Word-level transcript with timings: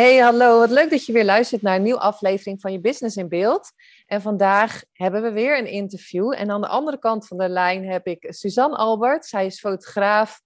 Hey, 0.00 0.18
hallo. 0.18 0.58
Wat 0.58 0.70
leuk 0.70 0.90
dat 0.90 1.06
je 1.06 1.12
weer 1.12 1.24
luistert 1.24 1.62
naar 1.62 1.76
een 1.76 1.82
nieuwe 1.82 2.00
aflevering 2.00 2.60
van 2.60 2.72
je 2.72 2.80
Business 2.80 3.16
in 3.16 3.28
Beeld. 3.28 3.72
En 4.06 4.20
vandaag 4.20 4.82
hebben 4.92 5.22
we 5.22 5.32
weer 5.32 5.58
een 5.58 5.66
interview. 5.66 6.34
En 6.36 6.50
aan 6.50 6.60
de 6.60 6.66
andere 6.66 6.98
kant 6.98 7.26
van 7.26 7.36
de 7.36 7.48
lijn 7.48 7.88
heb 7.88 8.06
ik 8.06 8.26
Suzanne 8.28 8.76
Albert. 8.76 9.26
Zij 9.26 9.46
is 9.46 9.60
fotograaf. 9.60 10.40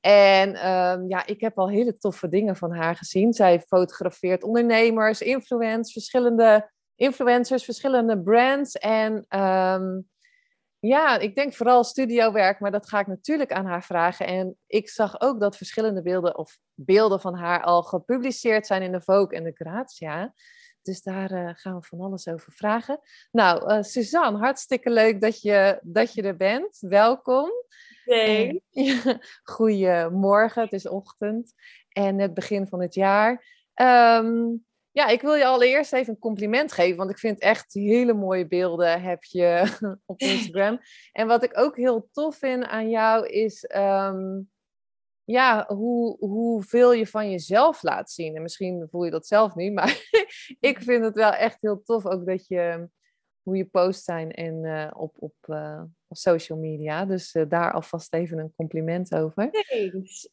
En 0.00 0.54
ehm, 0.54 1.08
ja, 1.08 1.26
ik 1.26 1.40
heb 1.40 1.58
al 1.58 1.68
hele 1.68 1.96
toffe 1.96 2.28
dingen 2.28 2.56
van 2.56 2.74
haar 2.74 2.96
gezien. 2.96 3.32
Zij 3.32 3.60
fotografeert 3.60 4.42
ondernemers, 4.42 5.20
influencers, 5.20 5.92
verschillende 5.92 6.70
influencers, 6.96 7.64
verschillende 7.64 8.22
brands. 8.22 8.74
En 8.74 9.24
ehm, 9.28 10.00
ja, 10.88 11.18
ik 11.18 11.34
denk 11.34 11.54
vooral 11.54 11.84
studiowerk, 11.84 12.60
maar 12.60 12.70
dat 12.70 12.88
ga 12.88 13.00
ik 13.00 13.06
natuurlijk 13.06 13.52
aan 13.52 13.66
haar 13.66 13.84
vragen. 13.84 14.26
En 14.26 14.56
ik 14.66 14.88
zag 14.88 15.20
ook 15.20 15.40
dat 15.40 15.56
verschillende 15.56 16.02
beelden 16.02 16.38
of 16.38 16.58
beelden 16.74 17.20
van 17.20 17.34
haar 17.34 17.62
al 17.62 17.82
gepubliceerd 17.82 18.66
zijn 18.66 18.82
in 18.82 18.92
de 18.92 19.00
Vogue 19.00 19.36
en 19.36 19.44
de 19.44 19.52
Grazia. 19.54 20.34
Dus 20.82 21.02
daar 21.02 21.32
uh, 21.32 21.50
gaan 21.52 21.78
we 21.78 21.86
van 21.86 22.00
alles 22.00 22.28
over 22.28 22.52
vragen. 22.52 23.00
Nou, 23.30 23.72
uh, 23.72 23.82
Suzanne, 23.82 24.38
hartstikke 24.38 24.90
leuk 24.90 25.20
dat 25.20 25.40
je, 25.40 25.78
dat 25.82 26.14
je 26.14 26.22
er 26.22 26.36
bent. 26.36 26.78
Welkom. 26.80 27.50
Nee. 28.04 28.62
Goedemorgen, 29.42 30.62
het 30.62 30.72
is 30.72 30.88
ochtend 30.88 31.54
en 31.88 32.18
het 32.18 32.34
begin 32.34 32.66
van 32.66 32.80
het 32.80 32.94
jaar. 32.94 33.44
Um, 33.74 34.64
ja, 34.92 35.08
ik 35.08 35.20
wil 35.20 35.34
je 35.34 35.46
allereerst 35.46 35.92
even 35.92 36.12
een 36.12 36.18
compliment 36.18 36.72
geven, 36.72 36.96
want 36.96 37.10
ik 37.10 37.18
vind 37.18 37.40
echt 37.40 37.74
hele 37.74 38.12
mooie 38.12 38.46
beelden 38.46 39.02
heb 39.02 39.24
je 39.24 39.76
op 40.06 40.20
Instagram. 40.20 40.80
En 41.12 41.26
wat 41.26 41.42
ik 41.42 41.58
ook 41.58 41.76
heel 41.76 42.08
tof 42.12 42.36
vind 42.36 42.64
aan 42.64 42.90
jou 42.90 43.26
is 43.26 43.70
um, 43.76 44.50
ja, 45.24 45.64
hoe, 45.68 46.16
hoeveel 46.18 46.92
je 46.92 47.06
van 47.06 47.30
jezelf 47.30 47.82
laat 47.82 48.10
zien. 48.10 48.36
En 48.36 48.42
misschien 48.42 48.88
voel 48.90 49.04
je 49.04 49.10
dat 49.10 49.26
zelf 49.26 49.54
niet, 49.54 49.72
maar 49.78 50.08
ik 50.60 50.78
vind 50.82 51.04
het 51.04 51.14
wel 51.14 51.32
echt 51.32 51.58
heel 51.60 51.82
tof 51.82 52.06
ook 52.06 52.26
dat 52.26 52.46
je 52.46 52.88
hoe 53.42 53.56
je 53.56 53.64
post 53.64 54.04
zijn 54.04 54.30
en 54.30 54.64
uh, 54.64 54.90
op, 54.92 55.14
op, 55.18 55.34
uh, 55.46 55.82
op 56.12 56.18
social 56.18 56.58
media. 56.58 57.04
Dus 57.04 57.34
uh, 57.34 57.44
daar 57.48 57.72
alvast 57.72 58.14
even 58.14 58.38
een 58.38 58.52
compliment 58.56 59.14
over. 59.14 59.50
Thanks. 59.50 60.28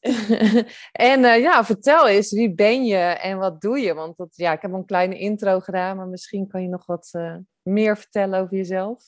en 0.92 1.22
ja, 1.42 1.66
vertel 1.66 2.08
eens, 2.08 2.32
wie 2.32 2.54
ben 2.54 2.86
je 2.86 2.98
en 2.98 3.38
wat 3.38 3.62
doe 3.62 3.80
je? 3.80 3.94
Want 3.94 4.18
dat, 4.18 4.30
ja, 4.36 4.52
ik 4.52 4.62
heb 4.62 4.72
een 4.72 4.86
kleine 4.86 5.18
intro 5.18 5.60
gedaan, 5.60 5.98
maar 5.98 6.08
misschien 6.08 6.48
kan 6.48 6.62
je 6.62 6.68
nog 6.68 6.86
wat 6.86 7.12
meer 7.62 7.98
vertellen 7.98 8.40
over 8.40 8.58
jezelf. 8.58 9.04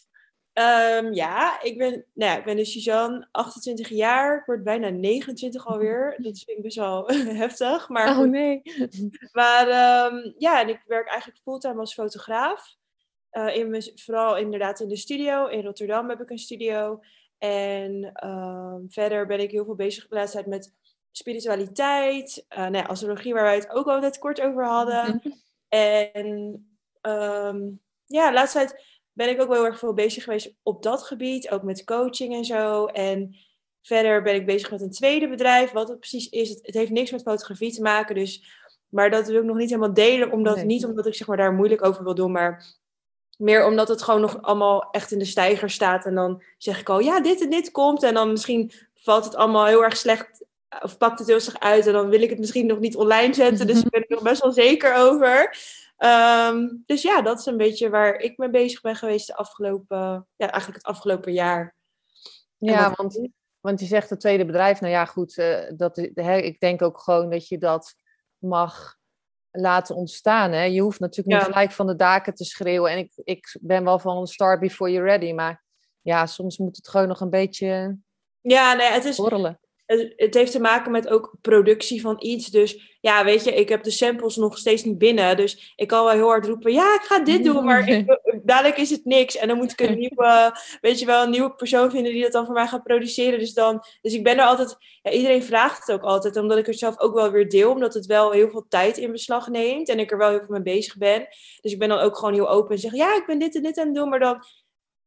Um, 0.54 1.14
ja, 1.14 1.62
ik 1.62 1.78
ben, 1.78 2.06
nou 2.14 2.32
ja, 2.32 2.38
ik 2.38 2.46
ben 2.46 2.56
dus 2.56 2.72
Suzanne, 2.72 3.28
28 3.32 3.90
jaar. 3.90 4.38
Ik 4.38 4.46
word 4.46 4.64
bijna 4.64 4.90
29 4.90 5.68
alweer. 5.68 6.16
Dat 6.24 6.40
vind 6.40 6.58
ik 6.58 6.64
best 6.64 6.78
wel 6.78 7.08
heftig. 7.44 7.90
Maar 7.90 8.20
oh 8.20 8.30
nee. 8.30 8.62
Maar 9.32 9.68
um, 10.12 10.34
ja, 10.38 10.62
en 10.62 10.70
ik 10.70 10.84
werk 10.86 11.08
eigenlijk 11.08 11.40
fulltime 11.44 11.80
als 11.80 11.94
fotograaf. 11.94 12.76
Uh, 13.32 13.56
in, 13.56 13.92
vooral 13.96 14.38
inderdaad 14.38 14.80
in 14.80 14.88
de 14.88 14.96
studio. 14.96 15.48
In 15.48 15.64
Rotterdam 15.64 16.10
heb 16.10 16.22
ik 16.22 16.30
een 16.30 16.38
studio. 16.38 17.00
En 17.38 18.12
uh, 18.24 18.76
verder 18.88 19.28
ben 19.28 19.40
ik 19.40 19.52
heel 19.52 19.66
veel 19.66 19.76
bezig 19.76 20.08
de 20.08 20.16
laatste 20.16 20.38
tijd 20.38 20.50
met 20.50 20.74
spiritualiteit. 21.12 22.46
Uh, 22.50 22.58
nou 22.58 22.76
ja, 22.76 22.86
astrologie, 22.86 23.34
waar 23.34 23.44
wij 23.44 23.56
het 23.56 23.70
ook 23.70 23.88
al 23.88 24.00
net 24.00 24.20
kort 24.20 24.42
over 24.42 24.66
hadden. 24.66 25.22
Mhm. 25.24 25.34
En 25.68 26.26
um, 27.02 27.82
ja, 28.06 28.28
de 28.28 28.34
laatste 28.34 28.58
tijd 28.58 28.84
ben 29.12 29.30
ik 29.30 29.42
ook 29.42 29.48
wel 29.48 29.58
heel 29.58 29.66
erg 29.66 29.80
veel 29.80 29.94
bezig 29.94 30.24
geweest 30.24 30.54
op 30.64 30.84
dat 30.84 31.04
gebied. 31.04 31.50
Ook 31.50 31.64
met 31.64 31.84
coaching 31.84 32.34
en 32.34 32.46
zo. 32.46 32.86
En 32.86 33.36
verder 33.82 34.22
ben 34.22 34.36
ik 34.36 34.46
bezig 34.46 34.72
met 34.72 34.82
een 34.82 34.92
tweede 34.92 35.30
bedrijf. 35.30 35.72
Wat 35.72 35.90
het 35.90 36.00
precies 36.00 36.30
is, 36.30 36.50
het, 36.50 36.60
het 36.62 36.76
heeft 36.76 36.92
niks 36.92 37.12
met 37.12 37.22
fotografie 37.22 37.74
te 37.74 37.82
maken. 37.82 38.16
Dus, 38.16 38.62
maar 38.90 39.10
dat 39.10 39.28
wil 39.28 39.40
ik 39.40 39.44
nog 39.44 39.58
niet 39.58 39.70
helemaal 39.70 39.94
delen. 39.94 40.32
Omdat, 40.32 40.56
nee. 40.56 40.66
Niet 40.66 40.86
omdat 40.86 41.06
ik 41.06 41.16
zeg 41.16 41.28
maar, 41.28 41.38
daar 41.38 41.54
moeilijk 41.54 41.86
over 41.86 42.04
wil 42.04 42.16
doen. 42.16 42.32
Maar 42.32 42.66
meer 43.42 43.66
omdat 43.66 43.88
het 43.88 44.02
gewoon 44.02 44.22
nog 44.22 44.42
allemaal 44.42 44.90
echt 44.92 45.12
in 45.12 45.20
de 45.20 45.26
stijger 45.26 45.70
staat. 45.70 46.06
En 46.06 46.16
dan 46.16 46.44
zeg 46.58 46.80
ik 46.80 46.90
al, 46.90 47.00
ja, 47.00 47.22
dit 47.22 47.42
en 47.42 47.50
dit 47.50 47.72
komt. 47.72 48.04
En 48.04 48.14
dan 48.14 48.32
misschien 48.32 48.72
valt 48.94 49.26
het 49.26 49.36
allemaal 49.36 49.66
heel 49.66 49.84
erg 49.84 49.98
slecht. 49.98 50.46
Of 50.82 50.98
pakt 50.98 51.20
het 51.20 51.28
heel 51.28 51.40
slecht 51.40 51.60
uit. 51.60 51.88
En 51.88 51.94
dan 51.94 52.10
wil 52.10 52.22
ik 52.22 52.30
het 52.30 52.40
misschien 52.40 52.66
nog 52.66 52.80
niet 52.80 52.96
online 52.96 53.34
zetten. 53.34 53.68
Dus 53.68 53.84
ik 53.84 53.90
ben 53.90 54.02
er 54.02 54.16
nog 54.16 54.24
best 54.24 54.42
wel 54.42 54.52
zeker 54.52 54.96
over. 54.96 55.58
Um, 55.98 56.84
dus 56.86 57.02
ja, 57.02 57.22
dat 57.22 57.40
is 57.40 57.46
een 57.46 57.58
beetje 57.58 57.90
waar 57.90 58.16
ik 58.16 58.38
mee 58.38 58.50
bezig 58.50 58.82
ben 58.82 58.96
geweest 58.96 59.28
de 59.28 59.36
afgelopen, 59.36 60.28
ja, 60.36 60.52
eigenlijk 60.52 60.76
het 60.76 60.96
afgelopen 60.96 61.34
jaar. 61.34 61.76
Ja, 62.58 62.94
want, 62.96 63.30
want 63.60 63.80
je 63.80 63.86
zegt 63.86 64.10
het 64.10 64.20
tweede 64.20 64.46
bedrijf, 64.46 64.82
nou 64.82 64.94
ja, 64.94 65.06
goed, 65.06 65.38
uh, 65.38 65.60
dat, 65.76 66.10
hè, 66.14 66.38
ik 66.38 66.60
denk 66.60 66.82
ook 66.82 67.00
gewoon 67.00 67.30
dat 67.30 67.48
je 67.48 67.58
dat 67.58 67.96
mag 68.38 69.00
laten 69.52 69.96
ontstaan. 69.96 70.52
Hè? 70.52 70.64
Je 70.64 70.82
hoeft 70.82 71.00
natuurlijk 71.00 71.38
niet 71.38 71.46
ja. 71.46 71.54
gelijk 71.54 71.72
van 71.72 71.88
de 71.88 71.96
daken 71.96 72.34
te 72.34 72.46
schreeuwen. 72.46 72.92
En 72.92 72.98
ik, 72.98 73.12
ik 73.16 73.58
ben 73.62 73.84
wel 73.84 74.00
van 74.00 74.28
start 74.28 74.60
before 74.60 74.92
you're 74.92 75.10
ready. 75.10 75.34
Maar 75.34 75.64
ja, 76.02 76.26
soms 76.26 76.58
moet 76.58 76.76
het 76.76 76.88
gewoon 76.88 77.08
nog 77.08 77.22
een 77.22 77.30
beetje 77.30 77.98
ja, 78.42 78.74
nee, 78.74 78.92
het 78.92 79.06
is, 79.06 79.16
borrelen. 79.16 79.60
Het, 79.92 80.14
het 80.16 80.34
heeft 80.34 80.52
te 80.52 80.60
maken 80.60 80.92
met 80.92 81.10
ook 81.10 81.36
productie 81.42 82.02
van 82.02 82.16
iets. 82.20 82.48
Dus 82.48 82.98
ja, 83.02 83.24
weet 83.24 83.44
je, 83.44 83.54
ik 83.54 83.70
heb 83.70 83.84
de 83.84 83.92
samples 83.92 84.36
nog 84.36 84.58
steeds 84.58 84.84
niet 84.84 84.98
binnen. 84.98 85.38
Dus 85.38 85.74
ik 85.76 85.88
kan 85.88 86.04
wel 86.04 86.14
heel 86.14 86.28
hard 86.28 86.46
roepen, 86.46 86.72
ja, 86.72 86.96
ik 86.96 87.02
ga 87.02 87.20
dit 87.20 87.44
doen. 87.44 87.66
Maar 87.66 87.88
ik, 87.88 88.20
dadelijk 88.44 88.78
is 88.78 88.90
het 88.90 89.06
niks. 89.06 89.38
En 89.38 89.48
dan 89.48 89.58
moet 89.58 89.72
ik 89.72 89.80
een 89.82 89.98
nieuwe, 90.08 90.58
weet 90.82 91.00
je 91.00 91.06
wel, 91.06 91.24
een 91.24 91.30
nieuwe 91.30 91.56
persoon 91.56 91.92
vinden 91.92 92.12
die 92.12 92.22
dat 92.22 92.32
dan 92.32 92.46
voor 92.46 92.54
mij 92.54 92.68
gaat 92.68 92.84
produceren. 92.84 93.40
Dus, 93.40 93.54
dan, 93.54 93.84
dus 94.02 94.14
ik 94.14 94.24
ben 94.24 94.38
er 94.38 94.46
altijd, 94.46 94.76
ja, 95.02 95.12
iedereen 95.12 95.44
vraagt 95.44 95.88
het 95.88 95.96
ook 95.96 96.04
altijd. 96.04 96.38
Omdat 96.38 96.58
ik 96.58 96.66
het 96.66 96.80
zelf 96.80 97.00
ook 97.00 97.14
wel 97.14 97.32
weer 97.32 97.50
deel. 97.50 97.72
Omdat 97.72 97.94
het 97.94 98.06
wel 98.06 98.32
heel 98.32 98.50
veel 98.50 98.66
tijd 98.70 98.98
in 98.98 99.12
beslag 99.12 99.48
neemt. 99.48 99.90
En 99.90 100.00
ik 100.00 100.12
er 100.12 100.18
wel 100.18 100.30
heel 100.30 100.40
veel 100.40 100.48
mee 100.50 100.76
bezig 100.76 100.98
ben. 100.98 101.28
Dus 101.62 101.72
ik 101.72 101.80
ben 101.80 101.90
dan 101.90 102.00
ook 102.00 102.18
gewoon 102.18 102.34
heel 102.34 102.50
open 102.50 102.76
en 102.76 102.82
zeg, 102.82 102.94
ja, 102.94 103.16
ik 103.16 103.26
ben 103.26 103.40
dit 103.40 103.56
en 103.56 103.62
dit 103.62 103.78
aan 103.78 103.86
het 103.86 103.96
doen. 103.96 104.10
Maar 104.10 104.20
dan 104.20 104.44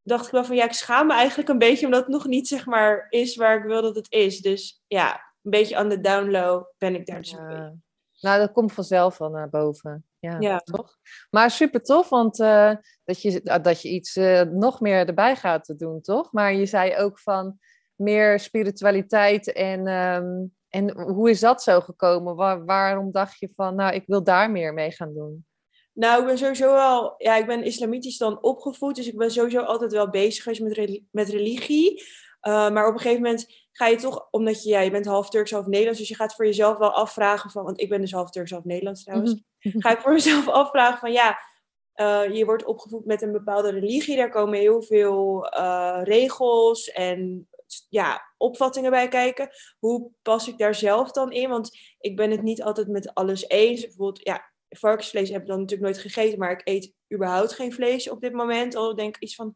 dacht 0.05 0.25
ik 0.25 0.31
wel 0.31 0.45
van 0.45 0.55
ja, 0.55 0.63
ik 0.63 0.73
schaam 0.73 1.07
me 1.07 1.13
eigenlijk 1.13 1.49
een 1.49 1.57
beetje 1.57 1.85
omdat 1.85 2.01
het 2.01 2.11
nog 2.11 2.25
niet 2.25 2.47
zeg 2.47 2.65
maar 2.65 3.07
is 3.09 3.35
waar 3.35 3.57
ik 3.57 3.63
wil 3.63 3.81
dat 3.81 3.95
het 3.95 4.11
is. 4.11 4.41
Dus 4.41 4.83
ja, 4.87 5.13
een 5.13 5.51
beetje 5.51 5.75
aan 5.75 5.89
de 5.89 6.01
download 6.01 6.73
ben 6.77 6.95
ik 6.95 7.05
daar 7.05 7.21
dus 7.21 7.31
ja. 7.31 7.73
Nou, 8.19 8.39
dat 8.39 8.51
komt 8.51 8.73
vanzelf 8.73 9.17
wel 9.17 9.29
naar 9.29 9.49
boven. 9.49 10.05
Ja, 10.19 10.39
ja. 10.39 10.57
toch? 10.57 10.97
Maar 11.29 11.51
super 11.51 11.81
tof, 11.81 12.09
want 12.09 12.39
uh, 12.39 12.73
dat, 13.03 13.21
je, 13.21 13.41
dat 13.61 13.81
je 13.81 13.89
iets 13.89 14.15
uh, 14.15 14.41
nog 14.41 14.81
meer 14.81 15.07
erbij 15.07 15.35
gaat 15.35 15.63
te 15.63 15.75
doen, 15.75 16.01
toch? 16.01 16.31
Maar 16.31 16.53
je 16.53 16.65
zei 16.65 16.97
ook 16.97 17.19
van 17.19 17.59
meer 17.95 18.39
spiritualiteit 18.39 19.51
en, 19.53 19.87
um, 19.87 20.55
en 20.69 20.99
hoe 20.99 21.29
is 21.29 21.39
dat 21.39 21.63
zo 21.63 21.81
gekomen? 21.81 22.35
Waar, 22.35 22.65
waarom 22.65 23.11
dacht 23.11 23.39
je 23.39 23.51
van, 23.55 23.75
nou, 23.75 23.93
ik 23.93 24.03
wil 24.05 24.23
daar 24.23 24.51
meer 24.51 24.73
mee 24.73 24.91
gaan 24.91 25.13
doen? 25.13 25.45
Nou, 25.95 26.19
ik 26.19 26.25
ben 26.25 26.37
sowieso 26.37 26.73
wel, 26.73 27.13
ja, 27.17 27.35
ik 27.35 27.45
ben 27.45 27.63
islamitisch 27.63 28.17
dan 28.17 28.43
opgevoed, 28.43 28.95
dus 28.95 29.07
ik 29.07 29.17
ben 29.17 29.31
sowieso 29.31 29.59
altijd 29.59 29.91
wel 29.91 30.09
bezig 30.09 30.43
geweest 30.43 30.61
met, 30.61 30.73
reli 30.73 31.07
met 31.11 31.29
religie. 31.29 32.03
Uh, 32.41 32.69
maar 32.69 32.87
op 32.87 32.93
een 32.93 32.99
gegeven 32.99 33.21
moment 33.21 33.67
ga 33.71 33.87
je 33.87 33.95
toch, 33.95 34.27
omdat 34.31 34.63
je, 34.63 34.69
ja, 34.69 34.79
je 34.79 34.91
bent 34.91 35.05
half 35.05 35.29
Turks, 35.29 35.51
half 35.51 35.65
Nederlands, 35.65 35.99
dus 35.99 36.07
je 36.07 36.15
gaat 36.15 36.35
voor 36.35 36.45
jezelf 36.45 36.77
wel 36.77 36.91
afvragen 36.91 37.49
van, 37.49 37.63
want 37.63 37.81
ik 37.81 37.89
ben 37.89 38.01
dus 38.01 38.11
half 38.11 38.29
Turks, 38.29 38.51
half 38.51 38.63
Nederlands 38.63 39.03
trouwens, 39.03 39.33
mm 39.33 39.43
-hmm. 39.59 39.81
ga 39.81 39.91
ik 39.91 39.99
voor 39.99 40.13
mezelf 40.13 40.47
afvragen 40.61 40.99
van, 40.99 41.11
ja, 41.11 41.39
uh, 41.95 42.35
je 42.35 42.45
wordt 42.45 42.65
opgevoed 42.65 43.05
met 43.05 43.21
een 43.21 43.31
bepaalde 43.31 43.69
religie, 43.69 44.15
daar 44.15 44.29
komen 44.29 44.59
heel 44.59 44.81
veel 44.81 45.53
uh, 45.57 45.99
regels 46.03 46.89
en 46.89 47.47
ja, 47.89 48.21
opvattingen 48.37 48.91
bij 48.91 49.07
kijken. 49.07 49.49
Hoe 49.79 50.11
pas 50.21 50.47
ik 50.47 50.57
daar 50.57 50.75
zelf 50.75 51.11
dan 51.11 51.31
in? 51.31 51.49
Want 51.49 51.77
ik 51.99 52.15
ben 52.15 52.31
het 52.31 52.41
niet 52.41 52.63
altijd 52.63 52.87
met 52.87 53.13
alles 53.13 53.49
eens. 53.49 53.81
Bijvoorbeeld, 53.81 54.25
ja, 54.25 54.53
varkensvlees 54.69 55.29
heb 55.29 55.41
ik 55.41 55.47
dan 55.47 55.59
natuurlijk 55.59 55.91
nooit 55.91 56.01
gegeten, 56.01 56.39
maar 56.39 56.51
ik 56.51 56.61
eet 56.63 56.93
überhaupt 57.13 57.53
geen 57.53 57.73
vlees 57.73 58.09
op 58.09 58.21
dit 58.21 58.33
moment. 58.33 58.75
Al 58.75 58.95
denk 58.95 59.15
ik 59.15 59.21
iets 59.21 59.35
van, 59.35 59.55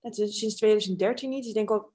het 0.00 0.18
is 0.18 0.38
sinds 0.38 0.56
2013 0.56 1.30
niet, 1.30 1.38
dus 1.38 1.48
ik 1.48 1.54
denk 1.54 1.70
al 1.70 1.92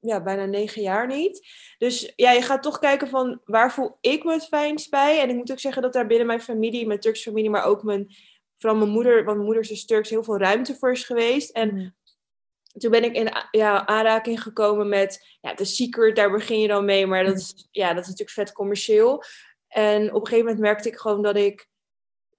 ja, 0.00 0.22
bijna 0.22 0.44
negen 0.44 0.82
jaar 0.82 1.06
niet. 1.06 1.46
Dus 1.78 2.12
ja, 2.16 2.32
je 2.32 2.42
gaat 2.42 2.62
toch 2.62 2.78
kijken 2.78 3.08
van 3.08 3.40
waar 3.44 3.72
voel 3.72 3.98
ik 4.00 4.24
me 4.24 4.32
het 4.32 4.46
fijnst 4.46 4.90
bij. 4.90 5.20
En 5.20 5.28
ik 5.28 5.36
moet 5.36 5.50
ook 5.50 5.58
zeggen 5.58 5.82
dat 5.82 5.92
daar 5.92 6.06
binnen 6.06 6.26
mijn 6.26 6.40
familie, 6.40 6.86
mijn 6.86 7.00
Turkse 7.00 7.22
familie, 7.22 7.50
maar 7.50 7.64
ook 7.64 7.82
mijn, 7.82 8.14
vooral 8.58 8.78
mijn 8.78 8.90
moeder, 8.90 9.14
want 9.14 9.26
mijn 9.26 9.44
moeder 9.44 9.62
is 9.62 9.68
dus 9.68 9.84
Turks, 9.84 10.10
heel 10.10 10.24
veel 10.24 10.38
ruimte 10.38 10.74
voor 10.74 10.92
is 10.92 11.04
geweest. 11.04 11.50
En 11.50 11.74
mm. 11.74 11.94
toen 12.78 12.90
ben 12.90 13.04
ik 13.04 13.14
in 13.14 13.32
ja, 13.50 13.86
aanraking 13.86 14.42
gekomen 14.42 14.88
met 14.88 15.36
ja, 15.40 15.54
The 15.54 15.64
Secret, 15.64 16.16
daar 16.16 16.30
begin 16.30 16.60
je 16.60 16.68
dan 16.68 16.84
mee, 16.84 17.06
maar 17.06 17.24
dat 17.24 17.36
is, 17.36 17.68
ja, 17.70 17.88
dat 17.88 18.02
is 18.02 18.08
natuurlijk 18.08 18.38
vet 18.38 18.52
commercieel. 18.52 19.22
En 19.68 20.08
op 20.08 20.20
een 20.20 20.26
gegeven 20.26 20.44
moment 20.44 20.58
merkte 20.58 20.88
ik 20.88 20.96
gewoon 20.96 21.22
dat 21.22 21.36
ik 21.36 21.68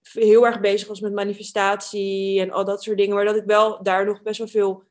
heel 0.02 0.46
erg 0.46 0.60
bezig 0.60 0.88
was 0.88 1.00
met 1.00 1.14
manifestatie 1.14 2.40
en 2.40 2.52
al 2.52 2.66
dat 2.66 2.84
soort 2.84 2.98
dingen. 2.98 3.16
Maar 3.16 3.26
dat 3.26 3.36
ik 3.36 3.46
wel 3.46 3.84
daar 3.84 4.06
nog 4.06 4.22
best 4.22 4.38
wel 4.38 4.48
veel 4.48 4.84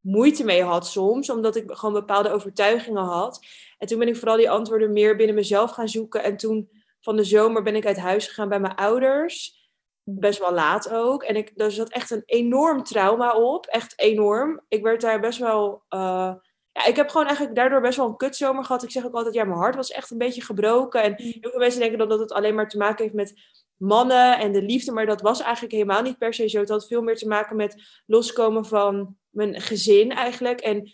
moeite 0.00 0.44
mee 0.44 0.62
had 0.62 0.86
soms, 0.86 1.30
omdat 1.30 1.56
ik 1.56 1.64
gewoon 1.66 1.94
bepaalde 1.94 2.30
overtuigingen 2.30 3.02
had. 3.02 3.46
En 3.78 3.86
toen 3.86 3.98
ben 3.98 4.08
ik 4.08 4.16
vooral 4.16 4.36
die 4.36 4.50
antwoorden 4.50 4.92
meer 4.92 5.16
binnen 5.16 5.34
mezelf 5.34 5.70
gaan 5.70 5.88
zoeken. 5.88 6.22
En 6.22 6.36
toen 6.36 6.70
van 7.00 7.16
de 7.16 7.24
zomer 7.24 7.62
ben 7.62 7.76
ik 7.76 7.86
uit 7.86 7.98
huis 7.98 8.26
gegaan 8.26 8.48
bij 8.48 8.60
mijn 8.60 8.74
ouders. 8.74 9.64
Best 10.02 10.38
wel 10.38 10.52
laat 10.52 10.90
ook. 10.90 11.22
En 11.22 11.36
ik, 11.36 11.52
daar 11.54 11.70
zat 11.70 11.88
echt 11.88 12.10
een 12.10 12.22
enorm 12.24 12.82
trauma 12.82 13.34
op. 13.34 13.66
Echt 13.66 13.98
enorm. 14.00 14.60
Ik 14.68 14.82
werd 14.82 15.00
daar 15.00 15.20
best 15.20 15.38
wel. 15.38 15.82
Uh, 15.90 16.34
ja, 16.72 16.86
ik 16.86 16.96
heb 16.96 17.08
gewoon 17.08 17.26
eigenlijk 17.26 17.56
daardoor 17.56 17.80
best 17.80 17.96
wel 17.96 18.06
een 18.06 18.16
kutzomer 18.16 18.64
gehad. 18.64 18.82
Ik 18.82 18.90
zeg 18.90 19.06
ook 19.06 19.14
altijd, 19.14 19.34
ja, 19.34 19.44
mijn 19.44 19.58
hart 19.58 19.74
was 19.74 19.90
echt 19.90 20.10
een 20.10 20.18
beetje 20.18 20.42
gebroken. 20.42 21.02
En 21.02 21.14
heel 21.16 21.50
veel 21.50 21.58
mensen 21.58 21.80
denken 21.80 21.98
dat, 21.98 22.10
dat 22.10 22.18
het 22.18 22.32
alleen 22.32 22.54
maar 22.54 22.68
te 22.68 22.78
maken 22.78 23.02
heeft 23.02 23.16
met 23.16 23.34
mannen 23.76 24.38
en 24.38 24.52
de 24.52 24.62
liefde. 24.62 24.92
Maar 24.92 25.06
dat 25.06 25.20
was 25.20 25.40
eigenlijk 25.40 25.72
helemaal 25.72 26.02
niet 26.02 26.18
per 26.18 26.34
se 26.34 26.48
zo. 26.48 26.60
Het 26.60 26.68
had 26.68 26.86
veel 26.86 27.02
meer 27.02 27.16
te 27.16 27.28
maken 27.28 27.56
met 27.56 28.02
loskomen 28.06 28.64
van 28.64 29.16
mijn 29.30 29.60
gezin 29.60 30.12
eigenlijk. 30.12 30.60
En 30.60 30.92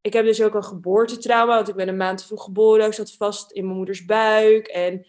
ik 0.00 0.12
heb 0.12 0.24
dus 0.24 0.42
ook 0.42 0.54
een 0.54 0.64
geboortetrauma, 0.64 1.54
want 1.54 1.68
ik 1.68 1.74
ben 1.74 1.88
een 1.88 1.96
maand 1.96 2.18
te 2.18 2.26
vroeg 2.26 2.44
geboren. 2.44 2.86
Ik 2.86 2.92
zat 2.92 3.12
vast 3.12 3.52
in 3.52 3.64
mijn 3.64 3.76
moeders 3.76 4.04
buik. 4.04 4.66
En 4.66 5.06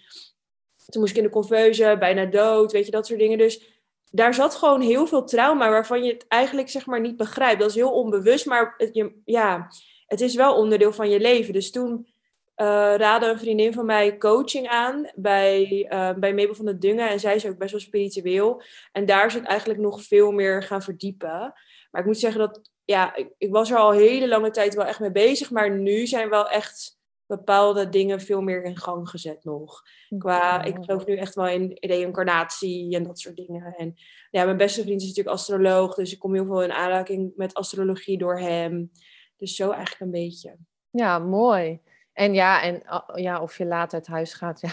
toen 0.86 1.02
moest 1.02 1.12
ik 1.12 1.18
in 1.18 1.24
de 1.24 1.30
conveuze, 1.30 1.96
bijna 2.00 2.26
dood, 2.26 2.72
weet 2.72 2.86
je, 2.86 2.92
dat 2.92 3.08
soort 3.08 3.20
dingen. 3.20 3.38
Dus 3.38 3.82
daar 4.12 4.34
zat 4.34 4.56
gewoon 4.56 4.82
heel 4.82 5.08
veel 5.08 5.24
trauma 5.24 5.70
waarvan 5.70 6.04
je 6.04 6.14
het 6.14 6.26
eigenlijk 6.28 6.70
zeg 6.70 6.86
maar 6.86 7.02
niet 7.02 7.18
begrijpt. 7.18 7.60
Dat 7.60 7.70
is 7.70 7.76
heel 7.76 7.92
onbewust, 7.94 8.46
maar 8.46 8.90
je, 8.92 9.22
ja, 9.26 9.68
het 10.06 10.22
is 10.22 10.36
wel 10.36 10.56
onderdeel 10.56 10.94
van 10.94 11.10
je 11.10 11.20
leven. 11.20 11.54
Dus 11.54 11.72
toen 11.72 12.08
uh, 12.58 12.94
raadde 12.98 13.28
een 13.28 13.40
vriendin 13.40 13.74
van 13.74 13.86
mij 13.86 14.18
coaching 14.18 14.68
aan 14.68 15.10
bij, 15.16 15.88
uh, 15.90 16.14
bij 16.14 16.34
Mabel 16.34 16.56
van 16.56 16.66
der 16.66 16.80
Dungen. 16.80 17.10
En 17.10 17.20
zij 17.20 17.36
is 17.36 17.48
ook 17.48 17.58
best 17.58 17.72
wel 17.72 17.80
spiritueel. 17.80 18.62
En 18.92 19.06
daar 19.06 19.26
is 19.26 19.34
het 19.34 19.46
eigenlijk 19.46 19.80
nog 19.80 20.04
veel 20.04 20.32
meer 20.32 20.64
gaan 20.64 20.82
verdiepen. 20.82 21.54
Maar 21.92 22.02
ik 22.02 22.06
moet 22.06 22.20
zeggen 22.20 22.40
dat, 22.40 22.72
ja, 22.86 23.16
ik, 23.16 23.34
ik 23.38 23.52
was 23.52 23.72
er 23.72 23.78
al 23.78 23.92
hele 23.92 24.28
lange 24.28 24.52
tijd 24.52 24.76
wel 24.76 24.86
echt 24.86 25.00
mee 25.00 25.12
bezig. 25.12 25.52
Maar 25.52 25.72
nu 25.72 26.08
zijn 26.08 26.30
wel 26.30 26.50
echt 26.50 26.98
bepaalde 27.26 27.90
dingen 27.90 28.22
veel 28.22 28.42
meer 28.42 28.64
in 28.64 28.78
gang 28.78 29.10
gezet 29.10 29.44
nog. 29.44 29.82
Qua, 30.18 30.64
ik 30.64 30.76
geloof 30.80 31.06
nu 31.06 31.16
echt 31.16 31.36
wel 31.36 31.48
in 31.48 31.78
reïncarnatie 31.80 32.96
en 32.96 33.04
dat 33.04 33.20
soort 33.20 33.36
dingen. 33.36 33.76
En 33.78 33.96
ja, 34.30 34.46
mijn 34.46 34.58
beste 34.58 34.82
vriend 34.82 35.02
is 35.02 35.08
natuurlijk 35.08 35.36
astroloog, 35.36 35.96
dus 35.96 36.14
ik 36.14 36.20
kom 36.20 36.34
heel 36.34 36.46
veel 36.46 36.64
in 36.64 36.72
aanraking 36.72 37.32
met 37.36 37.54
astrologie 37.54 38.18
door 38.18 38.40
hem. 38.40 38.92
Dus 39.36 39.56
zo 39.56 39.72
eigenlijk 39.72 40.02
een 40.02 40.12
beetje. 40.12 40.58
Ja, 40.90 41.20
mooi. 41.20 41.82
En 42.18 42.34
ja, 42.34 42.62
en 42.62 42.84
ja, 43.16 43.42
of 43.42 43.58
je 43.58 43.66
later 43.66 43.98
uit 43.98 44.08
huis 44.08 44.34
gaat, 44.34 44.62
ja. 44.62 44.70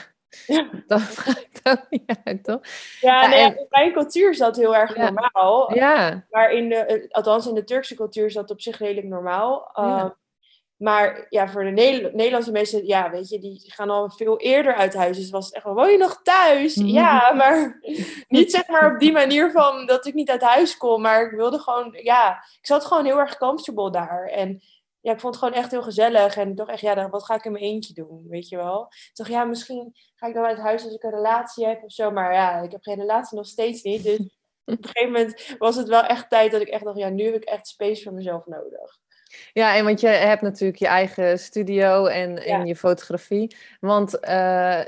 Ja. 0.47 0.69
Dat 0.87 1.01
vraagt 1.01 1.61
ook 1.65 1.87
niet 1.91 2.19
uit, 2.25 2.45
toch? 2.45 2.61
Ja, 3.01 3.27
nee, 3.27 3.41
en... 3.41 3.59
in 3.59 3.67
mijn 3.69 3.93
cultuur 3.93 4.31
is 4.31 4.39
dat 4.39 4.57
heel 4.57 4.77
erg 4.77 4.97
normaal. 4.97 5.75
Ja. 5.75 6.25
Maar 6.31 6.53
in 6.53 6.69
de, 6.69 7.07
althans 7.11 7.47
in 7.47 7.55
de 7.55 7.65
Turkse 7.65 7.95
cultuur 7.95 8.27
is 8.27 8.35
dat 8.35 8.51
op 8.51 8.61
zich 8.61 8.79
redelijk 8.79 9.07
normaal. 9.07 9.71
Ehm, 9.75 10.09
maar 10.77 11.27
ja, 11.29 11.49
voor 11.49 11.65
de 11.65 11.71
Nederlandse 12.13 12.51
mensen, 12.51 12.87
ja, 12.87 13.11
weet 13.11 13.29
je, 13.29 13.39
die 13.39 13.63
gaan 13.67 13.91
al 13.91 14.11
veel 14.11 14.39
eerder 14.39 14.75
uit 14.75 14.95
huis. 14.95 15.17
Dus 15.17 15.31
was 15.31 15.47
het 15.47 15.55
echt 15.55 15.65
wel, 15.65 15.75
woon 15.75 15.91
je 15.91 15.99
nog 15.99 16.21
thuis? 16.23 16.77
Mhm. 16.77 16.89
Ja, 16.89 17.33
maar 17.33 17.81
niet 18.29 18.51
zeg 18.51 18.69
maar 18.69 18.93
op 18.93 19.01
die 19.01 19.13
manier 19.13 19.51
van 19.51 19.87
dat 19.87 20.07
ik 20.07 20.15
niet 20.15 20.31
uit 20.31 20.43
huis 20.43 20.77
kom. 20.77 21.03
Maar 21.03 21.27
ik 21.27 21.31
wilde 21.31 21.59
gewoon, 21.59 21.99
ja, 22.03 22.45
ik 22.61 22.67
zat 22.67 22.85
gewoon 22.85 23.05
heel 23.05 23.19
erg 23.19 23.37
comfortable 23.37 23.91
daar. 23.91 24.27
En 24.27 24.63
ja, 25.05 25.13
ik 25.13 25.21
vond 25.21 25.35
het 25.35 25.45
gewoon 25.45 25.61
echt 25.61 25.71
heel 25.71 25.83
gezellig. 25.83 26.37
En 26.37 26.49
ik 26.49 26.57
dacht 26.57 26.71
echt, 26.71 26.81
ja, 26.81 27.09
wat 27.09 27.25
ga 27.25 27.35
ik 27.35 27.45
in 27.45 27.53
mijn 27.53 27.65
eentje 27.65 27.95
doen, 27.95 28.27
weet 28.29 28.49
je 28.49 28.57
wel? 28.57 28.87
Ik 28.91 29.11
dacht, 29.13 29.31
ja, 29.31 29.45
misschien 29.45 29.95
ga 30.15 30.27
ik 30.27 30.35
dan 30.35 30.45
uit 30.45 30.59
huis 30.59 30.85
als 30.85 30.95
ik 30.95 31.03
een 31.03 31.11
relatie 31.11 31.67
heb 31.67 31.83
of 31.83 31.93
zo. 31.93 32.11
Maar 32.11 32.33
ja, 32.33 32.61
ik 32.61 32.73
heb 32.73 32.83
geen 32.83 32.99
relatie 32.99 33.37
nog 33.37 33.47
steeds 33.47 33.83
niet. 33.83 34.03
Dus 34.03 34.19
op 34.19 34.29
een 34.65 34.79
gegeven 34.81 35.13
moment 35.13 35.57
was 35.59 35.77
het 35.77 35.89
wel 35.89 36.03
echt 36.03 36.31
tijd 36.31 36.53
dat 36.53 36.61
ik 36.61 36.69
echt 36.69 36.85
dacht, 36.85 36.99
ja, 36.99 37.09
nu 37.09 37.25
heb 37.25 37.35
ik 37.35 37.45
echt 37.45 37.67
space 37.67 38.03
voor 38.03 38.13
mezelf 38.13 38.47
nodig. 38.47 38.99
Ja, 39.53 39.77
en 39.77 39.85
want 39.85 40.01
je 40.01 40.07
hebt 40.07 40.43
natuurlijk 40.43 40.79
je 40.79 40.87
eigen 40.87 41.39
studio 41.39 42.07
en, 42.07 42.45
en 42.45 42.67
je 42.67 42.77
fotografie. 42.77 43.57
Want 43.81 44.19
uh, 44.29 44.85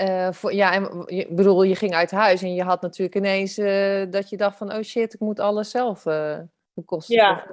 uh, 0.00 0.32
voor, 0.32 0.54
ja, 0.54 0.72
en, 0.72 1.02
ik 1.06 1.36
bedoel, 1.36 1.62
je 1.62 1.76
ging 1.76 1.94
uit 1.94 2.10
huis 2.10 2.42
en 2.42 2.54
je 2.54 2.62
had 2.62 2.82
natuurlijk 2.82 3.16
ineens 3.16 3.58
uh, 3.58 4.04
dat 4.10 4.28
je 4.28 4.36
dacht 4.36 4.56
van, 4.56 4.72
oh 4.72 4.82
shit, 4.82 5.14
ik 5.14 5.20
moet 5.20 5.40
alles 5.40 5.70
zelf 5.70 6.04
bekosten. 6.74 7.14
Ja. 7.14 7.46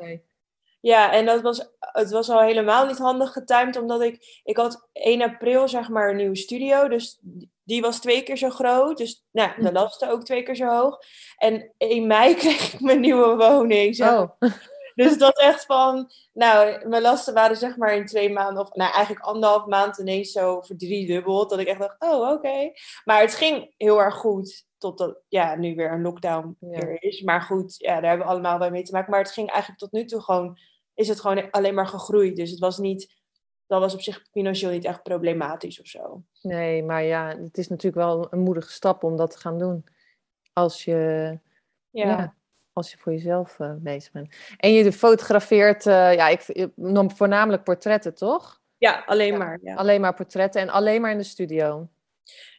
Ja, 0.82 1.12
en 1.14 1.26
dat 1.26 1.42
was, 1.42 1.70
het 1.80 2.12
was 2.12 2.30
al 2.30 2.42
helemaal 2.42 2.86
niet 2.86 2.98
handig 2.98 3.32
getimed, 3.32 3.78
omdat 3.78 4.02
ik, 4.02 4.42
ik 4.44 4.58
had 4.58 4.90
1 4.94 5.22
april 5.22 5.68
zeg 5.68 5.90
maar 5.90 6.10
een 6.10 6.16
nieuwe 6.16 6.36
studio, 6.36 6.88
dus 6.88 7.20
die 7.64 7.82
was 7.82 8.00
twee 8.00 8.24
keer 8.24 8.38
zo 8.38 8.50
groot. 8.50 8.98
Dus 8.98 9.26
nou, 9.32 9.62
de 9.62 9.68
hm. 9.68 9.74
lasten 9.74 10.10
ook 10.10 10.24
twee 10.24 10.44
keer 10.44 10.56
zo 10.56 10.66
hoog. 10.66 11.00
En 11.38 11.74
in 11.78 12.08
mei 12.08 12.36
kreeg 12.42 12.74
ik 12.74 12.80
mijn 12.80 13.00
nieuwe 13.00 13.36
woning. 13.36 13.96
Zeg. 13.96 14.12
Oh. 14.12 14.32
Dus 14.96 15.18
was 15.18 15.32
echt 15.32 15.66
van, 15.66 16.12
nou, 16.34 16.88
mijn 16.88 17.02
lasten 17.02 17.34
waren 17.34 17.58
zeg 17.58 17.78
maar 17.78 17.96
in 17.96 18.06
twee 18.06 18.30
maanden, 18.30 18.64
of 18.64 18.74
nou 18.74 18.94
eigenlijk 18.94 19.26
anderhalf 19.26 19.66
maand 19.66 19.98
ineens 19.98 20.32
zo 20.32 20.62
verdriedubbeld. 20.62 21.50
Dat 21.50 21.60
ik 21.60 21.68
echt 21.68 21.80
dacht, 21.80 21.96
oh 22.00 22.32
oké. 22.32 22.72
Maar 23.04 23.22
het 23.22 23.36
ging 23.36 23.74
heel 23.78 24.02
erg 24.02 24.16
goed, 24.16 24.66
totdat 24.82 25.18
ja, 25.28 25.56
nu 25.56 25.76
weer 25.76 25.92
een 25.92 26.02
lockdown 26.02 26.56
weer 26.60 27.04
is. 27.04 27.22
Maar 27.22 27.42
goed, 27.42 27.76
ja, 27.78 27.94
daar 27.94 28.10
hebben 28.10 28.28
we 28.28 28.34
allemaal 28.34 28.58
bij 28.58 28.72
mee 28.72 28.84
te 28.84 28.92
maken. 28.92 29.12
Maar 29.12 29.20
het 29.20 29.32
ging 29.32 29.50
eigenlijk 29.50 29.80
tot 29.80 29.92
nu 29.92 30.06
toe 30.06 30.22
gewoon, 30.22 30.58
is 30.94 31.08
het 31.08 31.20
gewoon 31.20 31.52
alleen 31.52 31.74
maar 31.74 31.88
gegroeid. 31.88 32.36
Dus 32.36 32.50
het 32.50 32.60
was 32.60 32.78
niet, 32.78 33.16
dat 33.68 33.80
was 33.80 33.94
op 33.94 34.02
zich 34.02 34.26
financieel 34.32 34.72
niet 34.72 34.86
echt 34.86 35.04
problematisch 35.04 35.80
of 35.80 35.88
zo. 35.88 36.24
Nee, 36.42 36.84
maar 36.84 37.04
ja, 37.04 37.28
het 37.28 37.58
is 37.58 37.68
natuurlijk 37.68 38.04
wel 38.04 38.28
een 38.30 38.40
moedige 38.40 38.72
stap 38.72 39.04
om 39.04 39.18
dat 39.18 39.32
te 39.32 39.38
gaan 39.38 39.60
doen. 39.60 39.86
Als 40.54 40.86
je 40.86 41.40
ja 41.90 42.36
als 42.74 42.92
je 42.92 42.98
voor 42.98 43.12
jezelf 43.12 43.60
uh, 43.60 43.72
bezig 43.78 44.12
bent. 44.12 44.36
En 44.58 44.74
je 44.74 44.94
fotografeert, 44.94 45.86
uh, 45.86 46.14
ja, 46.14 46.28
ik 46.28 46.70
noem 46.76 47.12
voornamelijk 47.12 47.64
portretten, 47.64 48.16
toch? 48.16 48.62
Ja, 48.78 49.04
alleen 49.06 49.38
maar. 49.38 49.60
Ja. 49.64 49.76
Alleen 49.76 50.02
maar 50.02 50.14
portretten 50.14 50.62
en 50.62 50.70
alleen 50.70 51.02
maar 51.02 51.12
in 51.12 51.18
de 51.18 51.24
studio. 51.24 51.88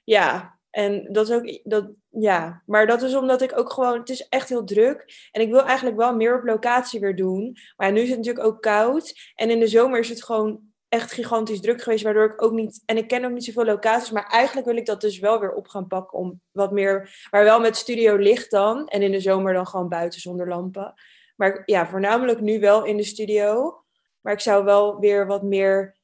Ja, 0.05 0.59
en 0.73 1.13
dat 1.13 1.29
is 1.29 1.35
ook, 1.35 1.61
dat, 1.65 1.91
ja, 2.09 2.63
maar 2.67 2.87
dat 2.87 3.03
is 3.03 3.15
omdat 3.15 3.43
ik 3.43 3.59
ook 3.59 3.73
gewoon, 3.73 3.99
het 3.99 4.09
is 4.09 4.29
echt 4.29 4.49
heel 4.49 4.65
druk. 4.65 5.29
En 5.31 5.41
ik 5.41 5.51
wil 5.51 5.63
eigenlijk 5.63 5.97
wel 5.97 6.17
meer 6.17 6.39
op 6.39 6.45
locatie 6.45 7.01
weer 7.01 7.17
doen. 7.17 7.57
Maar 7.77 7.93
nu 7.93 8.01
is 8.01 8.09
het 8.09 8.17
natuurlijk 8.19 8.47
ook 8.47 8.63
koud. 8.63 9.33
En 9.35 9.51
in 9.51 9.61
de 9.61 9.67
zomer 9.67 9.99
is 9.99 10.09
het 10.09 10.25
gewoon 10.25 10.61
echt 10.89 11.13
gigantisch 11.13 11.61
druk 11.61 11.83
geweest, 11.83 12.05
waardoor 12.05 12.33
ik 12.33 12.43
ook 12.43 12.53
niet, 12.53 12.83
en 12.87 12.97
ik 12.97 13.09
ken 13.09 13.25
ook 13.25 13.31
niet 13.31 13.45
zoveel 13.45 13.65
locaties, 13.65 14.11
maar 14.11 14.27
eigenlijk 14.27 14.67
wil 14.67 14.77
ik 14.77 14.87
dat 14.87 15.01
dus 15.01 15.19
wel 15.19 15.41
weer 15.41 15.53
op 15.53 15.69
gaan 15.69 15.87
pakken 15.87 16.19
om 16.19 16.41
wat 16.51 16.73
meer, 16.73 17.27
maar 17.31 17.45
wel 17.45 17.61
met 17.61 17.77
studio 17.77 18.17
licht 18.17 18.51
dan, 18.51 18.89
en 18.89 19.03
in 19.03 19.11
de 19.11 19.21
zomer 19.21 19.53
dan 19.53 19.67
gewoon 19.67 19.89
buiten 19.89 20.21
zonder 20.21 20.49
lampen. 20.49 20.95
Maar 21.37 21.63
ja, 21.65 21.87
voornamelijk 21.87 22.41
nu 22.41 22.61
wel 22.61 22.85
in 22.85 22.97
de 22.97 23.03
studio, 23.03 23.79
maar 24.21 24.33
ik 24.33 24.41
zou 24.41 24.65
wel 24.65 24.99
weer 24.99 25.27
wat 25.27 25.43
meer, 25.43 25.97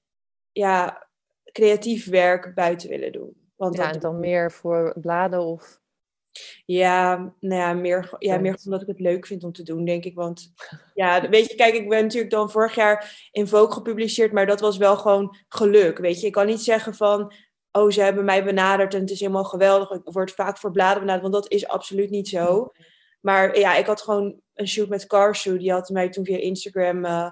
ja, 0.53 1.09
creatief 1.53 2.09
werk 2.09 2.55
buiten 2.55 2.89
willen 2.89 3.13
doen. 3.13 3.38
Want 3.59 3.77
ja, 3.77 3.93
en 3.93 4.01
dan 4.01 4.21
meer 4.21 4.53
voor 4.53 4.95
bladen 5.01 5.41
of 5.41 5.81
ja, 6.67 7.17
nou 7.41 7.61
ja, 7.61 7.73
meer, 7.73 8.11
ja, 8.19 8.39
meer 8.39 8.59
omdat 8.65 8.83
ik 8.83 8.87
het 8.87 9.01
leuk 9.01 9.27
vind 9.27 9.45
om 9.45 9.53
te 9.53 9.63
doen, 9.63 9.85
denk 9.85 10.05
ik. 10.05 10.15
Want 10.15 10.53
ja, 10.95 11.29
weet 11.29 11.51
je, 11.51 11.55
kijk, 11.55 11.75
ik 11.75 11.89
ben 11.89 12.03
natuurlijk 12.03 12.33
dan 12.33 12.51
vorig 12.51 12.75
jaar 12.75 13.29
in 13.31 13.49
Vogue 13.49 13.73
gepubliceerd, 13.73 14.33
maar 14.33 14.47
dat 14.47 14.61
was 14.61 14.77
wel 14.77 14.97
gewoon 14.97 15.37
geluk. 15.49 15.99
Weet 15.99 16.21
je, 16.21 16.27
ik 16.27 16.33
kan 16.33 16.47
niet 16.47 16.63
zeggen 16.63 16.95
van, 16.95 17.33
oh, 17.73 17.91
ze 17.91 18.01
hebben 18.01 18.25
mij 18.25 18.45
benaderd 18.45 18.95
en 18.95 19.01
het 19.01 19.11
is 19.11 19.21
helemaal 19.21 19.45
geweldig. 19.45 19.91
Ik 19.91 20.01
word 20.05 20.31
vaak 20.31 20.59
voor 20.59 20.71
bladen 20.71 21.01
benaderd, 21.01 21.31
want 21.31 21.45
dat 21.45 21.53
is 21.53 21.69
absoluut 21.69 22.11
niet 22.11 22.29
zo. 22.29 22.73
Maar 23.21 23.59
ja, 23.59 23.77
ik 23.77 23.87
had 23.87 24.03
gewoon 24.03 24.41
een 24.55 24.69
shoot 24.69 24.89
met 24.89 25.07
Carsu. 25.07 25.59
Die 25.59 25.73
had 25.73 25.89
mij 25.89 26.09
toen 26.09 26.25
via 26.25 26.39
Instagram 26.39 27.05
uh, 27.05 27.31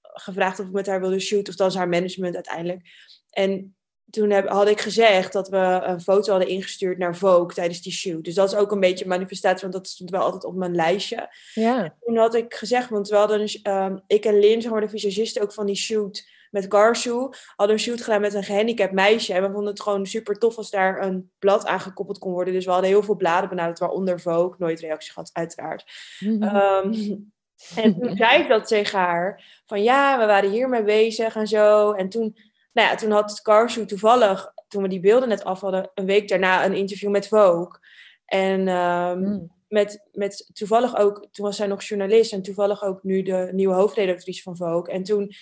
gevraagd 0.00 0.60
of 0.60 0.66
ik 0.66 0.72
met 0.72 0.86
haar 0.86 1.00
wilde 1.00 1.20
shooten. 1.20 1.48
Of 1.48 1.58
dan 1.58 1.72
haar 1.72 1.88
management 1.88 2.34
uiteindelijk. 2.34 2.82
En 3.30 3.76
toen 4.10 4.30
heb, 4.30 4.48
had 4.48 4.68
ik 4.68 4.80
gezegd 4.80 5.32
dat 5.32 5.48
we 5.48 5.80
een 5.82 6.00
foto 6.00 6.30
hadden 6.30 6.48
ingestuurd 6.48 6.98
naar 6.98 7.16
Vogue 7.16 7.54
tijdens 7.54 7.82
die 7.82 7.92
shoot. 7.92 8.24
Dus 8.24 8.34
dat 8.34 8.52
is 8.52 8.58
ook 8.58 8.72
een 8.72 8.80
beetje 8.80 9.04
een 9.04 9.10
manifestatie, 9.10 9.60
want 9.60 9.72
dat 9.72 9.88
stond 9.88 10.10
wel 10.10 10.20
altijd 10.20 10.44
op 10.44 10.54
mijn 10.54 10.74
lijstje. 10.74 11.28
Ja. 11.54 11.96
Toen 12.00 12.16
had 12.16 12.34
ik 12.34 12.54
gezegd, 12.54 12.90
want 12.90 13.08
we 13.08 13.16
hadden, 13.16 13.48
um, 13.62 14.02
ik 14.06 14.24
en 14.24 14.38
Lin, 14.38 14.62
zeg 14.62 14.70
maar 14.70 14.80
de 14.80 14.88
visagiste 14.88 15.42
ook 15.42 15.52
van 15.52 15.66
die 15.66 15.76
shoot 15.76 16.28
met 16.50 16.66
Garsu, 16.68 17.28
hadden 17.56 17.76
een 17.76 17.82
shoot 17.82 18.02
gedaan 18.02 18.20
met 18.20 18.34
een 18.34 18.44
gehandicapt 18.44 18.92
meisje. 18.92 19.34
En 19.34 19.42
we 19.42 19.52
vonden 19.52 19.72
het 19.72 19.82
gewoon 19.82 20.06
super 20.06 20.38
tof 20.38 20.56
als 20.56 20.70
daar 20.70 21.02
een 21.02 21.30
blad 21.38 21.66
aangekoppeld 21.66 22.18
kon 22.18 22.32
worden. 22.32 22.54
Dus 22.54 22.64
we 22.64 22.70
hadden 22.70 22.90
heel 22.90 23.02
veel 23.02 23.16
bladen 23.16 23.48
benaderd, 23.48 23.78
waaronder 23.78 24.20
Vogue. 24.20 24.54
Nooit 24.58 24.80
reactie 24.80 25.12
gehad, 25.12 25.30
uiteraard. 25.32 25.84
Mm 26.18 27.32
en 27.76 28.00
toen 28.00 28.16
zei 28.16 28.42
ik 28.42 28.48
dat 28.48 28.66
tegen 28.66 28.98
haar, 28.98 29.62
van 29.66 29.82
ja, 29.82 30.18
we 30.18 30.26
waren 30.26 30.50
hiermee 30.50 30.82
bezig 30.82 31.36
en 31.36 31.46
zo. 31.46 31.92
En 31.92 32.08
toen 32.08 32.36
nou 32.72 32.88
ja, 32.88 32.94
toen 32.94 33.10
had 33.10 33.42
Carshoe 33.42 33.84
toevallig, 33.84 34.52
toen 34.68 34.82
we 34.82 34.88
die 34.88 35.00
beelden 35.00 35.28
net 35.28 35.44
af 35.44 35.60
hadden, 35.60 35.90
een 35.94 36.06
week 36.06 36.28
daarna 36.28 36.64
een 36.64 36.74
interview 36.74 37.10
met 37.10 37.28
Vogue. 37.28 37.78
En 38.24 38.68
um, 38.68 39.18
mm. 39.18 39.52
met, 39.68 40.08
met 40.12 40.50
toevallig 40.52 40.96
ook, 40.96 41.28
toen 41.30 41.44
was 41.44 41.56
zij 41.56 41.66
nog 41.66 41.82
journalist 41.82 42.32
en 42.32 42.42
toevallig 42.42 42.82
ook 42.82 43.02
nu 43.02 43.22
de 43.22 43.48
nieuwe 43.52 43.74
hoofdredactrice 43.74 44.42
van 44.42 44.56
Vogue. 44.56 44.94
En 44.94 45.02
toen 45.02 45.32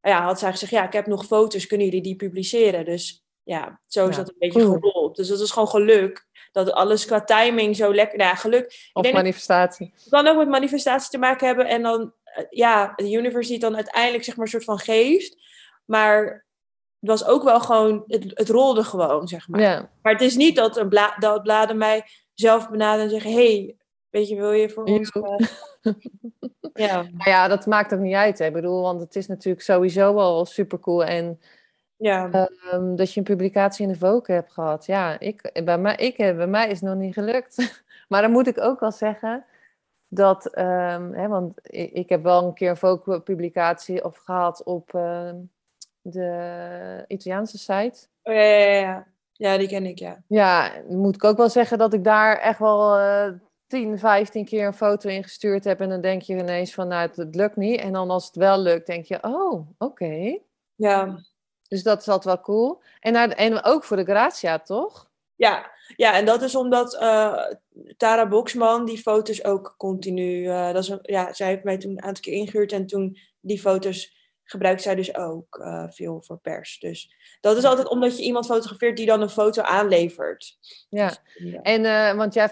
ja, 0.00 0.22
had 0.24 0.38
zij 0.38 0.50
gezegd, 0.50 0.72
ja, 0.72 0.86
ik 0.86 0.92
heb 0.92 1.06
nog 1.06 1.26
foto's, 1.26 1.66
kunnen 1.66 1.86
jullie 1.86 2.02
die 2.02 2.16
publiceren? 2.16 2.84
Dus 2.84 3.24
ja, 3.42 3.80
zo 3.86 4.08
is 4.08 4.16
Ja, 4.16 4.22
dat 4.22 4.30
een 4.30 4.38
beetje 4.38 4.60
cool. 4.60 4.72
gerold. 4.72 5.16
Dus 5.16 5.28
dat 5.28 5.40
is 5.40 5.50
gewoon 5.50 5.68
geluk. 5.68 6.26
Dat 6.52 6.72
alles 6.72 7.04
qua 7.04 7.24
timing 7.24 7.76
zo 7.76 7.94
lekker... 7.94 8.18
Nou 8.18 8.30
ja, 8.30 8.36
geluk. 8.36 8.64
Ik 8.64 8.90
Of 8.92 9.02
dat 9.02 9.12
manifestatie. 9.12 9.92
het 9.94 10.08
kan 10.08 10.26
ook 10.26 10.36
met 10.36 10.48
manifestatie 10.48 11.10
te 11.10 11.18
maken 11.18 11.46
hebben. 11.46 11.66
En 11.66 11.82
dan, 11.82 12.14
eh, 12.24 12.44
ja, 12.50 12.92
de 12.96 13.10
universe 13.10 13.50
die 13.50 13.58
het 13.58 13.66
dan 13.66 13.76
uiteindelijk 13.76 14.24
zeg 14.24 14.36
maar 14.36 14.44
een 14.44 14.50
soort 14.50 14.64
van 14.64 14.78
geeft. 14.78 15.36
Maar 15.84 16.46
was 17.08 17.26
ook 17.26 17.42
wel 17.42 17.60
gewoon... 17.60 18.04
Het, 18.06 18.24
het 18.34 18.48
rolde 18.48 18.84
gewoon, 18.84 19.28
zeg 19.28 19.48
maar. 19.48 19.60
Ja, 19.60 19.90
Maar 20.02 20.12
het 20.12 20.22
is 20.22 20.36
niet 20.36 20.56
dat, 20.56 20.76
een 20.76 20.88
bla 20.88 21.16
dat 21.18 21.42
bladen 21.42 21.76
mij 21.76 22.04
zelf 22.34 22.70
benaderen 22.70 23.04
en 23.04 23.10
zeggen... 23.10 23.32
hey, 23.32 23.76
weet 24.10 24.28
je, 24.28 24.36
wil 24.36 24.52
je 24.52 24.70
voor 24.70 24.84
ons... 24.84 25.10
Eh, 25.10 25.92
ja, 26.88 26.94
nou 27.02 27.30
ja, 27.30 27.48
dat 27.48 27.66
maakt 27.66 27.94
ook 27.94 28.00
niet 28.00 28.14
uit. 28.14 28.38
Hè. 28.38 28.46
Ik 28.46 28.52
bedoel, 28.52 28.82
want 28.82 29.00
het 29.00 29.16
is 29.16 29.26
natuurlijk 29.26 29.64
sowieso 29.64 30.16
al 30.16 30.44
super 30.44 30.78
cool. 30.78 31.04
En 31.04 31.40
ja. 31.96 32.30
ehm, 32.30 32.94
dat 32.94 33.12
je 33.12 33.20
een 33.20 33.26
publicatie 33.26 33.86
in 33.86 33.92
de 33.92 33.98
Vogue 33.98 34.34
hebt 34.34 34.52
gehad. 34.52 34.86
Ja, 34.86 35.18
ik, 35.18 35.62
bij, 35.64 35.78
mij, 35.78 35.96
ik, 35.96 36.16
bij 36.16 36.46
mij 36.46 36.68
is 36.68 36.80
het 36.80 36.88
nog 36.88 36.98
niet 36.98 37.14
gelukt. 37.14 37.82
maar 38.08 38.22
dan 38.22 38.30
moet 38.30 38.46
ik 38.46 38.60
ook 38.60 38.80
wel 38.80 38.92
zeggen 38.92 39.44
dat, 40.08 40.46
ehm, 40.46 41.12
hè, 41.12 41.28
want 41.28 41.58
ik, 41.62 41.92
ik 41.92 42.08
heb 42.08 42.22
wel 42.22 42.46
een 42.46 42.54
keer 42.54 42.70
een 42.70 42.76
Vogue-publicatie 42.76 44.04
of 44.04 44.16
gehad 44.16 44.62
op 44.62 44.94
ehm, 44.94 45.36
de 46.02 47.04
Italiaanse 47.08 47.58
site. 47.58 48.06
Oh, 48.22 48.34
ja, 48.34 48.40
ja, 48.42 49.06
ja, 49.32 49.58
die 49.58 49.68
ken 49.68 49.86
ik, 49.86 49.98
ja. 49.98 50.22
Ja, 50.28 50.72
moet 50.88 51.14
ik 51.14 51.24
ook 51.24 51.36
wel 51.36 51.48
zeggen 51.48 51.78
dat 51.78 51.92
ik 51.92 52.04
daar 52.04 52.38
echt 52.38 52.58
wel 52.58 52.96
eh 52.98 53.32
10, 53.66 53.98
15 53.98 54.44
keer 54.44 54.66
een 54.66 54.74
foto 54.74 55.08
in 55.08 55.22
gestuurd 55.22 55.64
heb. 55.64 55.80
En 55.80 55.88
dan 55.88 56.00
denk 56.00 56.22
je 56.22 56.36
ineens 56.36 56.74
van, 56.74 56.88
nou, 56.88 57.06
het, 57.06 57.16
het 57.16 57.34
lukt 57.34 57.56
niet. 57.56 57.80
En 57.80 57.92
dan 57.92 58.10
als 58.10 58.26
het 58.26 58.36
wel 58.36 58.58
lukt, 58.60 58.86
denk 58.86 59.04
je, 59.04 59.18
oh, 59.22 59.68
oké. 59.78 60.38
Ja, 60.74 61.18
Dus 61.68 61.82
dat 61.82 62.00
is 62.00 62.08
altijd 62.08 62.34
wel 62.34 62.40
cool. 62.44 62.82
En, 63.00 63.12
naar 63.12 63.28
de- 63.28 63.34
en 63.34 63.64
ook 63.64 63.84
voor 63.84 63.96
de 63.96 64.04
Gratia, 64.04 64.58
toch? 64.58 65.10
ja. 65.34 65.70
ja 65.96 66.14
en 66.16 66.24
dat 66.24 66.42
is 66.42 66.54
omdat 66.54 66.94
eh, 66.96 67.38
Tara 67.96 68.28
Boxman 68.28 68.84
die 68.84 68.98
foto's 68.98 69.44
ook 69.44 69.74
continu... 69.78 70.46
eh, 70.46 70.66
dat 70.72 70.82
is, 70.82 70.88
een- 70.88 70.98
ja, 71.02 71.32
zij 71.32 71.46
heeft 71.48 71.64
mij 71.64 71.78
toen 71.78 71.90
een 71.90 72.02
aantal 72.02 72.22
keer 72.22 72.32
ingehuurd 72.34 72.72
en 72.72 72.86
toen 72.86 73.16
die 73.40 73.60
foto's 73.60 74.21
gebruikt 74.44 74.82
zij 74.82 74.94
dus 74.94 75.14
ook 75.14 75.58
eh, 75.58 75.84
veel 75.88 76.22
voor 76.22 76.38
pers. 76.38 76.78
Dus 76.78 77.14
dat 77.40 77.56
is 77.56 77.64
altijd 77.64 77.88
omdat 77.88 78.18
je 78.18 78.24
iemand 78.24 78.46
fotografeert 78.46 78.96
die 78.96 79.06
dan 79.06 79.20
een 79.20 79.28
foto 79.28 79.62
aanlevert. 79.62 80.58
Ja. 80.88 81.08
Dus, 81.08 81.20
ja. 81.34 81.62
En, 81.62 81.84
eh, 81.84 82.16
want 82.16 82.34
jij 82.34 82.48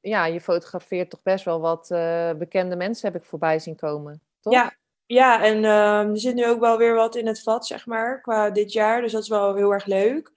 ja, 0.00 0.26
je 0.26 0.40
fotografeert 0.40 1.10
toch 1.10 1.22
best 1.22 1.44
wel 1.44 1.60
wat 1.60 1.90
eh, 1.90 2.32
bekende 2.32 2.76
mensen, 2.76 3.12
heb 3.12 3.22
ik 3.22 3.28
voorbij 3.28 3.58
zien 3.58 3.76
komen. 3.76 4.22
Toch? 4.40 4.52
Ja, 4.52 4.76
ja, 5.06 5.42
en 5.44 5.64
ehm, 5.64 6.10
er 6.10 6.18
zit 6.18 6.34
nu 6.34 6.46
ook 6.46 6.60
wel 6.60 6.78
weer 6.78 6.94
wat 6.94 7.16
in 7.16 7.26
het 7.26 7.42
vat, 7.42 7.66
zeg 7.66 7.86
maar, 7.86 8.20
qua 8.20 8.50
dit 8.50 8.72
jaar. 8.72 9.02
Dus 9.02 9.12
dat 9.12 9.22
is 9.22 9.28
wel 9.28 9.54
heel 9.54 9.72
erg 9.72 9.84
leuk. 9.84 10.32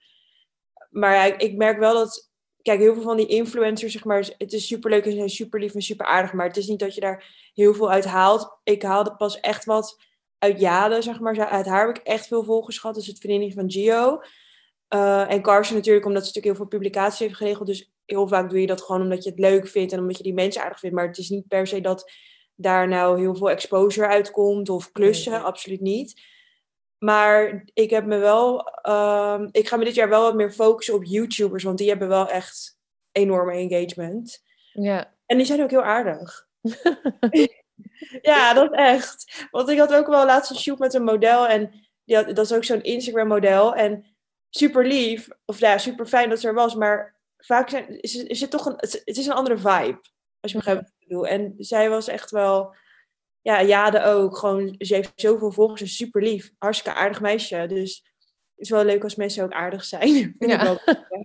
Maar 0.90 1.14
ja, 1.14 1.24
ik, 1.24 1.42
ik 1.42 1.56
merk 1.56 1.78
wel 1.78 1.94
dat, 1.94 2.30
kijk, 2.62 2.80
heel 2.80 2.94
veel 2.94 3.02
van 3.02 3.16
die 3.16 3.26
influencers, 3.26 3.92
zeg 3.92 4.04
maar, 4.04 4.28
het 4.38 4.52
is 4.52 4.66
superleuk 4.66 5.04
en 5.04 5.10
ze 5.10 5.16
zijn 5.16 5.28
super 5.28 5.60
lief 5.60 5.74
en 5.74 5.82
super 5.82 6.06
aardig. 6.06 6.32
Maar 6.32 6.46
het 6.46 6.56
is 6.56 6.66
niet 6.66 6.78
dat 6.78 6.94
je 6.94 7.00
daar 7.00 7.50
heel 7.54 7.74
veel 7.74 7.90
uit 7.90 8.04
haalt. 8.04 8.58
Ik 8.64 8.82
haalde 8.82 9.16
pas 9.16 9.40
echt 9.40 9.64
wat 9.64 9.98
uit 10.38 10.60
Jade, 10.60 11.02
zeg 11.02 11.20
maar. 11.20 11.48
Uit 11.48 11.66
haar 11.66 11.86
heb 11.86 11.96
ik 11.96 12.02
echt 12.02 12.26
veel 12.26 12.44
volgers 12.44 12.78
gehad. 12.78 12.96
Dus 12.96 13.06
het 13.06 13.18
vriendin 13.18 13.52
van 13.52 13.70
Gio. 13.70 14.20
Eh, 14.88 15.30
en 15.30 15.42
Carson 15.42 15.76
natuurlijk, 15.76 16.06
omdat 16.06 16.22
ze 16.22 16.28
natuurlijk 16.28 16.58
heel 16.58 16.66
veel 16.68 16.78
publicaties 16.78 17.18
heeft 17.18 17.36
geregeld. 17.36 17.66
Dus 17.66 17.92
heel 18.04 18.28
vaak 18.28 18.50
doe 18.50 18.60
je 18.60 18.66
dat 18.66 18.82
gewoon 18.82 19.02
omdat 19.02 19.24
je 19.24 19.30
het 19.30 19.38
leuk 19.38 19.68
vindt 19.68 19.92
en 19.92 19.98
omdat 19.98 20.16
je 20.16 20.22
die 20.22 20.34
mensen 20.34 20.62
aardig 20.62 20.78
vindt. 20.78 20.96
Maar 20.96 21.06
het 21.06 21.18
is 21.18 21.28
niet 21.28 21.48
per 21.48 21.66
se 21.66 21.80
dat 21.80 22.10
daar 22.54 22.88
nou 22.88 23.18
heel 23.18 23.34
veel 23.34 23.50
exposure 23.50 24.06
uitkomt 24.06 24.68
of 24.68 24.92
klussen, 24.92 25.32
Nee. 25.32 25.40
absoluut 25.40 25.80
niet. 25.80 26.20
Maar 26.98 27.64
ik 27.72 27.90
heb 27.90 28.06
me 28.06 28.18
wel, 28.18 28.68
ehm, 28.82 29.48
ik 29.50 29.68
ga 29.68 29.76
me 29.76 29.84
dit 29.84 29.94
jaar 29.94 30.08
wel 30.08 30.22
wat 30.22 30.34
meer 30.34 30.52
focussen 30.52 30.94
op 30.94 31.04
YouTubers, 31.04 31.64
want 31.64 31.78
die 31.78 31.88
hebben 31.88 32.08
wel 32.08 32.28
echt 32.28 32.78
enorme 33.12 33.52
engagement. 33.52 34.42
Ja. 34.72 35.14
En 35.26 35.36
die 35.36 35.46
zijn 35.46 35.62
ook 35.62 35.70
heel 35.70 35.82
aardig. 35.82 36.46
ja, 38.22 38.54
dat 38.54 38.72
echt. 38.72 39.46
Want 39.50 39.68
ik 39.68 39.78
had 39.78 39.94
ook 39.94 40.06
wel 40.06 40.26
laatst 40.26 40.50
een 40.50 40.56
shoot 40.56 40.78
met 40.78 40.94
een 40.94 41.04
model 41.04 41.46
en 41.46 41.70
die 42.04 42.24
dat 42.24 42.38
is 42.38 42.52
ook 42.52 42.64
zo'n 42.64 42.82
Instagram 42.82 43.28
model 43.28 43.74
en 43.74 44.16
super 44.50 44.86
lief, 44.86 45.28
of 45.44 45.58
ja, 45.58 45.78
super 45.78 46.06
fijn 46.06 46.28
dat 46.28 46.40
ze 46.40 46.48
er 46.48 46.54
was, 46.54 46.74
maar 46.74 47.16
vaak 47.36 47.68
zijn, 47.68 48.00
is, 48.00 48.40
het 48.40 48.50
toch 48.50 48.66
een, 48.66 48.76
het, 48.76 49.02
is 49.04 49.26
een 49.26 49.32
andere 49.32 49.56
vibe, 49.56 50.00
als 50.40 50.52
je 50.52 50.58
begrijpt 50.58 50.80
wat 50.80 50.92
ik 50.98 51.08
bedoel. 51.08 51.26
En 51.26 51.54
zij 51.58 51.90
was 51.90 52.08
echt 52.08 52.30
wel, 52.30 52.74
ja, 53.40 53.62
Jade 53.62 54.02
ook, 54.02 54.36
gewoon, 54.36 54.74
ze 54.78 54.94
heeft 54.94 55.12
zoveel 55.14 55.52
volgers, 55.52 55.80
en 55.80 55.88
super 55.88 56.22
lief, 56.22 56.52
hartstikke 56.58 56.98
aardig 56.98 57.20
meisje, 57.20 57.66
dus 57.68 58.14
is 58.56 58.70
wel 58.70 58.84
leuk 58.84 59.02
als 59.02 59.14
mensen 59.16 59.44
ook 59.44 59.52
aardig 59.52 59.84
zijn. 59.84 60.34
Ja. 60.38 60.78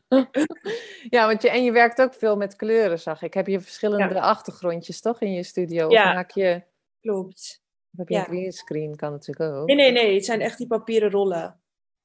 ja, 1.10 1.26
want 1.28 1.42
je, 1.42 1.50
en 1.50 1.64
je 1.64 1.72
werkt 1.72 2.02
ook 2.02 2.14
veel 2.14 2.36
met 2.38 2.56
kleuren, 2.56 3.00
zag 3.00 3.22
ik. 3.22 3.34
Heb 3.34 3.48
je 3.48 3.60
verschillende 3.60 4.22
achtergrondjes, 4.22 5.02
toch, 5.02 5.22
in 5.22 5.34
je 5.34 5.44
studio? 5.44 5.86
Of 5.88 5.94
Ja. 5.94 6.14
maak 6.14 6.32
je, 6.32 6.62
Klopt. 7.02 7.62
of 7.92 7.98
heb 7.98 8.08
je 8.10 8.14
Ja. 8.14 8.20
een 8.20 8.26
greenscreen, 8.26 8.96
kan 8.96 9.12
natuurlijk 9.12 9.52
ook. 9.56 9.68
Nee, 9.68 9.76
nee, 9.76 9.92
nee, 9.92 10.16
het 10.16 10.26
zijn 10.26 10.42
echt 10.42 10.58
die 10.58 10.68
papieren 10.68 11.10
rollen. 11.12 11.60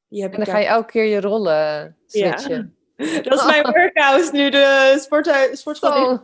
Die 0.09 0.23
heb 0.23 0.33
En 0.33 0.38
ik 0.40 0.45
dan 0.45 0.54
ga 0.54 0.61
je 0.61 0.66
elke 0.66 0.90
keer 0.90 1.04
je 1.04 1.21
rollen 1.21 1.52
Ja. 2.06 2.37
switchen. 2.37 2.76
Dat 3.23 3.33
is 3.38 3.45
mijn 3.45 3.62
workout 3.73 4.33
nu, 4.33 4.50
de 4.50 4.97
sporthui- 5.00 5.56
sportschool. 5.56 6.11
Oh. 6.12 6.18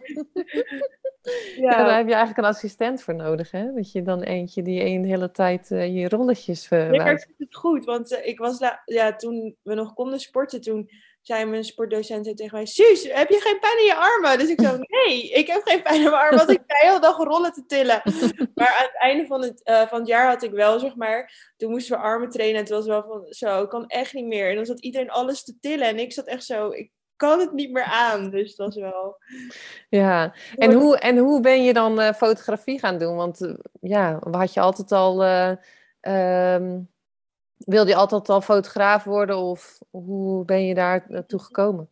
Ja, 1.22 1.70
Ja. 1.70 1.84
daar 1.84 1.96
heb 1.96 2.06
je 2.06 2.14
eigenlijk 2.14 2.38
een 2.38 2.54
assistent 2.54 3.02
voor 3.02 3.14
nodig, 3.14 3.50
hè? 3.50 3.72
Dat 3.74 3.92
je 3.92 4.02
dan 4.02 4.22
eentje 4.22 4.62
die 4.62 4.84
een 4.84 5.04
hele 5.04 5.30
tijd 5.30 5.70
eh, 5.70 5.94
je 5.94 6.08
rolletjes 6.08 6.70
uh, 6.70 6.88
Nee, 6.90 7.00
ik 7.00 7.06
vind 7.06 7.34
het 7.38 7.56
goed, 7.56 7.84
want 7.84 8.12
eh, 8.12 8.26
ik 8.26 8.38
was 8.38 8.58
ja, 8.84 9.16
toen 9.16 9.56
we 9.62 9.74
nog 9.74 9.94
konden 9.94 10.20
sporten, 10.20 10.60
toen 10.60 10.90
zei 11.20 11.44
mijn 11.44 11.64
sportdocent 11.64 12.24
zei 12.24 12.36
tegen 12.36 12.56
mij, 12.56 12.66
Suus, 12.66 13.12
heb 13.12 13.28
je 13.28 13.40
geen 13.40 13.58
pijn 13.60 13.78
in 13.78 13.84
je 13.84 13.94
armen? 13.94 14.38
Dus 14.38 14.48
ik 14.48 14.60
zo, 14.60 14.76
nee, 15.06 15.30
ik 15.30 15.46
heb 15.46 15.62
geen 15.64 15.82
pijn 15.82 15.96
in 15.96 16.02
mijn 16.02 16.22
armen, 16.22 16.38
want 16.38 16.50
ik 16.50 16.62
heel 16.66 16.94
de 16.94 17.00
dag 17.00 17.16
rollen 17.16 17.52
te 17.52 17.66
tillen. 17.66 18.02
Maar 18.54 18.76
aan 18.78 18.86
het 18.86 18.98
einde 18.98 19.26
van 19.26 19.42
het, 19.42 19.60
van 19.64 19.98
het 19.98 20.08
jaar 20.08 20.28
had 20.28 20.42
ik 20.42 20.50
wel, 20.50 20.78
zeg 20.78 20.96
maar, 20.96 21.52
toen 21.56 21.70
moesten 21.70 21.96
we 21.96 22.02
armen 22.02 22.28
trainen 22.28 22.56
en 22.56 22.62
het 22.62 22.72
was 22.72 22.86
wel 22.86 23.02
van, 23.02 23.26
zo, 23.28 23.62
ik 23.62 23.68
kan 23.68 23.86
echt 23.86 24.12
niet 24.12 24.26
meer. 24.26 24.50
En 24.50 24.56
dan 24.56 24.66
zat 24.66 24.80
iedereen 24.80 25.10
alles 25.10 25.44
te 25.44 25.58
tillen 25.60 25.86
en 25.86 25.98
ik 25.98 26.12
zat 26.12 26.26
echt 26.26 26.44
zo, 26.44 26.70
ik 26.70 26.90
kan 27.22 27.40
het 27.40 27.52
niet 27.52 27.70
meer 27.70 27.84
aan. 27.84 28.30
Dus 28.30 28.56
dat 28.56 28.76
is 28.76 28.82
wel... 28.82 29.16
Ja, 29.88 30.34
en 30.56 30.72
hoe, 30.72 30.98
en 30.98 31.18
hoe 31.18 31.40
ben 31.40 31.64
je 31.64 31.72
dan 31.72 32.00
eh, 32.00 32.14
fotografie 32.14 32.78
gaan 32.78 32.98
doen? 32.98 33.16
Want 33.16 33.40
eh, 33.40 33.54
ja, 33.80 34.18
had 34.30 34.52
je 34.52 34.60
altijd 34.60 34.92
al, 34.92 35.22
eh, 35.22 35.56
ehm, 36.00 36.80
wilde 37.56 37.90
je 37.90 37.96
altijd 37.96 38.28
al 38.28 38.40
fotograaf 38.40 39.04
worden 39.04 39.36
of 39.36 39.78
hoe 39.90 40.44
ben 40.44 40.66
je 40.66 40.74
daar 40.74 41.04
naartoe 41.08 41.40
gekomen? 41.40 41.88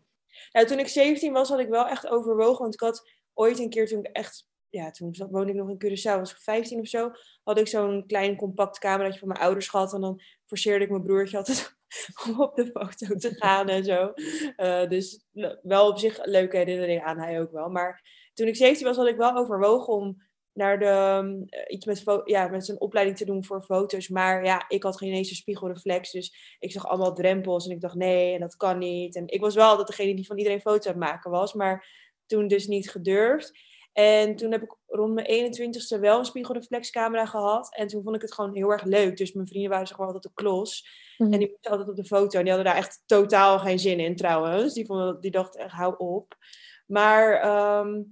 Nou, 0.52 0.66
toen 0.66 0.78
ik 0.78 0.88
17 0.88 1.32
was, 1.32 1.48
had 1.48 1.58
ik 1.58 1.68
wel 1.68 1.86
echt 1.86 2.08
overwogen. 2.08 2.62
Want 2.62 2.74
ik 2.74 2.80
had 2.80 3.10
ooit 3.34 3.58
een 3.58 3.70
keer 3.70 3.86
toen 3.86 3.98
ik 4.04 4.06
echt. 4.12 4.48
Ja, 4.68 4.90
toen 4.90 5.14
woonde 5.30 5.52
ik 5.52 5.58
nog 5.58 5.68
in 5.68 5.84
Curaçao, 5.84 6.18
was 6.18 6.30
ik 6.30 6.36
15 6.36 6.80
of 6.80 6.86
zo. 6.86 7.10
Had 7.42 7.58
ik 7.58 7.68
zo'n 7.68 8.04
klein 8.06 8.36
compact 8.36 8.78
cameraatje 8.78 9.18
van 9.18 9.28
mijn 9.28 9.40
ouders 9.40 9.68
gehad. 9.68 9.94
En 9.94 10.00
dan 10.00 10.20
forceerde 10.46 10.84
ik 10.84 10.90
mijn 10.90 11.02
broertje 11.02 11.36
altijd 11.36 11.78
om 12.26 12.40
op 12.40 12.54
de 12.54 12.66
foto 12.66 13.14
te 13.14 13.34
gaan 13.34 13.68
en 13.68 13.84
zo. 13.84 14.12
Eh, 14.56 14.88
dus 14.88 15.24
wel 15.62 15.88
op 15.88 15.98
zich 15.98 16.18
een 16.18 16.30
leuke 16.30 16.56
herinnering 16.56 17.02
aan 17.02 17.18
hij 17.18 17.40
ook 17.40 17.52
wel. 17.52 17.68
Maar 17.68 18.02
toen 18.34 18.46
ik 18.46 18.56
17 18.56 18.86
was, 18.86 18.96
had 18.96 19.06
ik 19.06 19.16
wel 19.16 19.36
overwogen 19.36 19.92
om 19.92 20.16
naar 20.52 20.78
de, 20.78 21.20
um, 21.24 21.44
iets 21.68 21.86
met, 21.86 22.22
ja, 22.24 22.48
met 22.48 22.64
zijn 22.64 22.80
opleiding 22.80 23.16
te 23.16 23.24
doen 23.24 23.44
voor 23.44 23.62
foto's. 23.62 24.08
Maar 24.08 24.44
ja, 24.44 24.64
ik 24.68 24.82
had 24.82 24.98
geen 24.98 25.12
eens 25.12 25.30
een 25.30 25.36
spiegelreflex. 25.36 26.10
Dus 26.10 26.56
ik 26.58 26.72
zag 26.72 26.86
allemaal 26.86 27.14
drempels 27.14 27.66
en 27.66 27.74
ik 27.74 27.80
dacht 27.80 27.94
nee, 27.94 28.34
en 28.34 28.40
dat 28.40 28.56
kan 28.56 28.78
niet. 28.78 29.16
En 29.16 29.28
ik 29.28 29.40
was 29.40 29.54
wel 29.54 29.68
altijd 29.68 29.86
degene 29.86 30.14
die 30.14 30.26
van 30.26 30.38
iedereen 30.38 30.60
foto's 30.60 30.92
aan 30.92 30.98
maken 30.98 31.30
was, 31.30 31.54
maar 31.54 31.86
toen 32.26 32.48
dus 32.48 32.66
niet 32.66 32.90
gedurfd. 32.90 33.52
En 33.92 34.36
toen 34.36 34.52
heb 34.52 34.62
ik 34.62 34.76
rond 34.86 35.14
mijn 35.14 35.54
21ste 35.54 36.00
wel 36.00 36.18
een 36.18 36.24
spiegelreflexcamera 36.24 37.26
gehad. 37.26 37.74
En 37.74 37.86
toen 37.86 38.02
vond 38.02 38.16
ik 38.16 38.22
het 38.22 38.34
gewoon 38.34 38.54
heel 38.54 38.70
erg 38.70 38.84
leuk. 38.84 39.16
Dus 39.16 39.32
mijn 39.32 39.46
vrienden 39.46 39.70
waren 39.70 39.86
zeg 39.86 39.98
maar 39.98 40.06
altijd 40.06 40.24
de 40.24 40.42
klos. 40.42 40.88
Mhm. 41.16 41.32
En 41.32 41.38
die 41.38 41.48
moesten 41.48 41.70
altijd 41.70 41.88
op 41.88 41.96
de 41.96 42.04
foto. 42.04 42.38
En 42.38 42.44
die 42.44 42.52
hadden 42.52 42.72
daar 42.72 42.82
echt 42.82 43.02
totaal 43.06 43.58
geen 43.58 43.78
zin 43.78 44.00
in 44.00 44.16
trouwens. 44.16 44.74
Die, 44.74 44.86
vonden, 44.86 45.20
die 45.20 45.30
dachten 45.30 45.60
echt, 45.60 45.74
hou 45.74 45.94
op. 45.98 46.36
Maar 46.86 47.40
ehm, 47.40 48.02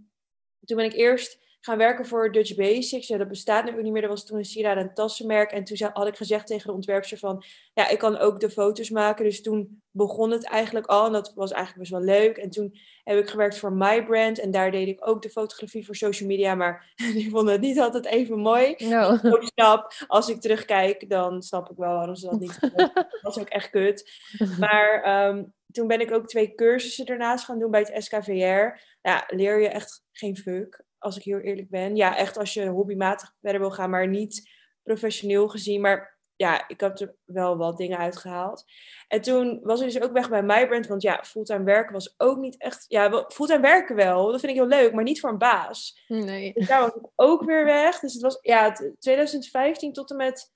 toen 0.64 0.76
ben 0.76 0.84
ik 0.84 0.94
eerst 0.94 1.38
gaan 1.68 1.78
werken 1.78 2.06
voor 2.06 2.32
Dutch 2.32 2.54
Basics. 2.54 3.06
Ja, 3.06 3.16
dat 3.16 3.28
bestaat 3.28 3.64
nu 3.64 3.70
ook 3.70 3.82
niet 3.82 3.92
meer. 3.92 4.00
Dat 4.00 4.10
was 4.10 4.26
toen 4.26 4.38
een 4.38 4.44
sieraden 4.44 4.82
en 4.82 4.94
tassenmerk. 4.94 5.50
En 5.50 5.64
toen 5.64 5.90
had 5.92 6.06
ik 6.06 6.16
gezegd 6.16 6.46
tegen 6.46 6.66
de 6.66 6.72
ontwerpster 6.72 7.18
van... 7.18 7.44
Ja, 7.74 7.88
ik 7.88 7.98
kan 7.98 8.18
ook 8.18 8.40
de 8.40 8.50
foto's 8.50 8.90
maken. 8.90 9.24
Dus 9.24 9.42
toen 9.42 9.82
begon 9.90 10.30
het 10.30 10.44
eigenlijk 10.44 10.86
al. 10.86 11.06
En 11.06 11.12
dat 11.12 11.32
was 11.34 11.50
eigenlijk 11.50 11.80
best 11.90 12.04
wel 12.04 12.14
leuk. 12.16 12.36
En 12.36 12.50
toen 12.50 12.78
heb 13.04 13.18
ik 13.18 13.28
gewerkt 13.28 13.58
voor 13.58 13.72
My 13.72 14.04
Brand. 14.04 14.38
En 14.38 14.50
daar 14.50 14.70
deed 14.70 14.88
ik 14.88 15.08
ook 15.08 15.22
de 15.22 15.30
fotografie 15.30 15.86
voor 15.86 15.96
social 15.96 16.28
media. 16.28 16.54
Maar 16.54 16.92
die 17.16 17.30
vonden 17.30 17.52
het 17.52 17.62
niet 17.62 17.80
altijd 17.80 18.06
even 18.06 18.38
mooi. 18.38 18.76
Ook 19.22 19.50
snap, 19.54 19.92
als 20.06 20.28
ik 20.28 20.40
terugkijk, 20.40 21.10
dan 21.10 21.42
snap 21.42 21.70
ik 21.70 21.76
wel 21.76 21.94
waarom 21.94 22.16
ze 22.16 22.28
dat 22.28 22.40
niet. 22.40 22.58
Dat 22.76 23.18
was 23.22 23.38
ook 23.38 23.48
echt 23.48 23.70
kut. 23.70 24.10
Maar 24.58 25.02
ehm, 25.02 25.44
toen 25.72 25.86
ben 25.86 26.00
ik 26.00 26.12
ook 26.12 26.26
twee 26.26 26.54
cursussen 26.54 27.06
daarnaast 27.06 27.44
gaan 27.44 27.58
doen 27.58 27.70
bij 27.70 27.80
het 27.80 28.04
SKVR. 28.04 28.80
Ja, 29.02 29.24
leer 29.26 29.60
je 29.60 29.68
echt 29.68 30.04
geen 30.12 30.36
fuck, 30.36 30.84
als 30.98 31.16
ik 31.16 31.22
heel 31.22 31.38
eerlijk 31.38 31.70
ben. 31.70 31.96
Ja, 31.96 32.16
echt 32.16 32.36
als 32.36 32.54
je 32.54 32.66
hobbymatig 32.66 33.34
verder 33.40 33.60
wil 33.60 33.70
gaan, 33.70 33.90
maar 33.90 34.08
niet 34.08 34.50
professioneel 34.82 35.48
gezien. 35.48 35.80
Maar 35.80 36.18
ja, 36.38 36.68
ik 36.68 36.80
heb 36.80 36.98
er 36.98 37.14
wel 37.24 37.56
wat 37.56 37.76
dingen 37.76 37.98
uitgehaald. 37.98 38.64
En 39.08 39.20
toen 39.20 39.60
was 39.62 39.80
ik 39.80 39.92
dus 39.92 40.02
ook 40.02 40.12
weg 40.12 40.28
bij 40.28 40.42
MyBrand. 40.42 40.86
Want 40.86 41.02
ja, 41.02 41.24
fulltime 41.24 41.64
werken 41.64 41.92
was 41.92 42.14
ook 42.16 42.38
niet 42.38 42.60
echt... 42.60 42.84
Ja, 42.88 43.24
fulltime 43.28 43.60
werken 43.60 43.96
wel. 43.96 44.30
Dat 44.30 44.40
vind 44.40 44.52
ik 44.52 44.58
heel 44.58 44.68
leuk. 44.68 44.92
Maar 44.92 45.04
niet 45.04 45.20
voor 45.20 45.30
een 45.30 45.38
baas. 45.38 46.04
Nee. 46.08 46.52
Dus 46.52 46.66
daar 46.66 46.80
was 46.80 46.94
ik 46.94 47.10
ook 47.14 47.44
weer 47.44 47.64
weg. 47.64 47.98
Dus 47.98 48.12
het 48.12 48.22
was 48.22 48.38
ja, 48.40 48.72
2015 48.98 49.92
tot 49.92 50.10
en 50.10 50.16
met... 50.16 50.52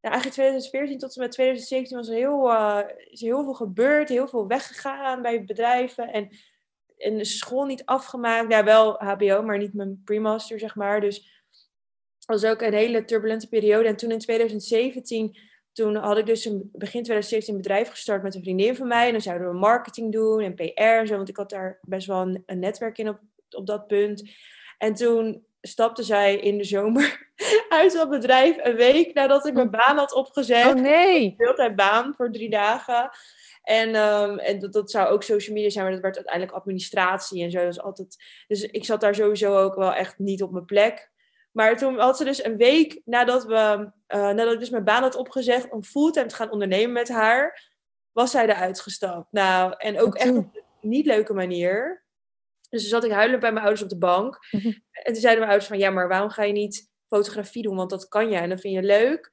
Ja, 0.00 0.10
eigenlijk 0.10 0.34
2014 0.34 0.98
tot 0.98 1.16
en 1.16 1.22
met 1.22 1.32
2017 1.32 1.96
was 1.96 2.08
er 2.08 2.14
heel, 2.14 2.50
uh, 2.50 2.80
is 3.10 3.20
heel 3.20 3.42
veel 3.42 3.54
gebeurd. 3.54 4.08
Heel 4.08 4.28
veel 4.28 4.46
weggegaan 4.46 5.22
bij 5.22 5.44
bedrijven. 5.44 6.12
En, 6.12 6.28
en 6.98 7.16
de 7.16 7.24
school 7.24 7.64
niet 7.64 7.84
afgemaakt. 7.84 8.52
Ja, 8.52 8.64
wel 8.64 9.02
HBO, 9.02 9.42
maar 9.42 9.58
niet 9.58 9.74
mijn 9.74 10.02
pre-master, 10.04 10.58
zeg 10.58 10.74
maar. 10.74 11.00
Dus 11.00 11.38
was 12.28 12.44
ook 12.44 12.62
een 12.62 12.72
hele 12.74 13.04
turbulente 13.04 13.48
periode. 13.48 13.88
En 13.88 13.96
toen 13.96 14.10
in 14.10 14.18
2017, 14.18 15.38
toen 15.72 15.96
had 15.96 16.18
ik 16.18 16.26
dus 16.26 16.44
een, 16.44 16.70
begin 16.72 17.02
2017 17.02 17.54
een 17.54 17.60
bedrijf 17.60 17.90
gestart 17.90 18.22
met 18.22 18.34
een 18.34 18.42
vriendin 18.42 18.76
van 18.76 18.88
mij. 18.88 19.06
En 19.06 19.12
dan 19.12 19.20
zouden 19.20 19.48
we 19.48 19.58
marketing 19.58 20.12
doen 20.12 20.40
en 20.40 20.54
PR 20.54 20.80
en 20.80 21.06
zo, 21.06 21.16
want 21.16 21.28
ik 21.28 21.36
had 21.36 21.50
daar 21.50 21.78
best 21.82 22.06
wel 22.06 22.20
een, 22.20 22.42
een 22.46 22.58
netwerk 22.58 22.98
in 22.98 23.08
op, 23.08 23.20
op 23.50 23.66
dat 23.66 23.86
punt. 23.86 24.30
En 24.78 24.94
toen 24.94 25.46
stapte 25.60 26.02
zij 26.02 26.36
in 26.36 26.58
de 26.58 26.64
zomer 26.64 27.30
uit 27.68 27.92
dat 27.92 28.10
bedrijf 28.10 28.56
een 28.60 28.76
week 28.76 29.14
nadat 29.14 29.46
ik 29.46 29.54
mijn 29.54 29.70
baan 29.70 29.96
had 29.96 30.12
opgezet. 30.12 30.66
Oh 30.66 30.74
nee! 30.74 31.34
Een 31.36 31.74
baan 31.74 32.14
voor 32.16 32.32
drie 32.32 32.50
dagen. 32.50 33.10
En, 33.68 33.94
um, 33.94 34.38
en 34.38 34.58
dat, 34.58 34.72
dat, 34.72 34.90
zou 34.90 35.08
ook 35.08 35.22
social 35.22 35.54
media 35.54 35.70
zijn, 35.70 35.84
maar 35.84 35.92
dat 35.92 36.02
werd 36.02 36.16
uiteindelijk 36.16 36.56
administratie 36.56 37.42
en 37.42 37.50
zo. 37.50 37.64
Dus, 37.64 37.80
altijd, 37.80 38.16
dus 38.46 38.62
ik 38.62 38.84
zat 38.84 39.00
daar 39.00 39.14
sowieso 39.14 39.56
ook 39.56 39.74
wel 39.74 39.94
echt 39.94 40.18
niet 40.18 40.42
op 40.42 40.50
mijn 40.50 40.64
plek. 40.64 41.10
Maar 41.52 41.76
toen 41.76 41.98
had 41.98 42.16
ze 42.16 42.24
dus 42.24 42.44
een 42.44 42.56
week 42.56 43.00
nadat, 43.04 43.44
we, 43.44 43.52
uh, 43.54 44.20
nadat 44.20 44.52
ik 44.52 44.58
dus 44.58 44.70
mijn 44.70 44.84
baan 44.84 45.02
had 45.02 45.16
opgezegd 45.16 45.70
om 45.70 45.84
fulltime 45.84 46.26
te 46.26 46.34
gaan 46.34 46.50
ondernemen 46.50 46.92
met 46.92 47.08
haar, 47.08 47.70
was 48.12 48.30
zij 48.30 48.48
eruit 48.48 48.80
gestapt. 48.80 49.32
Nou, 49.32 49.74
en 49.76 50.00
ook 50.00 50.14
echt 50.14 50.36
op 50.36 50.54
een 50.80 50.90
niet 50.90 51.06
leuke 51.06 51.34
manier. 51.34 52.04
Dus 52.70 52.80
toen 52.80 52.90
zat 52.90 53.04
ik 53.04 53.10
huilend 53.10 53.40
bij 53.40 53.52
mijn 53.52 53.64
ouders 53.64 53.82
op 53.84 53.90
de 53.90 53.98
bank. 53.98 54.38
Mhm. 54.50 54.66
En 54.90 55.12
toen 55.12 55.22
zeiden 55.22 55.38
mijn 55.38 55.50
ouders 55.50 55.66
van, 55.66 55.78
ja, 55.78 55.90
maar 55.90 56.08
waarom 56.08 56.30
ga 56.30 56.42
je 56.42 56.52
niet 56.52 56.90
fotografie 57.06 57.62
doen? 57.62 57.76
Want 57.76 57.90
dat 57.90 58.08
kan 58.08 58.30
jij 58.30 58.42
en 58.42 58.48
dat 58.48 58.60
vind 58.60 58.74
je 58.74 58.82
leuk. 58.82 59.32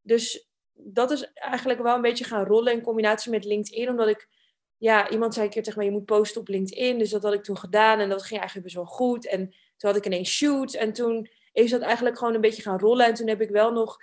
Dus 0.00 0.48
dat 0.74 1.10
is 1.10 1.32
eigenlijk 1.34 1.82
wel 1.82 1.94
een 1.94 2.02
beetje 2.02 2.24
gaan 2.24 2.44
rollen 2.44 2.72
in 2.72 2.82
combinatie 2.82 3.30
met 3.30 3.44
LinkedIn. 3.44 3.88
Omdat 3.88 4.08
ik, 4.08 4.28
ja, 4.76 5.10
iemand 5.10 5.34
zei 5.34 5.46
een 5.46 5.52
keer 5.52 5.62
tegen 5.62 5.78
mij, 5.78 5.88
je 5.88 5.94
moet 5.94 6.04
posten 6.04 6.40
op 6.40 6.48
LinkedIn. 6.48 6.98
Dus 6.98 7.10
dat 7.10 7.22
had 7.22 7.32
ik 7.32 7.42
toen 7.42 7.58
gedaan 7.58 7.98
en 7.98 8.08
dat 8.08 8.22
ging 8.22 8.40
eigenlijk 8.40 8.64
best 8.64 8.76
wel 8.76 8.94
goed. 8.94 9.26
En 9.26 9.40
toen 9.76 9.90
had 9.90 9.96
ik 9.96 10.06
ineens 10.06 10.30
shoots 10.30 10.74
en 10.74 10.92
toen 10.92 11.28
is 11.52 11.70
dat 11.70 11.80
eigenlijk 11.80 12.18
gewoon 12.18 12.34
een 12.34 12.40
beetje 12.40 12.62
gaan 12.62 12.78
rollen. 12.78 13.06
En 13.06 13.14
toen 13.14 13.28
heb 13.28 13.40
ik 13.40 13.50
wel 13.50 13.72
nog 13.72 13.96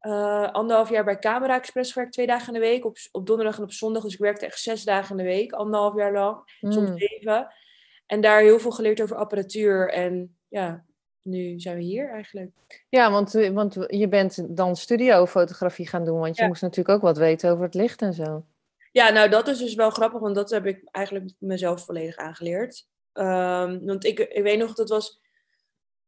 uh, 0.00 0.50
anderhalf 0.52 0.90
jaar 0.90 1.04
bij 1.04 1.18
Camera 1.18 1.56
Express 1.56 1.92
gewerkt, 1.92 2.12
twee 2.12 2.26
dagen 2.26 2.46
in 2.46 2.60
de 2.60 2.66
week, 2.66 2.84
op, 2.84 2.96
op 3.12 3.26
donderdag 3.26 3.56
en 3.56 3.62
op 3.62 3.72
zondag. 3.72 4.02
Dus 4.02 4.12
ik 4.12 4.18
werkte 4.18 4.46
echt 4.46 4.60
zes 4.60 4.84
dagen 4.84 5.10
in 5.10 5.24
de 5.24 5.30
week, 5.30 5.52
anderhalf 5.52 5.94
jaar 5.96 6.12
lang, 6.12 6.58
soms 6.60 6.76
hmm. 6.76 6.98
zeven. 6.98 7.54
En 8.06 8.20
daar 8.20 8.40
heel 8.40 8.58
veel 8.58 8.70
geleerd 8.70 9.02
over 9.02 9.16
apparatuur. 9.16 9.90
En 9.90 10.36
ja, 10.48 10.84
nu 11.24 11.60
zijn 11.60 11.76
we 11.76 11.82
hier 11.82 12.10
eigenlijk. 12.10 12.50
Ja, 12.88 13.10
want, 13.10 13.34
eh, 13.34 13.50
want 13.50 13.76
je 13.86 14.08
bent 14.08 14.56
dan 14.56 14.76
studiofotografie 14.76 15.88
gaan 15.88 16.04
doen, 16.04 16.18
want 16.18 16.36
je 16.36 16.46
moest 16.46 16.62
natuurlijk 16.62 16.96
ook 16.96 17.02
wat 17.02 17.18
weten 17.18 17.50
over 17.50 17.64
het 17.64 17.74
licht 17.74 18.02
en 18.02 18.12
zo. 18.12 18.44
Ja, 18.92 19.10
nou 19.10 19.28
dat 19.28 19.48
is 19.48 19.58
dus 19.58 19.74
wel 19.74 19.90
grappig, 19.90 20.20
want 20.20 20.34
dat 20.34 20.50
heb 20.50 20.66
ik 20.66 20.82
eigenlijk 20.90 21.30
mezelf 21.38 21.84
volledig 21.84 22.16
aangeleerd. 22.16 22.86
Um, 23.12 23.86
want 23.86 24.04
ik, 24.04 24.18
ik 24.18 24.42
weet 24.42 24.58
nog, 24.58 24.74
dat 24.74 24.88
was 24.88 25.20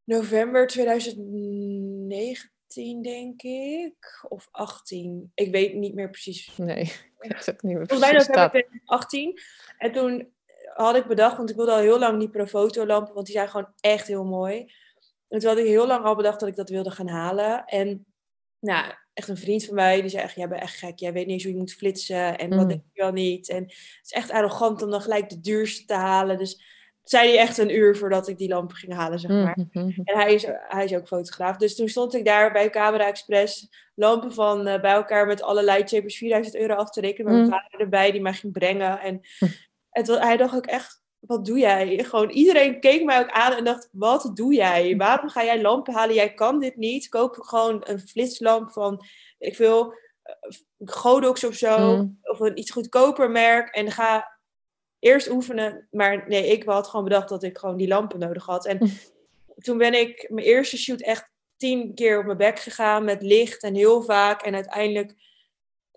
november 0.05 0.67
2019, 0.67 3.03
denk 3.03 3.43
ik. 3.43 4.27
Of 4.29 4.49
18. 4.51 5.31
Ik 5.35 5.53
weet 5.53 5.75
niet 5.75 5.95
meer 5.95 6.11
precies. 6.11 6.57
Nee, 6.57 6.83
ik 6.83 7.15
weet 7.19 7.51
ook 7.51 7.63
niet 7.63 7.77
meer 7.77 7.87
precies. 7.87 7.89
Volgens 7.89 8.01
mij 8.01 8.13
november 8.13 8.51
2018. 8.51 9.41
En 9.79 9.93
toen 9.93 10.35
had 10.75 10.97
ik 10.97 11.07
bedacht, 11.07 11.37
want 11.37 11.51
ik 11.51 11.57
wilde 11.57 11.73
al 11.73 11.79
heel 11.79 11.99
lang 11.99 12.19
die 12.19 12.31
Profoto-lampen, 12.31 13.15
want 13.15 13.27
die 13.27 13.35
zijn 13.35 13.49
gewoon 13.49 13.73
echt 13.81 14.07
heel 14.07 14.25
mooi. 14.25 14.73
En 15.29 15.39
toen 15.39 15.49
had 15.49 15.59
ik 15.59 15.67
heel 15.67 15.87
lang 15.87 16.05
al 16.05 16.17
bedacht 16.17 16.41
dat 16.41 16.49
ik 16.49 16.57
dat 16.57 16.69
wilde 16.69 16.91
gaan 16.91 17.09
halen. 17.09 17.65
En 17.65 18.07
nou, 18.61 18.93
echt 19.13 19.29
een 19.29 19.37
vriend 19.37 19.65
van 19.65 19.75
mij, 19.75 20.01
die 20.01 20.11
zei 20.11 20.23
echt, 20.23 20.35
jij 20.35 20.49
bent 20.49 20.63
echt 20.63 20.79
gek. 20.79 20.99
Jij 20.99 21.13
weet 21.13 21.27
niet 21.27 21.35
eens 21.35 21.43
hoe 21.43 21.53
je 21.53 21.59
moet 21.59 21.75
flitsen 21.75 22.39
en 22.39 22.51
wat 22.51 22.63
mm. 22.63 22.69
denk 22.69 22.83
je 22.93 23.03
wel 23.03 23.13
niet. 23.13 23.49
En 23.49 23.63
het 23.63 24.01
is 24.03 24.13
echt 24.13 24.31
arrogant 24.31 24.83
om 24.83 24.91
dan 24.91 25.01
gelijk 25.01 25.29
de 25.29 25.41
duurste 25.41 25.85
te 25.85 25.95
halen. 25.95 26.39
Dus 26.39 26.63
zei 27.03 27.29
hij 27.29 27.39
echt 27.39 27.59
een 27.59 27.75
uur 27.75 27.97
voordat 27.97 28.29
ik 28.29 28.39
die 28.39 28.49
lampen 28.49 28.77
ging 28.77 28.93
halen, 28.93 29.19
zeg 29.19 29.31
maar. 29.31 29.59
Mm-hmm. 29.73 30.05
En 30.05 30.19
hij 30.19 30.35
is, 30.35 30.47
hij 30.69 30.85
is 30.85 30.95
ook 30.95 31.07
fotograaf. 31.07 31.57
Dus 31.57 31.77
toen 31.77 31.89
stond 31.89 32.15
ik 32.15 32.25
daar 32.25 32.53
bij 32.53 32.71
Camera 32.71 33.07
Express 33.07 33.69
lampen 33.95 34.33
van 34.33 34.69
uh, 34.69 34.81
bij 34.81 34.93
elkaar 34.93 35.27
met 35.27 35.43
alle 35.43 35.65
lightshapers 35.65 36.17
4000 36.17 36.57
euro 36.57 36.75
af 36.75 36.91
te 36.91 37.01
rekenen. 37.01 37.33
Met 37.33 37.41
mijn 37.41 37.51
mm. 37.51 37.59
vader 37.59 37.81
erbij 37.81 38.13
die 38.13 38.21
mij 38.21 38.33
ging 38.33 38.53
brengen. 38.53 39.01
En 39.01 39.21
het, 39.91 40.07
hij 40.07 40.37
dacht 40.37 40.57
ook 40.57 40.67
echt, 40.67 41.03
wat 41.27 41.45
doe 41.45 41.59
jij? 41.59 42.05
Gewoon 42.05 42.31
iedereen 42.31 42.81
keek 42.81 43.05
mij 43.05 43.21
ook 43.21 43.31
aan 43.31 43.53
en 43.53 43.65
dacht, 43.65 43.89
wat 43.93 44.31
doe 44.35 44.55
jij? 44.55 44.97
Waarom 44.97 45.29
ga 45.29 45.45
jij 45.45 45.61
lampen 45.61 45.95
halen? 45.95 46.15
Jij 46.15 46.35
kan 46.35 46.61
dit 46.61 46.77
niet. 46.77 47.09
Koop 47.09 47.37
gewoon 47.41 47.81
een 47.85 48.01
flitslamp 48.01 48.71
van, 48.71 49.05
ik 49.39 49.57
wil, 49.57 49.93
uh, 49.93 50.89
Godox 50.89 51.45
of 51.45 51.55
zo. 51.55 51.97
Mm. 51.97 52.19
Of 52.23 52.41
een 52.41 52.59
iets 52.59 52.71
goedkoper 52.71 53.31
merk. 53.31 53.75
En 53.75 53.91
ga 53.91 54.39
eerst 54.99 55.31
oefenen. 55.31 55.89
Maar 55.91 56.25
nee, 56.29 56.47
ik 56.47 56.65
had 56.65 56.89
gewoon 56.89 57.05
bedacht 57.05 57.29
dat 57.29 57.43
ik 57.43 57.59
gewoon 57.59 57.77
die 57.77 57.89
lampen 57.89 58.19
nodig 58.19 58.47
had. 58.47 58.67
En 58.67 58.91
toen 59.57 59.79
ben 59.79 59.95
ik 59.95 60.27
mijn 60.31 60.47
eerste 60.47 60.79
shoot 60.79 61.01
echt 61.01 61.31
tien 61.57 61.95
keer 61.95 62.19
op 62.19 62.25
mijn 62.25 62.37
bek 62.37 62.59
gegaan 62.59 63.05
met 63.05 63.23
licht 63.23 63.63
en 63.63 63.75
heel 63.75 64.03
vaak. 64.03 64.43
En 64.43 64.55
uiteindelijk 64.55 65.15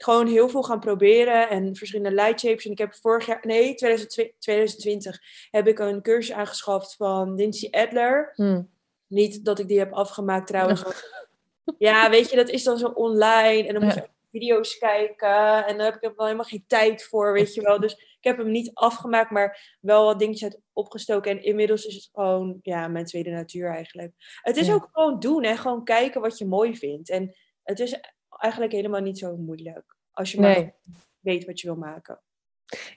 gewoon 0.03 0.27
heel 0.27 0.49
veel 0.49 0.63
gaan 0.63 0.79
proberen 0.79 1.49
en 1.49 1.75
verschillende 1.75 2.21
light 2.21 2.39
shapes. 2.39 2.65
En 2.65 2.71
ik 2.71 2.77
heb 2.77 2.95
vorig 2.95 3.25
jaar, 3.25 3.39
nee, 3.41 3.75
2020, 3.75 5.19
heb 5.51 5.67
ik 5.67 5.79
een 5.79 6.01
cursus 6.01 6.35
aangeschaft 6.35 6.95
van 6.95 7.35
Lindsay 7.35 7.69
Adler. 7.69 8.31
Hmm. 8.35 8.69
Niet 9.07 9.45
dat 9.45 9.59
ik 9.59 9.67
die 9.67 9.79
heb 9.79 9.93
afgemaakt 9.93 10.47
trouwens. 10.47 10.83
ja, 11.77 12.09
weet 12.09 12.29
je, 12.29 12.35
dat 12.35 12.49
is 12.49 12.63
dan 12.63 12.77
zo 12.77 12.87
online 12.87 13.67
en 13.67 13.73
dan 13.73 13.83
moet 13.83 13.93
je 13.93 14.09
video's 14.31 14.77
kijken. 14.77 15.65
En 15.65 15.77
daar 15.77 15.91
heb 15.91 15.95
ik 15.95 16.13
wel 16.15 16.25
helemaal 16.25 16.45
geen 16.45 16.63
tijd 16.67 17.03
voor, 17.03 17.33
weet 17.33 17.53
je 17.53 17.61
wel. 17.61 17.79
Dus 17.79 17.93
ik 17.93 18.17
heb 18.23 18.37
hem 18.37 18.51
niet 18.51 18.71
afgemaakt, 18.73 19.31
maar 19.31 19.77
wel 19.81 20.05
wat 20.05 20.19
dingetjes 20.19 20.53
uit 20.53 20.61
opgestoken. 20.73 21.31
En 21.31 21.43
inmiddels 21.43 21.85
is 21.85 21.95
het 21.95 22.09
gewoon, 22.13 22.59
ja, 22.61 22.87
mijn 22.87 23.05
tweede 23.05 23.29
natuur 23.29 23.69
eigenlijk. 23.69 24.13
Het 24.41 24.57
is 24.57 24.71
ook 24.71 24.89
gewoon 24.91 25.19
doen 25.19 25.43
en 25.43 25.57
gewoon 25.57 25.83
kijken 25.83 26.21
wat 26.21 26.37
je 26.37 26.45
mooi 26.45 26.77
vindt. 26.77 27.09
En 27.09 27.35
het 27.63 27.79
is 27.79 27.99
eigenlijk 28.39 28.73
helemaal 28.73 29.01
niet 29.01 29.17
zo 29.17 29.37
moeilijk. 29.37 29.95
Als 30.11 30.31
je 30.31 30.41
maar 30.41 30.75
weet 31.19 31.45
wat 31.45 31.59
je 31.59 31.67
wil 31.67 31.77
maken. 31.77 32.19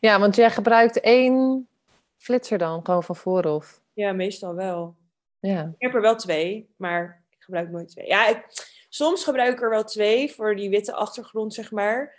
Ja, 0.00 0.20
want 0.20 0.36
jij 0.36 0.50
gebruikt 0.50 1.00
één 1.00 1.68
flitser 2.16 2.58
dan, 2.58 2.84
gewoon 2.84 3.02
van 3.02 3.16
vooraf. 3.16 3.82
Ja, 3.92 4.12
meestal 4.12 4.54
wel. 4.54 4.96
Ja. 5.38 5.62
Ik 5.62 5.82
heb 5.82 5.94
er 5.94 6.00
wel 6.00 6.16
twee, 6.16 6.74
maar 6.76 7.24
ik 7.30 7.42
gebruik 7.42 7.70
nooit 7.70 7.88
twee. 7.88 8.06
Ja, 8.06 8.28
ik, 8.28 8.46
Soms 8.94 9.24
gebruik 9.24 9.52
ik 9.52 9.62
er 9.62 9.70
wel 9.70 9.84
twee 9.84 10.32
voor 10.32 10.56
die 10.56 10.70
witte 10.70 10.94
achtergrond, 10.94 11.54
zeg 11.54 11.70
maar. 11.70 12.14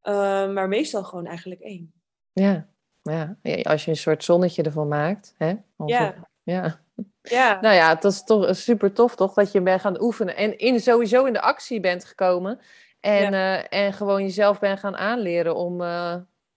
Ehm, 0.00 0.52
maar 0.52 0.68
meestal 0.68 1.04
gewoon 1.04 1.26
eigenlijk 1.26 1.60
één. 1.60 1.92
Ja. 2.32 2.68
ja, 3.02 3.36
als 3.62 3.84
je 3.84 3.90
een 3.90 3.96
soort 3.96 4.24
zonnetje 4.24 4.62
ervan 4.62 4.88
maakt. 4.88 5.34
Hè? 5.38 5.54
ja. 5.86 6.28
ja. 6.42 6.80
Ja. 7.22 7.58
Nou 7.60 7.74
ja, 7.74 7.94
dat 7.94 8.12
is 8.12 8.24
toch 8.24 8.56
super 8.56 8.92
tof, 8.92 9.16
toch? 9.16 9.34
Dat 9.34 9.52
je 9.52 9.60
bent 9.60 9.80
gaan 9.80 10.02
oefenen 10.02 10.36
en 10.36 10.58
in, 10.58 10.80
sowieso 10.80 11.24
in 11.24 11.32
de 11.32 11.40
actie 11.40 11.80
bent 11.80 12.04
gekomen. 12.04 12.60
En, 13.00 13.32
uh, 13.32 13.72
en 13.72 13.92
gewoon 13.92 14.22
jezelf 14.22 14.58
bent 14.58 14.78
gaan 14.78 14.96
aanleren 14.96 15.56
om. 15.56 15.80
Uh, 15.80 16.12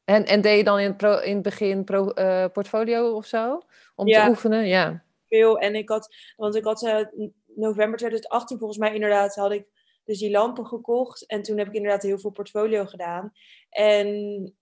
en, 0.05 0.25
en 0.25 0.41
deed 0.41 0.57
je 0.57 0.63
dan 0.63 0.79
in 0.79 0.87
het, 0.87 0.97
pro, 0.97 1.17
in 1.17 1.33
het 1.33 1.43
begin 1.43 1.83
pro, 1.83 2.11
uh, 2.15 2.45
portfolio 2.53 3.11
of 3.11 3.25
zo? 3.25 3.61
Om 3.95 4.05
te 4.05 4.25
oefenen? 4.29 4.67
Ja. 4.67 5.03
Veel. 5.29 5.57
En 5.57 5.75
ik 5.75 5.89
had, 5.89 6.15
want 6.35 6.55
ik 6.55 6.63
had 6.63 7.11
november 7.55 7.97
2018 7.97 8.57
volgens 8.57 8.79
mij 8.79 8.93
inderdaad 8.93 9.35
had 9.35 9.51
ik 9.51 9.67
dus 10.05 10.19
die 10.19 10.31
lampen 10.31 10.65
gekocht. 10.65 11.25
En 11.25 11.41
toen 11.41 11.57
heb 11.57 11.67
ik 11.67 11.73
inderdaad 11.73 12.01
heel 12.01 12.19
veel 12.19 12.31
portfolio 12.31 12.85
gedaan. 12.85 13.33
En 13.69 14.07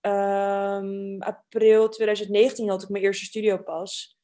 um, 0.00 1.22
april 1.22 1.88
2019 1.88 2.68
had 2.68 2.82
ik 2.82 2.88
mijn 2.88 3.04
eerste 3.04 3.24
studio 3.24 3.56
pas. 3.56 4.18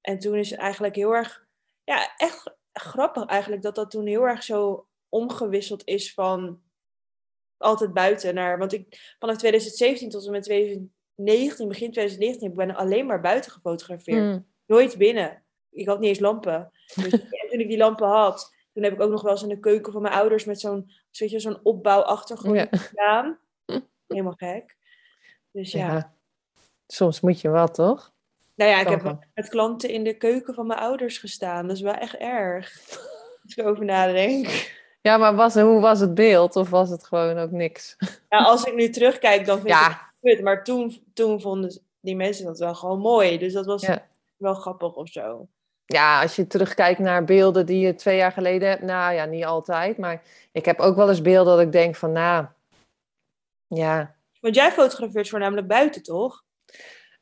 En 0.00 0.18
toen 0.18 0.34
is 0.34 0.50
het 0.50 0.60
eigenlijk 0.60 0.94
heel 0.94 1.14
erg, 1.14 1.46
ja, 1.84 2.14
echt 2.16 2.56
grappig 2.72 3.24
eigenlijk 3.24 3.62
dat 3.62 3.74
dat 3.74 3.90
toen 3.90 4.06
heel 4.06 4.28
erg 4.28 4.42
zo 4.42 4.88
omgewisseld 5.08 5.86
is 5.86 6.14
van 6.14 6.60
altijd 7.56 7.92
buiten 7.92 8.34
naar, 8.34 8.58
want 8.58 8.72
ik 8.72 9.14
vanaf 9.18 9.36
2017 9.36 10.10
tot 10.10 10.26
en 10.26 10.30
met 10.30 10.42
2019, 10.42 11.68
begin 11.68 11.90
2019, 11.92 12.58
heb 12.58 12.70
ik 12.70 12.76
alleen 12.76 13.06
maar 13.06 13.20
buiten 13.20 13.52
gefotografeerd. 13.52 14.18
Hmm. 14.18 14.46
Nooit 14.66 14.96
binnen. 14.96 15.42
Ik 15.70 15.86
had 15.86 16.00
niet 16.00 16.08
eens 16.08 16.18
lampen. 16.18 16.70
Dus 16.94 17.10
toen 17.50 17.60
ik 17.60 17.68
die 17.68 17.78
lampen 17.78 18.08
had, 18.08 18.54
toen 18.72 18.82
heb 18.82 18.92
ik 18.92 19.00
ook 19.00 19.10
nog 19.10 19.22
wel 19.22 19.32
eens 19.32 19.42
in 19.42 19.48
de 19.48 19.60
keuken 19.60 19.92
van 19.92 20.02
mijn 20.02 20.14
ouders 20.14 20.44
met 20.44 20.60
zo'n 20.60 20.90
zo'n 21.10 21.64
opbouwachtergrond 21.64 22.56
ja. 22.56 22.68
gedaan. 22.70 23.38
Helemaal 24.06 24.32
gek. 24.32 24.76
Dus 25.50 25.72
ja. 25.72 26.16
Soms 26.86 27.20
moet 27.20 27.40
je 27.40 27.48
wat, 27.48 27.74
toch? 27.74 28.14
Nou 28.58 28.70
ja, 28.70 28.80
ik 28.80 28.88
heb 28.88 29.16
met 29.34 29.48
klanten 29.48 29.90
in 29.90 30.04
de 30.04 30.16
keuken 30.16 30.54
van 30.54 30.66
mijn 30.66 30.78
ouders 30.80 31.18
gestaan. 31.18 31.66
Dat 31.66 31.76
is 31.76 31.82
wel 31.82 31.94
echt 31.94 32.14
erg. 32.16 32.72
Als 33.42 33.52
ik 33.56 33.56
erover 33.56 33.84
nadenk. 33.84 34.76
Ja, 35.02 35.16
maar 35.16 35.34
was, 35.34 35.54
hoe 35.54 35.80
was 35.80 36.00
het 36.00 36.14
beeld? 36.14 36.56
Of 36.56 36.70
was 36.70 36.90
het 36.90 37.04
gewoon 37.06 37.38
ook 37.38 37.50
niks? 37.50 37.96
Ja, 38.28 38.38
als 38.38 38.64
ik 38.64 38.74
nu 38.74 38.88
terugkijk, 38.90 39.46
dan 39.46 39.56
vind 39.56 39.68
Ja. 39.68 39.86
ik 39.90 39.96
het 40.20 40.34
kut. 40.34 40.44
Maar 40.44 40.64
toen, 40.64 41.02
toen 41.14 41.40
vonden 41.40 41.80
die 42.00 42.16
mensen 42.16 42.44
dat 42.44 42.58
wel 42.58 42.74
gewoon 42.74 42.98
mooi. 42.98 43.38
Dus 43.38 43.52
dat 43.52 43.66
was 43.66 43.82
Ja. 43.82 44.06
wel 44.36 44.54
grappig 44.54 44.94
of 44.94 45.08
zo. 45.08 45.48
Ja, 45.84 46.22
als 46.22 46.36
je 46.36 46.46
terugkijkt 46.46 46.98
naar 46.98 47.24
beelden 47.24 47.66
die 47.66 47.86
je 47.86 47.94
twee 47.94 48.16
jaar 48.16 48.32
geleden 48.32 48.68
hebt. 48.68 48.82
Nou 48.82 49.14
ja, 49.14 49.24
niet 49.24 49.44
altijd. 49.44 49.98
Maar 49.98 50.22
ik 50.52 50.64
heb 50.64 50.80
ook 50.80 50.96
wel 50.96 51.08
eens 51.08 51.22
beelden 51.22 51.56
dat 51.56 51.66
ik 51.66 51.72
denk 51.72 51.96
van, 51.96 52.12
nou... 52.12 52.46
Ja, 53.66 54.14
Want 54.40 54.54
jij 54.54 54.72
fotografeert 54.72 55.28
voornamelijk 55.28 55.66
buiten, 55.66 56.02
toch? 56.02 56.44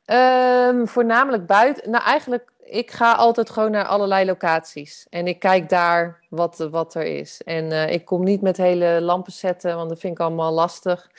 Ehm, 0.07 0.85
voornamelijk 0.85 1.45
buiten. 1.45 1.89
Nou, 1.91 2.03
eigenlijk, 2.03 2.51
ik 2.63 2.91
ga 2.91 3.13
altijd 3.13 3.49
gewoon 3.49 3.71
naar 3.71 3.85
allerlei 3.85 4.25
locaties. 4.25 5.07
En 5.09 5.27
ik 5.27 5.39
kijk 5.39 5.69
daar 5.69 6.23
wat, 6.29 6.57
wat 6.57 6.95
er 6.95 7.05
is. 7.05 7.43
En 7.43 7.71
eh, 7.71 7.91
ik 7.91 8.05
kom 8.05 8.23
niet 8.23 8.41
met 8.41 8.57
hele 8.57 9.01
lampen 9.01 9.31
zetten, 9.31 9.75
want 9.75 9.89
dat 9.89 9.99
vind 9.99 10.13
ik 10.13 10.19
allemaal 10.19 10.51
lastig 10.53 11.11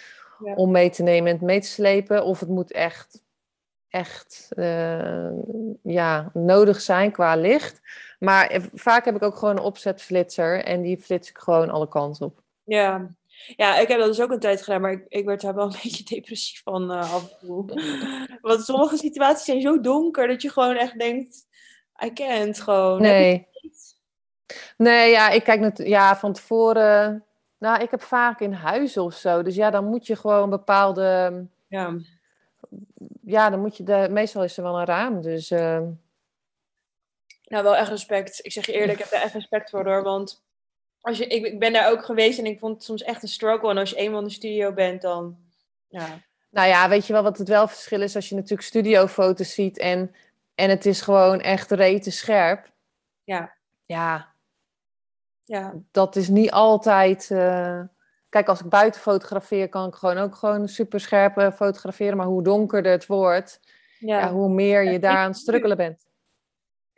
Ja. 0.45 0.55
om 0.55 0.71
mee 0.71 0.91
te 0.91 1.03
nemen 1.03 1.33
en 1.39 1.45
mee 1.47 1.61
te 1.61 1.67
slepen. 1.69 2.25
Of 2.25 2.41
het 2.41 2.49
moet 2.49 2.73
echt, 2.73 3.23
echt 3.89 4.49
eh, 4.57 5.31
ja, 5.83 6.31
nodig 6.33 6.81
zijn 6.81 7.11
qua 7.13 7.37
licht. 7.37 7.81
Maar 8.19 8.47
eh, 8.47 8.63
vaak 8.75 9.05
heb 9.05 9.17
ik 9.17 9.23
ook 9.23 9.37
gewoon 9.37 9.57
een 9.57 9.63
opzetflitser 9.63 10.65
en 10.65 10.83
die 10.83 10.99
flits 10.99 11.31
ik 11.31 11.39
gewoon 11.39 11.71
alle 11.71 11.89
kanten 11.89 12.27
op. 12.27 12.43
Ja. 12.65 13.09
Ja, 13.57 13.79
ik 13.79 13.89
heb 13.89 13.99
dat 13.99 14.09
dus 14.09 14.21
ook 14.21 14.31
een 14.31 14.39
tijd 14.41 14.63
gedaan, 14.63 14.81
maar 14.81 14.93
ik, 14.93 15.05
ik 15.09 15.25
werd 15.25 15.41
daar 15.41 15.55
wel 15.55 15.65
een 15.65 15.79
beetje 15.83 16.05
depressief 16.05 16.63
van 16.63 16.93
eh, 16.93 17.15
af 17.15 17.31
en 17.31 17.47
toe. 17.47 17.65
Want 18.41 18.65
sommige 18.65 18.97
situaties 18.97 19.45
zijn 19.45 19.61
zo 19.61 19.81
donker 19.81 20.27
dat 20.29 20.43
je 20.43 20.51
gewoon 20.51 20.77
echt 20.77 20.99
denkt, 20.99 21.47
I 22.05 22.13
can't 22.13 22.61
gewoon. 22.61 23.03
Nee. 23.03 23.47
Nee, 24.77 25.11
ja, 25.11 25.29
ik 25.31 25.45
kijk 25.45 25.61
net, 25.61 25.79
ja, 25.79 26.17
van 26.17 26.33
tevoren. 26.33 27.25
Nou, 27.59 27.83
ik 27.83 27.91
heb 27.91 28.03
vaak 28.03 28.41
in 28.41 28.53
huizen 28.53 29.03
of 29.03 29.15
zo. 29.15 29.43
Dus 29.43 29.55
ja, 29.55 29.71
dan 29.71 29.85
moet 29.85 30.07
je 30.07 30.17
gewoon 30.17 30.51
bepaalde. 30.51 31.47
Ja. 31.69 31.97
Ja, 33.23 33.51
dan 33.51 33.61
moet 33.61 33.77
je. 33.77 33.83
De, 33.83 34.09
meestal 34.11 34.45
is 34.45 34.57
er 34.57 34.63
wel 34.63 34.79
een 34.79 34.85
raam. 34.87 35.21
Dus. 35.23 35.51
eh, 35.51 35.81
Nou, 37.43 37.63
wel 37.65 37.77
echt 37.77 37.89
respect. 37.89 38.45
Ik 38.45 38.53
zeg 38.53 38.67
je 38.67 38.73
eerlijk, 38.73 38.93
ik 38.93 38.99
heb 38.99 39.11
daar 39.11 39.23
echt 39.23 39.35
respect 39.35 39.71
voor 39.71 39.85
hoor. 39.85 40.03
Want 40.03 40.45
als 41.09 41.19
je, 41.19 41.27
ik, 41.27 41.45
ik 41.47 41.59
ben 41.59 41.73
daar 41.73 41.91
ook 41.91 42.05
geweest 42.05 42.39
en 42.39 42.47
ik 42.47 42.59
vond 42.59 42.75
het 42.75 42.85
soms 42.85 43.03
echt 43.03 43.23
een 43.23 43.29
struggle. 43.29 43.71
En 43.71 43.79
als 43.79 43.91
je 43.91 43.97
eenmaal 43.97 44.21
in 44.21 44.27
de 44.27 44.33
studio 44.33 44.73
bent, 44.73 45.03
dan. 45.03 45.37
Ja. 45.89 46.07
nou 46.51 46.69
ja, 46.69 46.89
weet 46.89 47.07
je 47.07 47.13
wel 47.13 47.23
wat 47.23 47.39
het 47.39 47.49
wel 47.49 47.69
verschil 47.69 48.01
is 48.01 48.15
als 48.17 48.29
je 48.29 48.35
natuurlijk 48.35 48.63
studiofoto's 48.63 49.55
ziet 49.55 49.79
en, 49.79 50.15
en 50.55 50.71
het 50.71 50.87
is 50.87 51.01
gewoon 51.01 51.41
echt 51.41 51.71
rete 51.71 52.11
scherp. 52.11 52.71
Ja. 53.25 53.57
Ja, 53.87 54.33
Ja. 55.45 55.75
dat 55.91 56.17
is 56.17 56.29
niet 56.29 56.51
altijd. 56.51 57.31
eh, 57.31 57.81
Kijk, 58.29 58.49
als 58.49 58.61
ik 58.61 58.69
buiten 58.69 59.01
fotografeer, 59.01 59.69
kan 59.69 59.89
ik 59.89 59.95
gewoon 59.95 60.19
ook 60.19 60.35
gewoon 60.35 60.69
super 60.69 61.01
scherp 61.01 61.53
fotograferen. 61.55 62.17
Maar 62.17 62.27
hoe 62.27 62.43
donkerder 62.43 62.93
het 62.93 63.07
wordt, 63.07 63.61
ja. 63.99 64.19
ja, 64.19 64.33
hoe 64.33 64.49
meer 64.49 64.83
je 64.83 64.99
daar 64.99 65.17
aan 65.17 65.29
het 65.31 65.37
strukkelen 65.39 65.77
bent. 65.77 66.08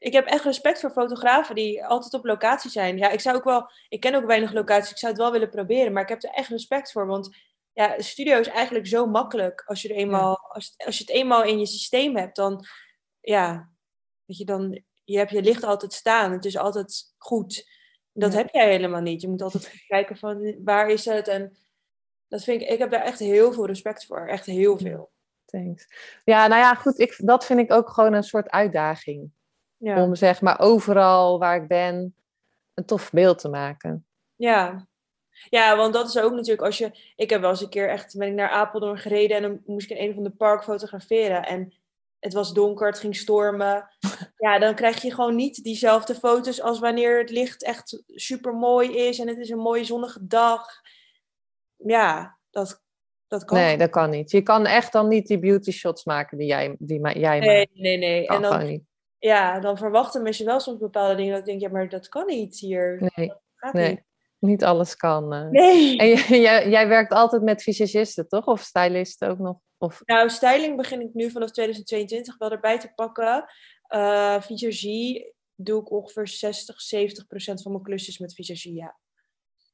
Ik 0.01 0.13
heb 0.13 0.27
echt 0.27 0.45
respect 0.45 0.81
voor 0.81 0.91
fotografen 0.91 1.55
die 1.55 1.85
altijd 1.85 2.15
op 2.15 2.25
locatie 2.25 2.71
zijn. 2.71 2.99
Ja, 2.99 3.09
ik 3.11 3.21
zou 3.21 3.37
ook 3.37 3.45
wel. 3.45 3.71
Ik 3.89 4.01
ken 4.01 4.15
ook 4.15 4.25
weinig 4.27 4.53
locaties. 4.53 4.91
Ik 4.91 4.99
zou 4.99 5.13
het 5.13 5.21
wel 5.21 5.33
willen 5.33 5.51
proberen, 5.51 5.93
maar 5.93 6.03
ik 6.03 6.09
heb 6.09 6.23
er 6.23 6.31
echt 6.31 6.49
respect 6.49 6.93
voor. 6.93 7.07
Want 7.07 7.37
ja, 7.73 7.95
studio 8.01 8.39
is 8.39 8.49
eigenlijk 8.49 8.87
zo 8.87 9.07
makkelijk. 9.07 9.63
Als 9.67 9.83
je, 9.83 9.89
er 9.89 9.95
eenmaal, 9.97 10.37
als, 10.49 10.75
als 10.77 10.99
je 10.99 11.05
het 11.05 11.13
eenmaal 11.13 11.43
in 11.43 11.59
je 11.59 11.67
systeem 11.67 12.17
hebt, 12.17 12.37
dan. 12.37 12.65
Ja, 13.21 13.71
weet 14.25 14.37
je, 14.37 14.45
dan. 14.45 14.83
Je 15.05 15.19
hebt 15.19 15.31
je 15.31 15.43
licht 15.43 15.65
altijd 15.65 15.93
staan. 15.93 16.33
Het 16.33 16.45
is 16.45 16.57
altijd 16.57 17.15
goed. 17.19 17.69
Dat 18.13 18.33
Ja. 18.33 18.39
heb 18.39 18.49
jij 18.53 18.71
helemaal 18.71 19.01
niet. 19.01 19.21
Je 19.21 19.29
moet 19.29 19.43
altijd 19.43 19.73
kijken 19.87 20.17
van 20.17 20.57
waar 20.65 20.89
is 20.91 21.05
het. 21.05 21.29
En 21.29 21.57
dat 22.29 22.45
vind 22.45 22.63
ik. 22.63 22.69
Ik 22.69 22.79
heb 22.79 22.91
daar 22.91 23.05
echt 23.05 23.19
heel 23.19 23.53
veel 23.53 23.67
respect 23.67 24.07
voor. 24.07 24.27
Echt 24.27 24.47
heel 24.47 24.79
veel. 24.79 25.11
Thanks. 25.45 25.87
Ja, 26.25 26.47
nou 26.47 26.61
ja, 26.61 26.75
goed. 26.75 26.99
Ik, 26.99 27.15
dat 27.19 27.45
vind 27.47 27.61
ik 27.61 27.73
ook 27.73 27.89
gewoon 27.91 28.13
een 28.13 28.23
soort 28.23 28.51
uitdaging. 28.51 29.31
Ja. 29.81 30.03
Om 30.03 30.15
zeg 30.15 30.41
maar 30.41 30.61
overal 30.61 31.39
waar 31.39 31.63
ik 31.63 31.69
ben 31.69 32.15
een 32.75 32.85
tof 32.85 33.11
beeld 33.11 33.39
te 33.39 33.49
maken. 33.49 34.07
Ja. 34.37 34.89
Ja, 35.49 35.77
want 35.77 35.93
dat 35.93 36.09
is 36.09 36.19
ook 36.19 36.33
natuurlijk 36.33 36.63
als 36.63 36.79
je... 36.79 37.13
Ik 37.17 37.31
heb 37.31 37.41
wel 37.41 37.51
eens 37.51 37.63
een 37.63 37.69
keer 37.69 37.89
echt... 37.89 38.17
ben 38.17 38.29
ik 38.29 38.35
naar 38.35 38.49
Apeldoorn 38.49 38.99
gereden 38.99 39.37
en 39.37 39.43
dan 39.43 39.61
moest 39.65 39.91
ik 39.91 39.99
in 39.99 40.09
een 40.09 40.15
van 40.15 40.23
de 40.23 40.31
park 40.31 40.63
fotograferen. 40.63 41.47
En 41.47 41.75
het 42.19 42.33
was 42.33 42.53
donker, 42.53 42.87
het 42.87 42.99
ging 42.99 43.17
stormen. 43.17 43.89
Ja, 44.37 44.59
dan 44.59 44.75
krijg 44.75 45.03
je 45.03 45.15
gewoon 45.15 45.35
niet 45.35 45.65
diezelfde 45.65 46.15
foto's 46.15 46.61
als 46.61 46.79
wanneer 46.79 47.19
het 47.19 47.31
licht 47.31 47.65
echt 47.65 48.03
super 48.07 48.55
mooi 48.55 48.97
is 48.97 49.19
en 49.19 49.29
het 49.29 49.39
is 49.39 49.51
een 49.51 49.59
mooie 49.59 49.85
zonnige 49.85 50.27
dag. 50.27 50.67
Ja, 51.77 52.39
dat, 52.51 52.83
dat 53.27 53.45
kan. 53.45 53.59
Nee, 53.59 53.77
dat 53.77 53.91
kan 53.91 54.11
niet. 54.11 54.31
Je 54.31 54.43
kan 54.43 54.67
echt 54.67 54.93
dan 54.93 55.09
niet 55.09 55.27
die 55.27 55.39
beauty 55.39 55.71
shots 55.71 56.05
maken 56.05 56.39
die 56.39 56.47
jij, 56.47 56.77
die 56.79 57.01
ma- 57.01 57.13
jij 57.13 57.39
nee, 57.39 57.57
maakt. 57.57 57.75
nee. 57.75 57.99
nee. 57.99 58.27
Kan 58.27 58.37
En 58.37 58.43
dan, 58.43 58.67
niet. 58.67 58.83
Ja, 59.21 59.61
dan 59.61 59.79
verwachten 59.79 60.23
mensen 60.23 60.47
wel 60.47 60.61
soms 60.61 60.79
bepaalde 60.79 61.15
dingen. 61.15 61.31
Dat 61.31 61.41
ik 61.41 61.47
denk, 61.47 61.61
ja, 61.61 61.69
maar 61.69 61.89
dat 61.89 62.09
kan 62.09 62.27
niet 62.27 62.59
hier. 62.59 63.11
Nee, 63.15 63.33
niet. 63.73 64.03
Niet 64.39 64.65
alles 64.65 64.97
kan. 64.97 65.33
eh. 65.33 65.49
Nee. 65.49 65.99
En 65.99 66.09
jij, 66.41 66.69
jij, 66.69 66.89
werkt 66.89 67.13
altijd 67.13 67.43
met 67.43 67.63
visagisten, 67.63 68.29
toch? 68.29 68.47
Of 68.47 68.61
stylisten 68.61 69.29
ook 69.29 69.39
nog? 69.39 69.59
Of... 69.79 70.03
Nou, 70.05 70.29
styling 70.31 70.77
begin 70.77 71.01
ik 71.01 71.15
nu 71.15 71.31
vanaf 71.31 71.51
2022 71.51 72.39
wel 72.39 72.51
erbij 72.51 72.79
te 72.79 72.93
pakken. 72.95 73.45
Eh 73.87 74.41
visagie 74.41 75.35
doe 75.55 75.81
ik 75.81 75.91
ongeveer 75.91 76.29
60, 76.29 76.81
70 76.81 77.27
procent 77.27 77.63
van 77.63 77.73
mijn 77.73 77.85
klusjes 77.85 78.19
met 78.19 78.35
visagie, 78.35 78.75
ja. 78.75 78.99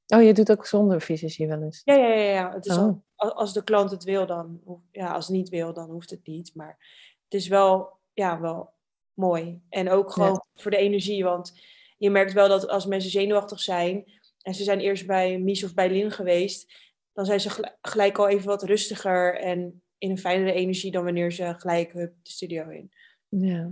Oh, 0.06 0.22
je 0.22 0.35
doet 0.35 0.50
ook 0.50 0.66
zonder 0.66 1.00
visagie 1.00 1.48
wel 1.48 1.62
eens. 1.62 1.80
Ja, 1.85 1.94
ja, 1.94 2.09
ja. 2.09 2.30
ja. 2.30 2.52
Het 2.52 2.66
is 2.66 2.76
Oh. 2.76 2.82
al, 2.82 3.02
al- 3.14 3.32
als 3.35 3.52
de 3.52 3.64
klant 3.64 3.90
het 3.90 4.04
wil, 4.04 4.26
dan... 4.26 4.61
Ja, 4.92 5.12
als 5.12 5.26
het 5.26 5.37
niet 5.37 5.48
wil, 5.48 5.72
dan 5.72 5.90
hoeft 5.90 6.11
het 6.11 6.26
niet. 6.26 6.54
Maar 6.54 6.76
het 7.24 7.35
is 7.40 7.48
wel, 7.48 7.98
ja, 8.12 8.40
wel 8.40 8.74
mooi. 9.16 9.61
En 9.68 9.90
ook 9.90 10.12
gewoon 10.12 10.44
voor 10.55 10.70
de 10.70 10.76
energie. 10.76 11.24
Want 11.24 11.61
je 11.96 12.11
merkt 12.11 12.33
wel 12.33 12.48
dat 12.48 12.68
als 12.68 12.87
mensen 12.87 13.11
zenuwachtig 13.11 13.61
zijn... 13.61 14.05
en 14.42 14.55
ze 14.55 14.64
zijn 14.64 14.81
eerst 14.81 15.07
bij 15.07 15.38
Mies 15.38 15.64
of 15.64 15.74
bij 15.74 15.90
Lin 15.90 16.11
geweest... 16.11 16.72
dan 17.12 17.24
zijn 17.24 17.40
ze 17.40 17.50
gel- 17.50 17.76
gelijk 17.81 18.18
al 18.18 18.29
even 18.29 18.46
wat 18.46 18.62
rustiger... 18.62 19.40
en 19.40 19.83
in 19.98 20.11
een 20.11 20.18
fijnere 20.18 20.52
energie 20.52 20.90
dan 20.90 21.05
wanneer 21.05 21.33
ze 21.33 21.55
gelijk 21.57 21.92
hup, 21.92 22.12
de 22.22 22.31
studio 22.31 22.68
in. 22.68 22.90
Ja. 23.29 23.70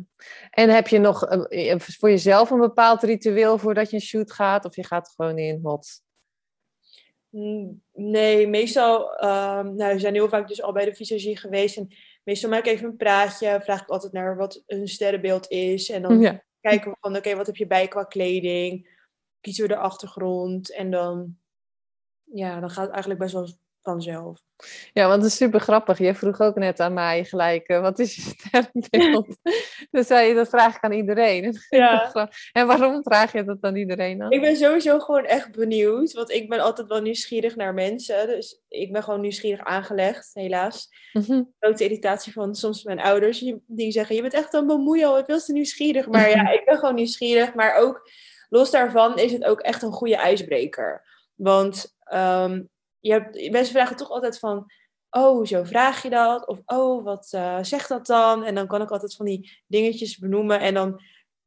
En 0.50 0.68
heb 0.70 0.88
je 0.88 0.98
nog 0.98 1.26
eh, 1.26 1.70
eh, 1.70 1.80
voor 1.80 2.10
jezelf 2.10 2.50
een 2.50 2.60
bepaald 2.60 3.02
ritueel 3.02 3.58
voordat 3.58 3.90
je 3.90 3.96
een 3.96 4.02
shoot 4.02 4.32
gaat? 4.32 4.64
Of 4.64 4.76
je 4.76 4.84
gaat 4.84 5.12
gewoon 5.16 5.38
in 5.38 5.60
wat? 5.62 6.02
Nee, 7.92 8.48
meestal, 8.48 9.16
ehm, 9.16 9.74
nou, 9.74 9.94
we 9.94 10.00
zijn 10.00 10.14
heel 10.14 10.28
vaak 10.28 10.48
dus 10.48 10.62
al 10.62 10.72
bij 10.72 10.84
de 10.84 10.94
visagie 10.94 11.36
geweest. 11.36 11.76
En 11.76 11.88
meestal 12.24 12.50
maak 12.50 12.64
ik 12.64 12.72
even 12.72 12.86
een 12.86 12.96
praatje, 12.96 13.60
vraag 13.62 13.82
ik 13.82 13.88
altijd 13.88 14.12
naar 14.12 14.36
wat 14.36 14.62
een 14.66 14.88
sterrenbeeld 14.88 15.50
is. 15.50 15.90
En 15.90 16.02
dan 16.02 16.20
Ja. 16.20 16.44
kijken 16.60 16.90
we 16.90 16.96
van, 17.00 17.16
oké, 17.16 17.36
wat 17.36 17.46
heb 17.46 17.56
je 17.56 17.66
bij 17.66 17.88
qua 17.88 18.04
kleding? 18.04 18.92
Kiezen 19.40 19.62
we 19.62 19.68
de 19.68 19.76
achtergrond. 19.76 20.72
En 20.72 20.90
dan, 20.90 21.36
ja, 22.24 22.60
dan 22.60 22.70
gaat 22.70 22.84
het 22.84 22.92
eigenlijk 22.92 23.20
best 23.20 23.32
wel 23.34 23.48
vanzelf. 23.84 24.40
Ja, 24.92 25.08
want 25.08 25.22
het 25.22 25.30
is 25.30 25.36
super 25.36 25.60
grappig. 25.60 25.98
Je 25.98 26.14
vroeg 26.14 26.40
ook 26.40 26.54
net 26.54 26.80
aan 26.80 26.92
mij 26.92 27.24
gelijk, 27.24 27.66
eh, 27.66 27.80
wat 27.80 27.98
is 27.98 28.14
je 28.14 28.22
sterrenbeeld? 28.36 29.36
Dan 29.90 30.04
zei 30.04 30.28
je, 30.28 30.34
dat 30.34 30.48
vraag 30.48 30.76
ik 30.76 30.82
aan 30.82 30.92
iedereen. 30.92 31.42
Ja. 31.68 32.30
En 32.52 32.66
waarom 32.66 33.02
vraag 33.02 33.32
je 33.32 33.44
dat 33.44 33.58
aan 33.60 33.76
iedereen 33.76 34.18
dan? 34.18 34.30
Ik 34.30 34.40
ben 34.40 34.56
sowieso 34.56 34.98
gewoon 34.98 35.24
echt 35.24 35.52
benieuwd, 35.52 36.12
want 36.12 36.30
ik 36.30 36.48
ben 36.48 36.60
altijd 36.60 36.88
wel 36.88 37.00
nieuwsgierig 37.00 37.56
naar 37.56 37.74
mensen. 37.74 38.26
Dus 38.26 38.62
ik 38.68 38.92
ben 38.92 39.02
gewoon 39.02 39.20
nieuwsgierig 39.20 39.64
aangelegd, 39.64 40.30
helaas. 40.32 40.88
Mhm. 41.12 41.42
grote 41.58 41.84
irritatie 41.84 42.32
van 42.32 42.54
soms 42.54 42.84
mijn 42.84 43.00
ouders. 43.00 43.44
Die, 43.66 43.92
zeggen, 43.92 44.14
je 44.16 44.20
bent 44.22 44.34
echt 44.34 44.54
een 44.54 44.66
bemoeial, 44.66 45.18
ik 45.18 45.26
wil 45.26 45.38
te 45.38 45.52
nieuwsgierig. 45.52 46.08
Maar 46.08 46.30
ja, 46.30 46.50
ik 46.50 46.64
ben 46.64 46.78
gewoon 46.78 46.94
nieuwsgierig. 46.94 47.54
Maar 47.54 47.76
ook 47.76 48.10
los 48.48 48.70
daarvan 48.70 49.18
is 49.18 49.32
het 49.32 49.44
ook 49.44 49.60
echt 49.60 49.82
een 49.82 49.92
goede 49.92 50.16
ijsbreker. 50.16 51.04
Want 51.34 51.96
ehm, 52.04 52.60
je 53.04 53.12
hebt, 53.12 53.50
mensen 53.50 53.74
vragen 53.74 53.96
toch 53.96 54.10
altijd 54.10 54.38
van, 54.38 54.70
oh, 55.10 55.44
zo 55.44 55.64
vraag 55.64 56.02
je 56.02 56.10
dat? 56.10 56.46
Of 56.46 56.60
oh, 56.66 57.04
wat 57.04 57.28
eh, 57.30 57.58
zegt 57.62 57.88
dat 57.88 58.06
dan? 58.06 58.44
En 58.44 58.54
dan 58.54 58.66
kan 58.66 58.82
ik 58.82 58.90
altijd 58.90 59.14
van 59.14 59.26
die 59.26 59.62
dingetjes 59.66 60.18
benoemen. 60.18 60.60
En 60.60 60.74
dan, 60.74 61.00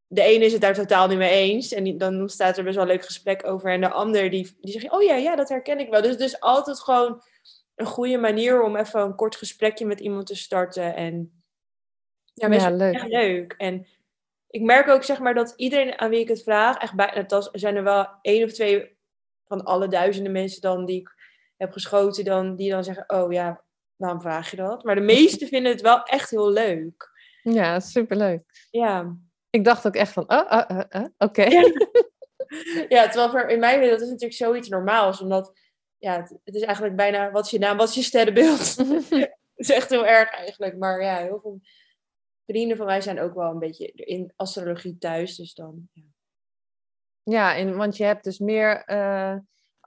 de 0.08 0.22
ene 0.22 0.46
is 0.46 0.52
het 0.52 0.62
daar 0.62 0.74
totaal 0.74 1.08
niet 1.08 1.18
mee 1.18 1.32
eens. 1.32 1.72
En 1.72 1.84
die- 1.84 1.98
dan 1.98 2.20
ontstaat 2.20 2.58
er 2.58 2.64
best 2.64 2.76
wel 2.76 2.86
een 2.86 2.92
leuk 2.92 3.06
gesprek 3.06 3.48
over. 3.48 3.72
En 3.72 3.82
de 3.82 3.90
ander, 3.90 4.30
die, 4.30 4.58
die 4.62 4.72
zegt, 4.72 4.92
oh 4.92 5.04
ja, 5.04 5.16
ja, 5.16 5.36
dat 5.36 5.50
herken 5.50 5.80
ik 5.80 5.90
wel. 5.90 6.02
Dus 6.02 6.18
dus 6.18 6.40
altijd 6.40 6.80
gewoon 6.80 7.22
een 7.76 7.86
goede 7.86 8.18
manier 8.18 8.62
om 8.62 8.76
even 8.76 9.02
een 9.02 9.16
kort 9.16 9.36
gesprekje 9.36 9.86
met 9.86 10.00
iemand 10.00 10.28
te 10.28 10.36
starten. 10.36 10.96
En 10.96 11.44
ja, 12.34 12.48
mensen 12.48 12.76
leuk. 12.76 12.94
echt 12.94 13.08
leuk. 13.08 13.54
En 13.58 13.88
ik 14.50 14.62
merk 14.62 14.88
ook 14.88 15.04
zeg 15.04 15.20
maar 15.20 15.34
dat 15.34 15.54
iedereen 15.56 16.00
aan 16.00 16.10
wie 16.10 16.20
ik 16.20 16.28
het 16.28 16.44
vraag, 16.44 16.78
echt 16.78 16.96
bij, 16.96 17.14
althans, 17.14 17.50
er 17.52 17.60
zijn 17.60 17.76
er 17.76 17.84
wel 17.84 18.08
één 18.22 18.44
of 18.44 18.52
twee 18.52 18.98
van 19.48 19.64
alle 19.64 19.88
duizenden 19.88 20.32
mensen 20.32 20.62
dan 20.62 20.86
die 20.86 21.00
ik 21.00 21.17
heb 21.58 21.72
geschoten, 21.72 22.26
dan, 22.26 22.56
die 22.56 22.72
dan 22.72 22.84
zeggen, 22.84 23.04
oh 23.08 23.32
ja, 23.32 23.64
waarom 23.96 24.22
vraag 24.22 24.52
je 24.52 24.58
dat? 24.58 24.84
Maar 24.84 24.96
de 24.96 25.02
meesten 25.02 25.48
vinden 25.48 25.72
het 25.72 25.82
wel 25.82 26.04
echt 26.04 26.30
heel 26.30 26.50
leuk. 26.50 27.12
Ja, 27.42 27.80
superleuk. 27.80 28.68
Ja, 28.72 29.18
Ik 29.50 29.64
dacht 29.64 29.88
ook 29.88 29.96
echt 29.96 30.14
van, 30.14 30.24
oh, 30.32 30.52
oh, 30.52 30.64
oh, 30.68 30.84
oh, 30.90 31.06
oké. 31.18 31.44
Ja. 31.44 31.72
ja, 32.96 33.08
terwijl 33.08 33.30
voor, 33.30 33.50
in 33.50 33.60
mijn 33.60 33.80
wereld 33.80 34.02
is 34.02 34.08
natuurlijk 34.08 34.40
zoiets 34.40 34.70
normaals. 34.70 35.22
Omdat, 35.22 35.60
ja, 35.98 36.16
het, 36.16 36.38
het 36.44 36.56
is 36.56 36.62
eigenlijk 36.62 36.96
bijna, 36.96 37.32
wat 37.32 37.46
is 37.46 37.52
je 37.52 37.60
naam, 37.60 37.78
wat 37.78 37.90
is 37.90 37.96
je 37.96 38.02
sterrenbeeld? 38.02 38.76
het 39.18 39.38
is 39.56 39.70
echt 39.70 39.90
heel 39.90 40.06
erg 40.06 40.30
eigenlijk. 40.30 40.78
Maar 40.78 41.02
ja, 41.02 41.18
heel 41.18 41.40
veel 41.40 41.62
vrienden 42.46 42.78
van 42.78 42.86
mij 42.86 43.02
zijn 43.02 43.20
ook 43.20 43.34
wel 43.34 43.52
een 43.52 43.60
beetje 43.60 43.92
in 43.92 44.34
astrologie 44.36 44.98
thuis. 44.98 45.36
Dus 45.36 45.54
dan, 45.54 45.90
ja. 45.94 46.04
Ja, 47.24 47.56
en, 47.56 47.78
want 47.78 47.98
je 47.98 48.04
hebt 48.04 48.24
dus 48.24 48.40
meer 48.40 48.84
eh, 48.84 49.36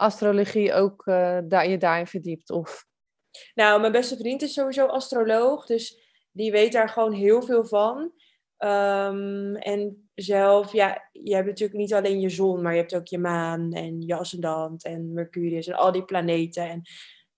astrologie 0.01 0.73
ook 0.73 1.07
uh, 1.07 1.39
daar, 1.45 1.69
je 1.69 1.79
daarin 1.79 2.07
verdiept, 2.07 2.51
of? 2.51 2.85
Nou, 3.55 3.81
mijn 3.81 3.93
beste 3.93 4.17
vriend 4.17 4.43
is 4.43 4.53
sowieso 4.53 4.87
astroloog, 4.87 5.67
dus 5.67 6.01
die 6.31 6.51
weet 6.51 6.73
daar 6.73 6.89
gewoon 6.89 7.13
heel 7.13 7.43
veel 7.43 7.65
van. 7.65 8.13
Um, 8.59 9.57
en 9.57 10.11
zelf, 10.15 10.73
ja, 10.73 11.09
je 11.13 11.35
hebt 11.35 11.47
natuurlijk 11.47 11.79
niet 11.79 11.95
alleen 11.95 12.21
je 12.21 12.29
zon, 12.29 12.63
maar 12.63 12.73
je 12.73 12.79
hebt 12.79 12.95
ook 12.95 13.07
je 13.07 13.19
maan 13.19 13.73
en 13.73 14.01
je 14.01 14.15
ascendant 14.15 14.85
en 14.85 15.13
Mercurius 15.13 15.67
en 15.67 15.75
al 15.75 15.93
die 15.93 16.05
planeten. 16.05 16.69
En 16.69 16.81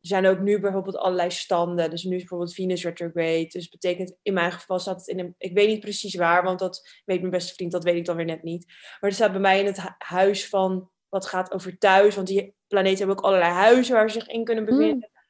er 0.00 0.08
zijn 0.08 0.26
ook 0.26 0.38
nu 0.38 0.60
bijvoorbeeld 0.60 0.96
allerlei 0.96 1.30
standen. 1.30 1.90
Dus 1.90 2.04
nu 2.04 2.14
is 2.14 2.20
bijvoorbeeld 2.20 2.54
Venus 2.54 2.84
retrograde. 2.84 3.46
Dus 3.46 3.68
betekent 3.68 4.16
in 4.22 4.34
mijn 4.34 4.52
geval 4.52 4.78
staat 4.78 4.98
het 4.98 5.08
in 5.08 5.18
een. 5.18 5.34
Ik 5.38 5.54
weet 5.54 5.68
niet 5.68 5.80
precies 5.80 6.14
waar, 6.14 6.42
want 6.42 6.58
dat 6.58 7.00
weet 7.04 7.20
mijn 7.20 7.32
beste 7.32 7.54
vriend, 7.54 7.72
dat 7.72 7.84
weet 7.84 7.96
ik 7.96 8.04
dan 8.04 8.16
weer 8.16 8.24
net 8.24 8.42
niet. 8.42 8.66
Maar 9.00 9.10
er 9.10 9.16
staat 9.16 9.32
bij 9.32 9.40
mij 9.40 9.60
in 9.60 9.66
het 9.66 9.80
huis 9.98 10.48
van 10.48 10.90
wat 11.12 11.26
gaat 11.26 11.52
over 11.52 11.78
thuis. 11.78 12.14
Want 12.14 12.26
die 12.26 12.54
planeten 12.66 12.98
hebben 12.98 13.16
ook 13.16 13.24
allerlei 13.24 13.52
huizen 13.52 13.94
waar 13.94 14.10
ze 14.10 14.18
zich 14.20 14.28
in 14.28 14.44
kunnen 14.44 14.64
bevinden. 14.64 15.10
Hmm. 15.12 15.20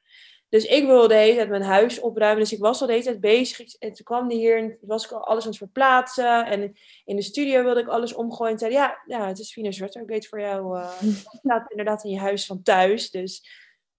Dus 0.49 0.65
ik 0.65 0.85
wilde 0.85 1.07
de 1.07 1.13
hele 1.13 1.35
tijd 1.35 1.49
mijn 1.49 1.61
huis 1.61 1.99
opruimen. 1.99 2.39
Dus 2.39 2.53
ik 2.53 2.59
was 2.59 2.81
al 2.81 2.87
de 2.87 2.93
hele 2.93 3.05
tijd 3.05 3.19
bezig. 3.19 3.75
En 3.75 3.93
toen 3.93 4.05
kwam 4.05 4.27
die 4.27 4.37
hier 4.37 4.57
en 4.57 4.77
was 4.81 5.05
ik 5.05 5.11
al 5.11 5.25
alles 5.25 5.43
aan 5.43 5.49
het 5.49 5.57
verplaatsen. 5.57 6.45
En 6.45 6.75
in 7.05 7.15
de 7.15 7.21
studio 7.21 7.63
wilde 7.63 7.79
ik 7.79 7.87
alles 7.87 8.13
omgooien. 8.13 8.53
En 8.53 8.59
zei 8.59 8.71
ja, 8.71 9.01
ja, 9.05 9.27
het 9.27 9.39
is 9.39 9.53
Venus 9.53 9.79
retrograde 9.79 10.27
voor 10.27 10.39
jou. 10.39 10.77
Uh, 10.77 10.99
het 10.99 11.39
staat 11.43 11.69
inderdaad 11.71 12.03
in 12.03 12.11
je 12.11 12.19
huis 12.19 12.45
van 12.45 12.63
thuis. 12.63 13.11
Dus 13.11 13.47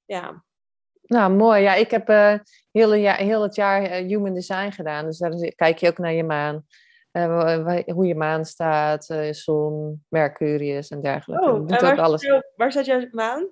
ja, 0.05 0.45
nou, 1.07 1.33
mooi. 1.33 1.63
Ja, 1.63 1.75
ik 1.75 1.91
heb 1.91 2.09
uh, 2.09 2.35
heel, 2.73 2.95
ja, 2.95 3.15
heel 3.15 3.43
het 3.43 3.55
jaar 3.55 3.83
uh, 3.83 4.09
human 4.09 4.35
design 4.35 4.71
gedaan. 4.71 5.05
Dus 5.05 5.19
daar 5.19 5.53
kijk 5.57 5.79
je 5.79 5.89
ook 5.89 5.99
naar 5.99 6.13
je 6.13 6.25
maan. 6.25 6.67
Uh, 7.17 7.81
hoe 7.87 8.07
je 8.07 8.15
maan 8.15 8.45
staat, 8.45 9.05
zon, 9.31 10.05
Mercurius 10.09 10.91
en 10.91 11.01
dergelijke. 11.01 11.51
Oh, 11.51 11.57
en 11.57 11.81
waar, 11.81 12.01
alles. 12.01 12.23
Staat 12.23 12.53
waar 12.57 12.71
staat 12.71 12.87
jouw 12.87 13.07
maan? 13.11 13.49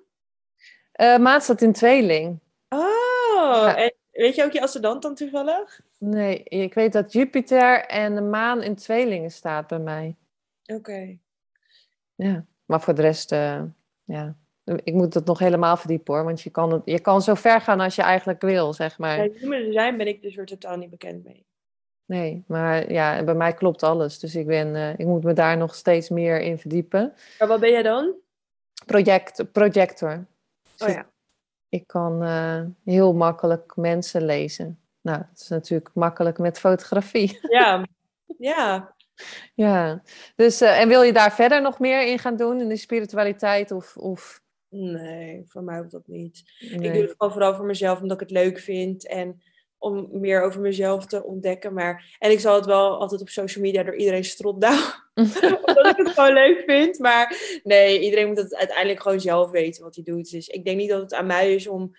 maan 1.21 1.41
staat 1.41 1.61
in 1.61 1.73
tweeling. 1.73 2.39
Oh, 2.69 3.73
en 3.75 3.93
weet 4.11 4.35
je 4.35 4.43
ook 4.43 4.51
je 4.51 4.61
ascendant 4.61 5.01
dan 5.01 5.15
toevallig? 5.15 5.81
Nee, 5.97 6.43
ik 6.43 6.73
weet 6.73 6.93
dat 6.93 7.13
Jupiter 7.13 7.85
en 7.85 8.15
de 8.15 8.21
maan 8.21 8.61
in 8.61 8.75
tweelingen 8.75 9.31
staat 9.31 9.67
bij 9.67 9.79
mij. 9.79 10.15
Oké. 10.65 11.17
Ja, 12.15 12.45
maar 12.65 12.81
voor 12.81 12.95
de 12.95 13.01
rest, 13.01 13.29
ja, 14.03 14.35
ik 14.63 14.93
moet 14.93 15.13
het 15.13 15.25
nog 15.25 15.39
helemaal 15.39 15.77
verdiepen 15.77 16.13
hoor, 16.13 16.23
want 16.23 16.41
je 16.41 16.49
kan, 16.49 16.71
het, 16.71 16.81
je 16.85 16.99
kan 16.99 17.21
zo 17.21 17.33
ver 17.33 17.61
gaan 17.61 17.79
als 17.79 17.95
je 17.95 18.01
eigenlijk 18.01 18.41
wil, 18.41 18.73
zeg 18.73 18.97
maar. 18.97 19.17
Ja, 19.17 19.31
human 19.33 19.63
design 19.63 19.97
ben 19.97 20.07
ik 20.07 20.21
dus 20.21 20.35
weer 20.35 20.45
totaal 20.45 20.77
niet 20.77 20.89
bekend 20.89 21.23
mee. 21.23 21.45
Nee, 22.05 22.43
maar 22.47 22.91
ja, 22.91 23.23
bij 23.23 23.33
mij 23.33 23.53
klopt 23.53 23.83
alles. 23.83 24.19
Dus 24.19 24.35
ik, 24.35 24.47
ben, 24.47 24.75
uh, 24.75 24.89
ik 24.89 25.05
moet 25.05 25.23
me 25.23 25.33
daar 25.33 25.57
nog 25.57 25.75
steeds 25.75 26.09
meer 26.09 26.41
in 26.41 26.59
verdiepen. 26.59 27.13
Maar 27.39 27.47
wat 27.47 27.59
ben 27.59 27.71
jij 27.71 27.83
dan? 27.83 28.13
Project, 28.85 29.51
projector. 29.51 30.25
Dus 30.77 30.87
oh 30.87 30.93
ja. 30.93 31.11
Ik 31.69 31.87
kan 31.87 32.23
uh, 32.23 32.61
heel 32.85 33.13
makkelijk 33.13 33.75
mensen 33.75 34.25
lezen. 34.25 34.79
Nou, 35.01 35.17
dat 35.17 35.41
is 35.41 35.47
natuurlijk 35.47 35.89
makkelijk 35.93 36.37
met 36.37 36.59
fotografie. 36.59 37.39
Ja, 37.49 37.85
ja. 38.37 38.95
Ja, 39.53 40.01
dus 40.35 40.61
uh, 40.61 40.79
en 40.79 40.87
wil 40.87 41.01
je 41.01 41.13
daar 41.13 41.33
verder 41.33 41.61
nog 41.61 41.79
meer 41.79 42.07
in 42.07 42.19
gaan 42.19 42.35
doen, 42.35 42.59
in 42.59 42.69
de 42.69 42.77
spiritualiteit 42.77 43.71
of... 43.71 43.97
of 43.97 44.41
Nee, 44.75 45.43
voor 45.45 45.63
mij 45.63 45.77
hoeft 45.77 45.91
dat 45.91 46.07
niet. 46.07 46.43
Ik 46.59 46.93
doe 46.93 47.01
het 47.01 47.15
gewoon 47.17 47.33
vooral 47.33 47.55
voor 47.55 47.65
mezelf, 47.65 48.01
omdat 48.01 48.21
ik 48.21 48.29
het 48.29 48.37
leuk 48.37 48.59
vind. 48.59 49.07
En 49.07 49.41
om 49.83 50.07
meer 50.11 50.41
over 50.41 50.61
mezelf 50.61 51.05
te 51.05 51.23
ontdekken. 51.23 51.73
Maar, 51.73 52.15
en 52.19 52.31
ik 52.31 52.39
zal 52.39 52.55
het 52.55 52.65
wel 52.65 52.99
altijd 52.99 53.21
op 53.21 53.29
social 53.29 53.63
media 53.63 53.83
door 53.83 53.95
iedereen 53.95 54.23
strot 54.23 54.53
omdat 55.65 55.85
ik 55.85 55.97
het 55.97 56.09
gewoon 56.09 56.33
leuk 56.33 56.63
vind. 56.65 56.99
Maar 56.99 57.59
nee, 57.63 57.99
iedereen 57.99 58.27
moet 58.27 58.37
het 58.37 58.55
uiteindelijk 58.55 59.01
gewoon 59.01 59.19
zelf 59.19 59.51
weten 59.51 59.83
wat 59.83 59.95
hij 59.95 60.03
doet. 60.03 60.31
Dus 60.31 60.47
ik 60.47 60.65
denk 60.65 60.77
niet 60.77 60.89
dat 60.89 61.01
het 61.01 61.13
aan 61.13 61.25
mij 61.25 61.53
is 61.53 61.67
om 61.67 61.95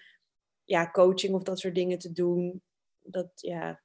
ja, 0.65 0.91
coaching 0.91 1.35
of 1.35 1.43
dat 1.43 1.59
soort 1.59 1.75
dingen 1.75 1.99
te 1.99 2.13
doen. 2.13 2.63
Dat 3.03 3.31
ja, 3.35 3.81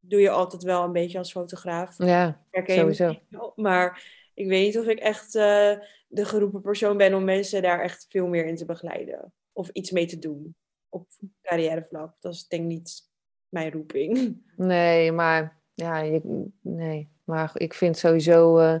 doe 0.00 0.20
je 0.20 0.30
altijd 0.30 0.62
wel 0.62 0.84
een 0.84 0.92
beetje 0.92 1.18
als 1.18 1.32
fotograaf. 1.32 1.94
Ja, 1.98 2.44
sowieso. 2.50 3.14
Maar 3.54 4.04
ik 4.34 4.48
weet 4.48 4.64
niet 4.64 4.78
of 4.78 4.86
ik 4.86 4.98
echt 4.98 5.34
uh, 5.34 5.78
de 6.08 6.24
geroepen 6.24 6.60
persoon 6.60 6.96
ben 6.96 7.14
om 7.14 7.24
mensen 7.24 7.62
daar 7.62 7.80
echt 7.80 8.06
veel 8.08 8.26
meer 8.26 8.46
in 8.46 8.56
te 8.56 8.64
begeleiden. 8.64 9.32
Of 9.52 9.68
iets 9.68 9.90
mee 9.90 10.06
te 10.06 10.18
doen 10.18 10.54
op 10.88 11.08
carrièrevlak. 11.42 12.14
Dat 12.20 12.32
is 12.32 12.48
denk 12.48 12.62
ik 12.62 12.68
niet 12.68 13.09
mijn 13.50 13.72
roeping. 13.72 14.36
Nee, 14.56 15.12
maar 15.12 15.56
ja, 15.74 15.98
je, 15.98 16.46
nee. 16.60 17.08
Maar 17.24 17.50
ik 17.54 17.74
vind 17.74 17.98
sowieso 17.98 18.58
uh, 18.58 18.74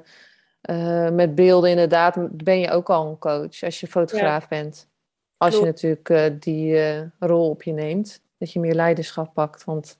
uh, 0.70 1.10
met 1.10 1.34
beelden 1.34 1.70
inderdaad 1.70 2.44
ben 2.44 2.58
je 2.58 2.70
ook 2.70 2.90
al 2.90 3.08
een 3.08 3.18
coach 3.18 3.62
als 3.62 3.80
je 3.80 3.86
fotograaf 3.86 4.48
bent. 4.48 4.88
Als 5.36 5.58
je 5.58 5.64
natuurlijk 5.64 6.42
die 6.42 6.78
rol 7.18 7.50
op 7.50 7.62
je 7.62 7.72
neemt. 7.72 8.22
Dat 8.38 8.52
je 8.52 8.60
meer 8.60 8.74
leiderschap 8.74 9.34
pakt. 9.34 9.64
Want 9.64 9.98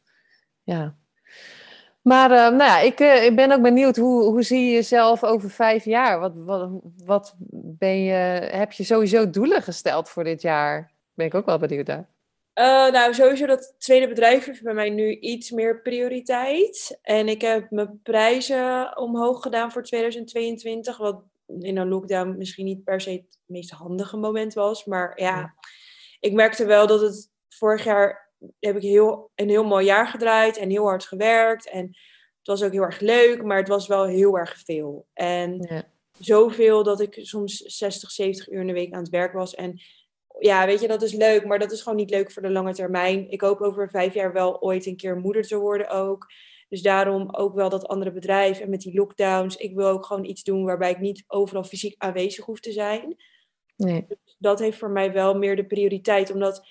ja, 0.63 0.95
maar 2.03 2.29
nou 2.29 2.57
ja, 2.57 2.79
ik, 2.81 3.01
ik 3.01 3.37
ben 3.37 3.53
ook 3.53 3.63
benieuwd, 3.63 3.97
hoe, 3.97 4.23
hoe 4.25 4.43
zie 4.43 4.65
je 4.65 4.73
jezelf 4.73 5.25
over 5.25 5.51
vijf 5.51 5.85
jaar? 5.85 6.21
Wat, 6.21 6.33
wat, 6.35 6.71
wat 7.05 7.35
ben 7.51 8.03
je, 8.03 8.13
heb 8.51 8.73
je 8.73 8.85
sowieso 8.85 9.31
doelen 9.31 9.63
gesteld 9.63 10.09
voor 10.09 10.25
dit 10.25 10.43
jaar? 10.43 10.91
Ben 11.15 11.27
ik 11.27 11.35
ook 11.35 11.47
wel 11.47 11.59
benieuwd 11.59 11.87
naar. 11.87 12.09
Uh, 12.61 12.91
nou, 12.91 13.15
sowieso 13.15 13.47
dat 13.47 13.75
tweede 13.79 14.09
bedrijf 14.09 14.45
heeft 14.45 14.63
bij 14.63 14.75
mij 14.75 14.91
nu 14.91 15.19
iets 15.19 15.51
meer 15.51 15.83
prioriteit. 15.83 16.99
En 17.03 17.29
ik 17.29 17.41
heb 17.41 17.71
mijn 17.71 18.01
prijzen 18.03 18.97
omhoog 18.97 19.43
gedaan 19.43 19.73
voor 19.73 19.83
2022. 19.83 20.97
Wat 20.97 21.23
in 21.59 21.77
een 21.77 21.89
lockdown 21.89 22.37
misschien 22.37 22.65
niet 22.65 22.85
per 22.85 23.01
se 23.01 23.11
het 23.11 23.39
meest 23.47 23.71
handige 23.71 24.17
moment 24.17 24.55
was. 24.55 24.85
Maar 24.85 25.21
ja, 25.21 25.55
ik 26.21 26.33
merkte 26.33 26.65
wel 26.65 26.87
dat 26.87 27.01
het 27.01 27.31
vorig 27.49 27.85
jaar 27.85 28.33
heb 28.59 28.77
ik 28.77 28.83
heel, 28.83 29.31
een 29.35 29.49
heel 29.49 29.65
mooi 29.65 29.85
jaar 29.85 30.09
gedraaid 30.09 30.57
en 30.57 30.71
heel 30.71 30.85
hard 30.85 31.05
gewerkt. 31.05 31.71
En 31.71 31.85
het 32.39 32.47
was 32.47 32.63
ook 32.63 32.73
heel 32.73 32.83
erg 32.83 33.01
leuk, 33.01 33.43
maar 33.43 33.59
het 33.59 33.69
was 33.69 33.87
wel 33.87 34.05
heel 34.05 34.39
erg 34.39 34.59
veel. 34.65 35.07
En 35.13 35.67
ja. 35.69 35.85
zoveel 36.19 36.83
dat 36.83 37.01
ik 37.01 37.19
soms 37.21 37.57
60, 37.57 38.11
70 38.11 38.49
uur 38.49 38.61
in 38.61 38.67
de 38.67 38.73
week 38.73 38.93
aan 38.93 39.03
het 39.03 39.11
werk 39.11 39.33
was. 39.33 39.55
En 39.55 39.81
ja, 40.41 40.67
weet 40.67 40.81
je, 40.81 40.89
dat 40.89 41.03
is 41.03 41.13
leuk, 41.13 41.45
maar 41.45 41.59
dat 41.59 41.73
is 41.73 41.83
gewoon 41.83 41.99
niet 41.99 42.11
leuk 42.11 42.33
voor 42.33 42.43
de 42.43 42.51
lange 42.51 42.75
termijn. 42.75 43.31
Ik 43.31 43.41
hoop 43.41 43.61
over 43.61 43.91
vijf 43.91 44.15
jaar 44.15 44.33
wel 44.33 44.61
ooit 44.61 44.87
een 44.87 44.97
keer 44.97 45.17
moeder 45.17 45.43
te 45.43 45.57
worden 45.57 45.91
ook. 45.91 46.27
Dus 46.69 46.83
daarom 46.83 47.29
ook 47.35 47.55
wel 47.55 47.69
dat 47.69 47.89
andere 47.89 48.13
bedrijf 48.13 48.61
en 48.61 48.71
met 48.71 48.81
die 48.81 48.95
lockdowns. 48.95 49.57
Ik 49.57 49.75
wil 49.75 49.89
ook 49.89 50.07
gewoon 50.07 50.25
iets 50.25 50.43
doen 50.43 50.65
waarbij 50.65 50.91
ik 50.91 50.99
niet 50.99 51.25
overal 51.27 51.65
fysiek 51.65 51.95
aanwezig 51.99 52.45
hoef 52.45 52.61
te 52.61 52.73
zijn. 52.73 53.17
Nee. 53.77 54.05
Dus 54.09 54.37
dat 54.39 54.59
heeft 54.59 54.79
voor 54.79 54.91
mij 54.91 55.13
wel 55.13 55.35
meer 55.35 55.57
de 55.57 55.67
prioriteit. 55.67 56.33
Omdat 56.33 56.67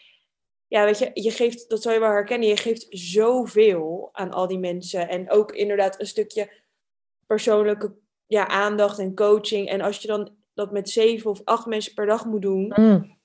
ja, 0.68 0.86
weet 0.86 1.00
je, 1.00 1.10
je 1.14 1.32
geeft, 1.32 1.70
dat 1.70 1.82
zou 1.82 1.94
je 1.94 2.00
wel 2.00 2.10
herkennen, 2.10 2.48
je 2.48 2.58
geeft 2.58 2.86
zoveel 2.90 4.10
aan 4.12 4.32
al 4.32 4.48
die 4.48 4.60
mensen. 4.60 5.10
En 5.10 5.32
ook 5.32 5.52
inderdaad 5.52 6.00
een 6.00 6.08
stukje 6.08 6.52
persoonlijke 7.28 7.96
ja, 8.26 8.48
aandacht 8.48 9.00
en 9.00 9.16
coaching. 9.16 9.70
En 9.70 9.82
als 9.82 9.98
je 9.98 10.08
dan 10.08 10.32
dat 10.54 10.72
met 10.72 10.90
zeven 10.90 11.30
of 11.30 11.42
acht 11.44 11.66
mensen 11.66 11.94
per 11.94 12.06
dag 12.06 12.26
moet 12.26 12.42
doen, 12.42 12.74
mm. 12.76 13.19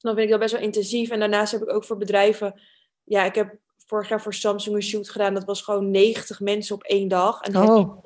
Dan 0.00 0.14
vind 0.14 0.24
ik 0.24 0.30
dat 0.30 0.40
best 0.40 0.52
wel 0.52 0.62
intensief. 0.62 1.10
En 1.10 1.18
daarnaast 1.18 1.52
heb 1.52 1.62
ik 1.62 1.72
ook 1.72 1.84
voor 1.84 1.96
bedrijven, 1.96 2.60
ja, 3.04 3.24
ik 3.24 3.34
heb 3.34 3.58
vorig 3.76 4.08
jaar 4.08 4.22
voor 4.22 4.34
Samsung 4.34 4.76
een 4.76 4.82
shoot 4.82 5.10
gedaan. 5.10 5.34
Dat 5.34 5.44
was 5.44 5.62
gewoon 5.62 5.90
90 5.90 6.40
mensen 6.40 6.74
op 6.74 6.82
één 6.82 7.08
dag. 7.08 7.40
En 7.40 7.56
oh. 7.56 8.04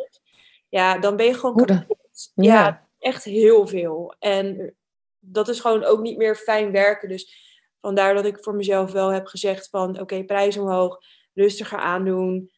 Ja, 0.68 0.98
dan 0.98 1.16
ben 1.16 1.26
je 1.26 1.34
gewoon 1.34 1.86
ja, 2.34 2.88
echt 2.98 3.24
heel 3.24 3.66
veel. 3.66 4.14
En 4.18 4.74
dat 5.18 5.48
is 5.48 5.60
gewoon 5.60 5.84
ook 5.84 6.00
niet 6.00 6.16
meer 6.16 6.36
fijn 6.36 6.72
werken. 6.72 7.08
Dus 7.08 7.44
Vandaar 7.84 8.14
dat 8.14 8.24
ik 8.24 8.38
voor 8.40 8.54
mezelf 8.54 8.92
wel 8.92 9.08
heb 9.08 9.26
gezegd 9.26 9.68
van 9.68 10.00
oké, 10.00 10.24
prijs 10.24 10.56
omhoog, 10.56 10.98
rustiger 11.34 11.78
aandoen. 11.78 12.50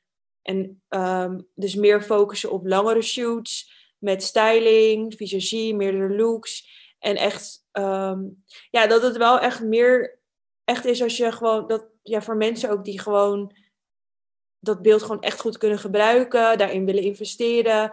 En 0.43 0.83
ehm, 0.89 1.41
dus 1.55 1.75
meer 1.75 2.03
focussen 2.03 2.51
op 2.51 2.67
langere 2.67 3.03
shoots 3.03 3.73
met 3.99 4.23
styling, 4.23 5.15
visagie, 5.17 5.75
meerdere 5.75 6.17
looks. 6.17 6.69
En 7.07 7.17
echt, 7.17 7.67
ehm, 7.73 8.25
ja, 8.71 8.87
dat 8.87 9.03
het 9.03 9.17
wel 9.17 9.39
echt 9.39 9.63
meer 9.63 10.19
echt 10.65 10.85
is 10.85 11.03
als 11.03 11.17
je 11.17 11.33
gewoon, 11.33 11.67
dat 11.67 11.87
ja, 12.03 12.23
voor 12.23 12.37
mensen 12.37 12.71
ook 12.71 12.85
die 12.85 13.01
gewoon 13.01 13.53
dat 14.59 14.83
beeld 14.83 15.03
gewoon 15.03 15.21
echt 15.21 15.41
goed 15.41 15.59
kunnen 15.59 15.79
gebruiken, 15.79 16.59
daarin 16.59 16.85
willen 16.85 17.03
investeren. 17.03 17.93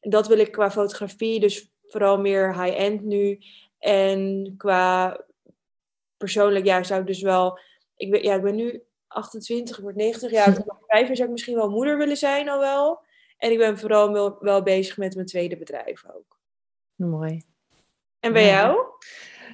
Dat 0.00 0.26
wil 0.26 0.38
ik 0.38 0.52
qua 0.52 0.70
fotografie, 0.70 1.40
dus 1.40 1.70
vooral 1.86 2.18
meer 2.18 2.62
high-end 2.62 3.02
nu. 3.02 3.38
En 3.78 4.54
qua 4.56 5.20
persoonlijk, 6.16 6.64
ja, 6.64 6.82
zou 6.82 7.00
ik 7.00 7.06
dus 7.06 7.22
wel. 7.22 7.58
Ik 7.96 8.10
ben, 8.10 8.22
ja, 8.22 8.34
ik 8.34 8.42
ben 8.42 8.54
nu 8.54 8.82
28, 9.06 9.76
ik 9.76 9.82
word 9.82 9.96
90 9.96 10.30
jaar. 10.30 10.52
Vijf 10.86 11.06
jaar 11.06 11.16
zou 11.16 11.28
ik 11.28 11.34
misschien 11.34 11.56
wel 11.56 11.70
moeder 11.70 11.98
willen 11.98 12.16
zijn 12.16 12.48
al 12.48 12.58
wel. 12.58 13.02
En 13.36 13.52
ik 13.52 13.58
ben 13.58 13.78
vooral 13.78 14.12
wel, 14.12 14.36
wel 14.40 14.62
bezig 14.62 14.96
met 14.96 15.14
mijn 15.14 15.26
tweede 15.26 15.56
bedrijf 15.56 16.04
ook. 16.14 16.38
Mooi. 16.94 17.49
En 18.20 18.32
bij 18.32 18.46
jou? 18.46 18.76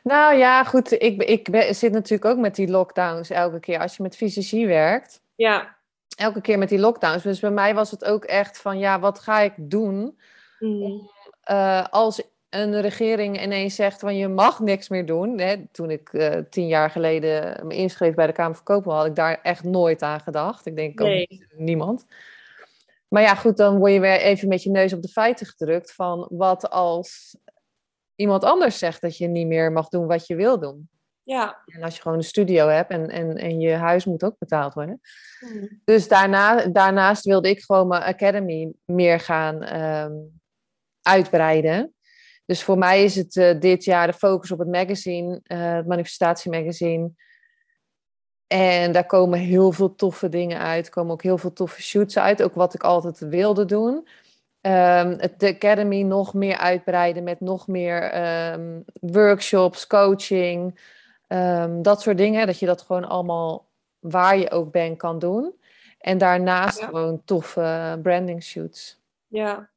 Nou 0.02 0.36
ja, 0.36 0.64
goed. 0.64 0.92
Ik, 0.92 1.22
ik 1.22 1.48
zit 1.70 1.92
natuurlijk 1.92 2.24
ook 2.24 2.38
met 2.38 2.54
die 2.54 2.68
lockdowns 2.68 3.30
elke 3.30 3.60
keer. 3.60 3.78
Als 3.78 3.96
je 3.96 4.02
met 4.02 4.16
fysici 4.16 4.66
werkt. 4.66 5.20
Ja. 5.34 5.76
Elke 6.16 6.40
keer 6.40 6.58
met 6.58 6.68
die 6.68 6.78
lockdowns. 6.78 7.22
Dus 7.22 7.40
bij 7.40 7.50
mij 7.50 7.74
was 7.74 7.90
het 7.90 8.04
ook 8.04 8.24
echt 8.24 8.58
van, 8.58 8.78
ja, 8.78 9.00
wat 9.00 9.18
ga 9.18 9.40
ik 9.40 9.52
doen? 9.56 10.18
Mm. 10.58 11.10
Uh, 11.50 11.84
als 11.90 12.22
een 12.50 12.80
regering 12.80 13.42
ineens 13.42 13.74
zegt 13.74 14.00
van 14.00 14.16
je 14.16 14.28
mag 14.28 14.60
niks 14.60 14.88
meer 14.88 15.06
doen. 15.06 15.38
Hè, 15.38 15.56
toen 15.72 15.90
ik 15.90 16.12
uh, 16.12 16.34
tien 16.50 16.66
jaar 16.66 16.90
geleden 16.90 17.66
me 17.66 17.74
inschreef 17.74 18.14
bij 18.14 18.26
de 18.26 18.32
Kamer 18.32 18.54
van 18.54 18.64
Koophandel, 18.64 18.96
had 18.96 19.06
ik 19.06 19.14
daar 19.14 19.38
echt 19.42 19.64
nooit 19.64 20.02
aan 20.02 20.20
gedacht. 20.20 20.66
Ik 20.66 20.76
denk 20.76 20.98
Nee. 20.98 21.28
ook 21.30 21.58
niemand. 21.58 22.04
Maar 23.08 23.22
ja, 23.22 23.34
goed, 23.34 23.56
dan 23.56 23.78
word 23.78 23.92
je 23.92 24.00
weer 24.00 24.20
even 24.20 24.48
met 24.48 24.62
je 24.62 24.70
neus 24.70 24.92
op 24.92 25.02
de 25.02 25.08
feiten 25.08 25.46
gedrukt 25.46 25.94
van 25.94 26.26
wat 26.30 26.70
als 26.70 27.36
iemand 28.16 28.44
anders 28.44 28.78
zegt 28.78 29.00
dat 29.00 29.16
je 29.16 29.26
niet 29.26 29.46
meer 29.46 29.72
mag 29.72 29.88
doen 29.88 30.06
wat 30.06 30.26
je 30.26 30.34
wil 30.34 30.60
doen. 30.60 30.88
Ja. 31.22 31.62
En 31.66 31.82
als 31.82 31.96
je 31.96 32.02
gewoon 32.02 32.16
een 32.16 32.24
studio 32.24 32.68
hebt 32.68 32.90
en, 32.90 33.08
en, 33.08 33.36
en 33.36 33.60
je 33.60 33.72
huis 33.72 34.04
moet 34.04 34.24
ook 34.24 34.38
betaald 34.38 34.74
worden. 34.74 35.00
Mm. 35.40 35.80
Dus 35.84 36.08
daarna, 36.08 36.66
daarnaast 36.66 37.24
wilde 37.24 37.48
ik 37.48 37.60
gewoon 37.60 37.88
mijn 37.88 38.02
academy 38.02 38.72
meer 38.84 39.20
gaan 39.20 39.62
ehm, 39.62 40.12
uitbreiden. 41.02 41.94
Dus 42.44 42.62
voor 42.62 42.78
mij 42.78 43.04
is 43.04 43.14
het 43.14 43.36
eh, 43.36 43.60
dit 43.60 43.84
jaar 43.84 44.06
de 44.06 44.12
focus 44.12 44.50
op 44.50 44.58
het 44.58 44.68
magazine, 44.68 45.40
eh, 45.42 45.74
het 45.74 45.86
manifestatiemagazine. 45.86 47.10
En 48.46 48.92
daar 48.92 49.06
komen 49.06 49.38
heel 49.38 49.72
veel 49.72 49.94
toffe 49.94 50.28
dingen 50.28 50.58
uit. 50.58 50.86
Er 50.86 50.92
komen 50.92 51.12
ook 51.12 51.22
heel 51.22 51.38
veel 51.38 51.52
toffe 51.52 51.82
shoots 51.82 52.18
uit. 52.18 52.42
Ook 52.42 52.54
wat 52.54 52.74
ik 52.74 52.82
altijd 52.82 53.18
wilde 53.18 53.64
doen. 53.64 54.08
Ehm, 54.66 55.14
het 55.18 55.40
de 55.40 55.54
Academy 55.54 56.02
nog 56.02 56.34
meer 56.34 56.56
uitbreiden 56.56 57.22
met 57.24 57.40
nog 57.40 57.66
meer 57.66 58.02
ehm, 58.02 58.80
workshops, 59.00 59.86
coaching. 59.86 60.80
ehm, 61.26 61.82
dat 61.82 62.02
soort 62.02 62.16
dingen. 62.18 62.46
Dat 62.46 62.58
je 62.58 62.66
dat 62.66 62.82
gewoon 62.82 63.04
allemaal 63.08 63.66
waar 63.98 64.38
je 64.38 64.50
ook 64.50 64.72
bent 64.72 64.98
kan 64.98 65.18
doen. 65.18 65.54
En 66.00 66.18
daarnaast 66.18 66.78
Ja. 66.80 66.86
gewoon 66.86 67.22
toffe 67.24 67.98
branding 68.02 68.42
shoots. 68.42 69.00
Ja. 69.26 69.68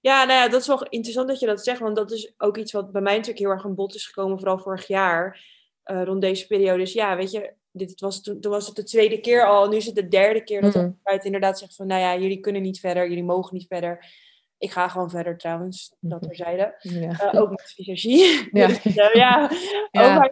Ja, 0.00 0.24
nou 0.24 0.40
ja, 0.40 0.48
dat 0.48 0.60
is 0.60 0.66
wel 0.66 0.82
interessant 0.88 1.28
dat 1.28 1.40
je 1.40 1.46
dat 1.46 1.64
zegt, 1.64 1.80
want 1.80 1.96
dat 1.96 2.10
is 2.12 2.32
ook 2.38 2.56
iets 2.56 2.72
wat 2.72 2.92
bij 2.92 3.02
mij 3.02 3.12
natuurlijk 3.12 3.38
heel 3.44 3.50
erg 3.50 3.64
aan 3.64 3.74
bod 3.74 3.94
is 3.94 4.06
gekomen, 4.06 4.38
vooral 4.38 4.58
vorig 4.58 4.86
jaar, 4.86 5.44
eh, 5.82 6.02
rond 6.04 6.20
deze 6.20 6.46
periode. 6.46 6.78
Dus 6.78 6.92
ja, 6.92 7.16
weet 7.16 7.30
je, 7.30 7.52
dit 7.70 8.00
was, 8.00 8.22
toen, 8.22 8.40
toen 8.40 8.50
was 8.52 8.66
het 8.66 8.76
de 8.76 8.84
tweede 8.84 9.20
keer 9.20 9.46
al, 9.46 9.68
nu 9.68 9.76
is 9.76 9.86
het 9.86 9.94
de 9.94 10.08
derde 10.08 10.40
keer 10.44 10.60
dat 10.60 10.72
de 10.72 10.78
Mhm. 10.78 10.88
overheid 10.88 11.24
inderdaad 11.24 11.58
zegt 11.58 11.74
van, 11.74 11.86
nou 11.86 12.00
ja, 12.00 12.16
jullie 12.16 12.40
kunnen 12.40 12.62
niet 12.62 12.80
verder, 12.80 13.08
jullie 13.08 13.24
mogen 13.24 13.54
niet 13.56 13.66
verder. 13.68 14.24
Ik 14.58 14.70
ga 14.72 14.88
gewoon 14.88 15.10
verder 15.10 15.38
trouwens, 15.38 15.96
dat 16.00 16.20
Mhm. 16.20 16.28
terzijde. 16.28 16.74
Ja. 16.78 17.10
Eh, 17.10 17.40
ook 17.40 17.50
met 17.50 17.62
fysiologie. 17.62 18.48
Ja. 18.60 18.66
Dus, 18.82 18.96
eh, 18.96 19.14
ja, 19.14 19.50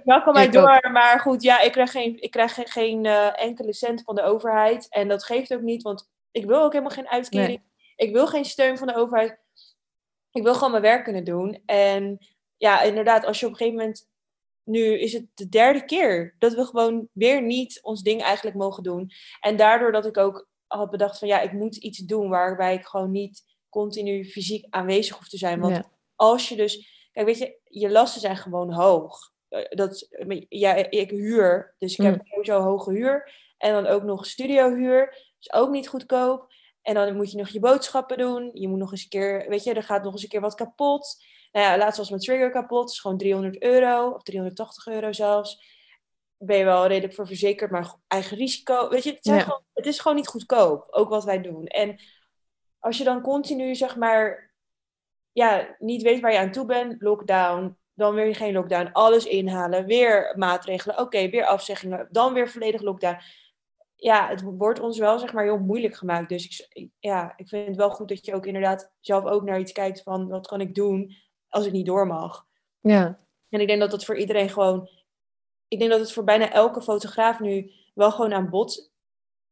mag 0.04 0.24
van 0.24 0.32
mij 0.32 0.50
door. 0.50 0.90
Maar 0.92 1.20
goed, 1.20 1.42
ja, 1.42 1.60
ik 1.60 1.72
krijg 1.72 1.90
geen, 1.90 2.22
ik 2.22 2.30
krijg 2.30 2.54
geen, 2.54 2.68
geen 2.68 3.06
eh, 3.06 3.42
enkele 3.42 3.72
cent 3.72 4.02
van 4.02 4.14
de 4.14 4.22
overheid. 4.22 4.88
En 4.88 5.08
dat 5.08 5.24
geeft 5.24 5.54
ook 5.54 5.60
niet, 5.62 5.82
want 5.82 6.10
ik 6.30 6.46
wil 6.46 6.62
ook 6.62 6.72
helemaal 6.72 6.94
geen 6.94 7.08
uitkering. 7.08 7.62
Ik 7.96 8.12
wil 8.12 8.26
geen 8.26 8.44
steun 8.44 8.78
van 8.78 8.86
de 8.86 8.94
overheid. 8.94 9.38
Ik 10.32 10.42
wil 10.42 10.54
gewoon 10.54 10.70
mijn 10.70 10.82
werk 10.82 11.04
kunnen 11.04 11.24
doen. 11.24 11.62
En 11.66 12.18
ja, 12.56 12.82
inderdaad, 12.82 13.24
als 13.24 13.40
je 13.40 13.46
op 13.46 13.52
een 13.52 13.58
gegeven 13.58 13.78
moment... 13.78 14.12
Nu 14.64 14.98
is 14.98 15.12
het 15.12 15.26
de 15.34 15.48
derde 15.48 15.84
keer 15.84 16.34
dat 16.38 16.54
we 16.54 16.64
gewoon 16.64 17.08
weer 17.12 17.42
niet 17.42 17.78
ons 17.82 18.02
ding 18.02 18.22
eigenlijk 18.22 18.56
mogen 18.56 18.82
doen. 18.82 19.10
En 19.40 19.56
daardoor 19.56 19.92
dat 19.92 20.06
ik 20.06 20.16
ook 20.18 20.48
had 20.66 20.90
bedacht 20.90 21.18
van 21.18 21.28
ja, 21.28 21.40
ik 21.40 21.52
moet 21.52 21.76
iets 21.76 21.98
doen 21.98 22.28
waarbij 22.28 22.74
ik 22.74 22.86
gewoon 22.86 23.10
niet 23.10 23.42
continu 23.74 24.24
fysiek 24.24 24.66
aanwezig 24.70 25.16
hoef 25.16 25.28
te 25.28 25.36
zijn. 25.38 25.60
Want 25.60 25.76
Ja. 25.76 25.90
als 26.16 26.48
je 26.48 26.56
dus, 26.56 27.08
kijk, 27.12 27.26
weet 27.26 27.38
je, 27.38 27.58
je 27.64 27.90
lasten 27.90 28.20
zijn 28.20 28.36
gewoon 28.36 28.72
hoog. 28.72 29.32
Eh, 29.48 29.64
Dat, 29.70 30.08
ja, 30.48 30.74
ik 30.90 31.10
huur, 31.10 31.74
dus 31.78 31.92
ik 31.92 31.98
Mm. 31.98 32.04
heb 32.04 32.20
sowieso 32.26 32.60
hoge 32.60 32.92
huur. 32.92 33.32
En 33.58 33.72
dan 33.72 33.86
ook 33.86 34.02
nog 34.02 34.26
studiohuur, 34.26 35.32
is 35.40 35.52
ook 35.52 35.70
niet 35.70 35.88
goedkoop. 35.88 36.52
En 36.82 36.94
dan 36.94 37.16
moet 37.16 37.30
je 37.30 37.36
nog 37.38 37.48
je 37.48 37.60
boodschappen 37.60 38.18
doen. 38.18 38.50
Je 38.52 38.68
moet 38.68 38.78
nog 38.78 38.90
eens 38.90 39.02
een 39.02 39.08
keer, 39.08 39.48
weet 39.48 39.64
je, 39.64 39.74
er 39.74 39.82
gaat 39.82 40.02
nog 40.04 40.12
eens 40.12 40.22
een 40.22 40.28
keer 40.28 40.40
wat 40.40 40.54
kapot. 40.54 41.24
Nou 41.52 41.66
ja, 41.66 41.78
laatst 41.78 41.98
was 41.98 42.08
mijn 42.10 42.20
trigger 42.22 42.50
kapot. 42.50 42.90
is 42.90 43.00
gewoon 43.00 43.18
300 43.18 43.62
euro 43.62 44.10
of 44.10 44.22
380 44.22 44.86
euro 44.86 45.12
zelfs. 45.12 45.72
Ben 46.38 46.58
je 46.58 46.64
wel 46.64 46.86
redelijk 46.86 47.14
voor 47.14 47.26
verzekerd, 47.26 47.70
maar 47.70 47.94
eigen 48.06 48.36
risico. 48.36 48.88
Weet 48.88 49.04
je, 49.04 49.10
het, 49.10 49.18
zijn 49.24 49.38
Ja. 49.38 49.42
gewoon, 49.44 49.62
het 49.74 49.86
is 49.86 49.98
gewoon 49.98 50.16
niet 50.16 50.28
goedkoop, 50.28 50.86
ook 50.90 51.08
wat 51.08 51.24
wij 51.24 51.40
doen. 51.40 51.66
En 51.66 52.00
als 52.84 52.98
je 52.98 53.04
dan 53.04 53.20
continu, 53.20 53.74
zeg 53.74 53.96
maar, 53.96 54.52
ja, 55.32 55.76
niet 55.78 56.02
weet 56.02 56.20
waar 56.20 56.32
je 56.32 56.38
aan 56.38 56.50
toe 56.52 56.66
bent, 56.66 57.02
lockdown, 57.02 57.76
dan 57.94 58.14
weer 58.14 58.34
geen 58.34 58.52
lockdown, 58.52 58.92
alles 58.92 59.24
inhalen, 59.26 59.86
weer 59.86 60.34
maatregelen, 60.36 60.98
oké, 60.98 61.28
weer 61.28 61.44
afzeggingen, 61.44 62.08
dan 62.10 62.32
weer 62.34 62.48
volledig 62.48 62.80
lockdown. 62.82 63.16
Ja, 63.96 64.28
het 64.28 64.42
wordt 64.42 64.80
ons 64.80 64.98
wel, 64.98 65.18
zeg 65.18 65.32
maar, 65.32 65.44
heel 65.44 65.58
moeilijk 65.58 65.94
gemaakt. 65.94 66.28
Dus 66.28 66.44
ik, 66.44 66.66
ik- 66.72 66.90
ja, 66.98 67.32
ik 67.36 67.48
vind 67.48 67.66
het 67.66 67.76
wel 67.76 67.90
goed 67.90 68.08
dat 68.08 68.26
je 68.26 68.34
ook 68.34 68.46
inderdaad 68.46 68.92
zelf 69.00 69.24
ook 69.24 69.42
naar 69.42 69.58
iets 69.60 69.72
kijkt 69.72 70.02
van, 70.02 70.28
wat 70.28 70.46
kan 70.46 70.60
ik 70.60 70.74
doen 70.74 71.14
als 71.48 71.66
ik 71.66 71.72
niet 71.72 71.86
door 71.86 72.06
mag? 72.06 72.46
Ja. 72.80 73.18
En 73.48 73.60
ik 73.60 73.66
denk 73.66 73.80
dat 73.80 73.90
dat 73.90 74.04
voor 74.04 74.16
iedereen 74.16 74.48
gewoon. 74.48 74.88
Ik 75.68 75.78
denk 75.78 75.90
dat 75.90 76.00
het 76.00 76.12
voor 76.12 76.24
bijna 76.24 76.52
elke 76.52 76.82
fotograaf 76.82 77.40
nu 77.40 77.70
wel 77.94 78.10
gewoon 78.12 78.32
aan 78.34 78.50
bod. 78.50 78.92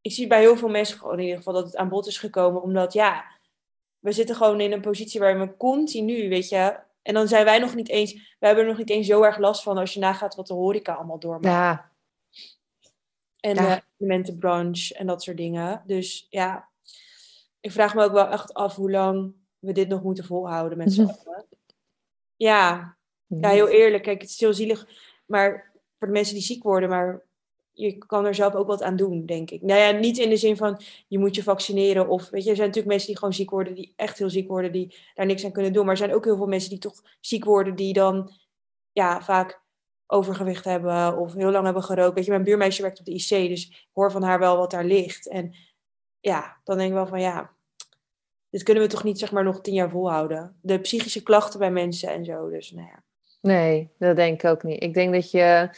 Ik 0.03 0.13
zie 0.13 0.27
bij 0.27 0.41
heel 0.41 0.57
veel 0.57 0.69
mensen 0.69 0.99
gewoon 0.99 1.15
in 1.19 1.21
ieder 1.23 1.37
geval 1.37 1.53
dat 1.55 1.65
het 1.65 1.77
aan 1.77 1.89
bod 1.89 2.07
is 2.07 2.19
gekomen. 2.19 2.63
Omdat 2.63 2.93
ja, 2.93 3.25
we 3.99 4.13
zitten 4.13 4.37
gewoon 4.37 4.61
in 4.61 4.73
een 4.73 4.81
positie 4.81 5.21
waar 5.21 5.39
we 5.39 5.57
continu, 5.57 6.29
weet 6.29 6.49
je. 6.49 6.79
En 7.03 7.15
dan 7.15 7.29
zijn 7.29 7.45
wij 7.45 7.59
nog 7.59 7.75
niet 7.75 7.89
eens. 7.89 8.13
We 8.13 8.47
hebben 8.47 8.65
er 8.65 8.71
nog 8.71 8.79
niet 8.79 8.91
eens 8.91 9.07
zo 9.07 9.23
erg 9.23 9.39
last 9.39 9.63
van 9.63 9.79
als 9.79 9.95
je 9.95 10.01
nagaat 10.01 10.35
wat 10.35 10.47
de 10.47 10.55
horeca 10.55 10.95
allemaal 10.95 11.19
doormaakt. 11.19 11.45
ja. 11.45 11.91
En 13.41 13.55
Ja. 13.55 13.75
de 13.75 13.83
evenementenbranche 13.99 14.95
en 14.95 15.07
dat 15.07 15.23
soort 15.23 15.37
dingen. 15.37 15.83
Dus 15.87 16.27
ja, 16.31 16.69
ik 17.61 17.73
vraag 17.73 17.95
me 17.95 18.05
ook 18.05 18.13
wel 18.13 18.29
echt 18.29 18.55
af 18.55 18.77
hoe 18.77 18.91
lang 18.91 19.35
we 19.59 19.73
dit 19.73 19.89
nog 19.89 20.03
moeten 20.03 20.25
volhouden 20.25 20.79
met 20.79 20.93
z'n 20.93 21.01
allen. 21.03 21.47
Ja, 22.37 22.97
ja, 23.27 23.49
heel 23.49 23.69
eerlijk. 23.69 24.03
Kijk, 24.03 24.21
het 24.21 24.31
is 24.31 24.41
heel 24.41 24.55
zielig. 24.55 24.89
Maar 25.27 25.73
voor 25.99 26.07
de 26.07 26.13
mensen 26.13 26.35
die 26.35 26.43
ziek 26.43 26.63
worden, 26.63 26.89
maar 26.89 27.23
je 27.83 27.99
kan 27.99 28.27
er 28.27 28.35
zelf 28.35 28.55
ook 28.55 28.67
wat 28.67 28.83
aan 28.83 28.97
doen, 28.97 29.27
denk 29.27 29.51
ik. 29.51 29.63
Nou 29.63 29.81
ja, 29.81 29.91
niet 29.91 30.19
in 30.19 30.29
de 30.29 30.37
zin 30.37 30.57
van 30.57 30.81
je 31.09 31.19
moet 31.19 31.35
je 31.35 31.43
vaccineren. 31.43 32.09
Of 32.09 32.31
weet 32.31 32.45
je, 32.45 32.51
er 32.51 32.57
zijn 32.57 32.69
natuurlijk 32.69 32.95
mensen 32.95 33.09
die 33.09 33.19
gewoon 33.19 33.35
ziek 33.35 33.51
worden, 33.51 33.75
die 33.75 33.93
echt 33.97 34.19
heel 34.19 34.31
ziek 34.31 34.49
worden, 34.49 34.73
die 34.73 34.97
daar 35.15 35.27
niks 35.27 35.45
aan 35.45 35.53
kunnen 35.53 35.73
doen. 35.73 35.83
Maar 35.83 35.93
er 35.93 35.99
zijn 35.99 36.15
ook 36.15 36.25
heel 36.25 36.37
veel 36.37 36.47
mensen 36.47 36.71
die 36.71 36.79
toch 36.79 37.03
ziek 37.21 37.45
worden, 37.45 37.75
die 37.75 37.93
dan 37.93 38.31
ja, 38.93 39.23
vaak 39.23 39.63
overgewicht 40.07 40.65
hebben 40.65 41.19
of 41.19 41.35
heel 41.35 41.51
lang 41.51 41.65
hebben 41.65 41.83
gerookt. 41.83 42.15
Weet 42.15 42.25
je, 42.25 42.31
mijn 42.31 42.45
buurmeisje 42.45 42.83
werkt 42.83 42.99
op 42.99 43.05
de 43.05 43.13
IC, 43.13 43.29
dus 43.29 43.67
ik 43.69 43.89
hoor 43.93 44.11
van 44.13 44.23
haar 44.23 44.39
wel 44.39 44.57
wat 44.57 44.71
daar 44.71 44.85
ligt. 44.85 45.29
En 45.29 45.55
ja, 46.21 46.61
dan 46.65 46.77
denk 46.77 46.89
ik 46.89 46.95
wel 46.95 47.07
van 47.07 47.21
ja, 47.21 47.51
dit 48.51 48.63
kunnen 48.63 48.83
we 48.83 48.89
toch 48.89 49.05
niet 49.05 49.19
zeg 49.19 49.33
maar 49.33 49.45
nog 49.45 49.61
tien 49.61 49.75
jaar 49.75 49.91
volhouden. 49.91 50.57
De 50.61 50.79
psychische 50.81 51.23
klachten 51.23 51.59
bij 51.59 51.71
mensen 51.71 52.09
en 52.09 52.25
zo, 52.25 52.51
dus 52.51 52.71
nou 52.71 52.87
ja. 52.87 53.03
Nee, 53.41 53.91
dat 53.99 54.17
denk 54.17 54.43
ik 54.43 54.51
ook 54.51 54.63
niet. 54.63 54.83
Ik 54.83 54.95
denk 54.95 55.13
dat 55.13 55.31
je. 55.31 55.71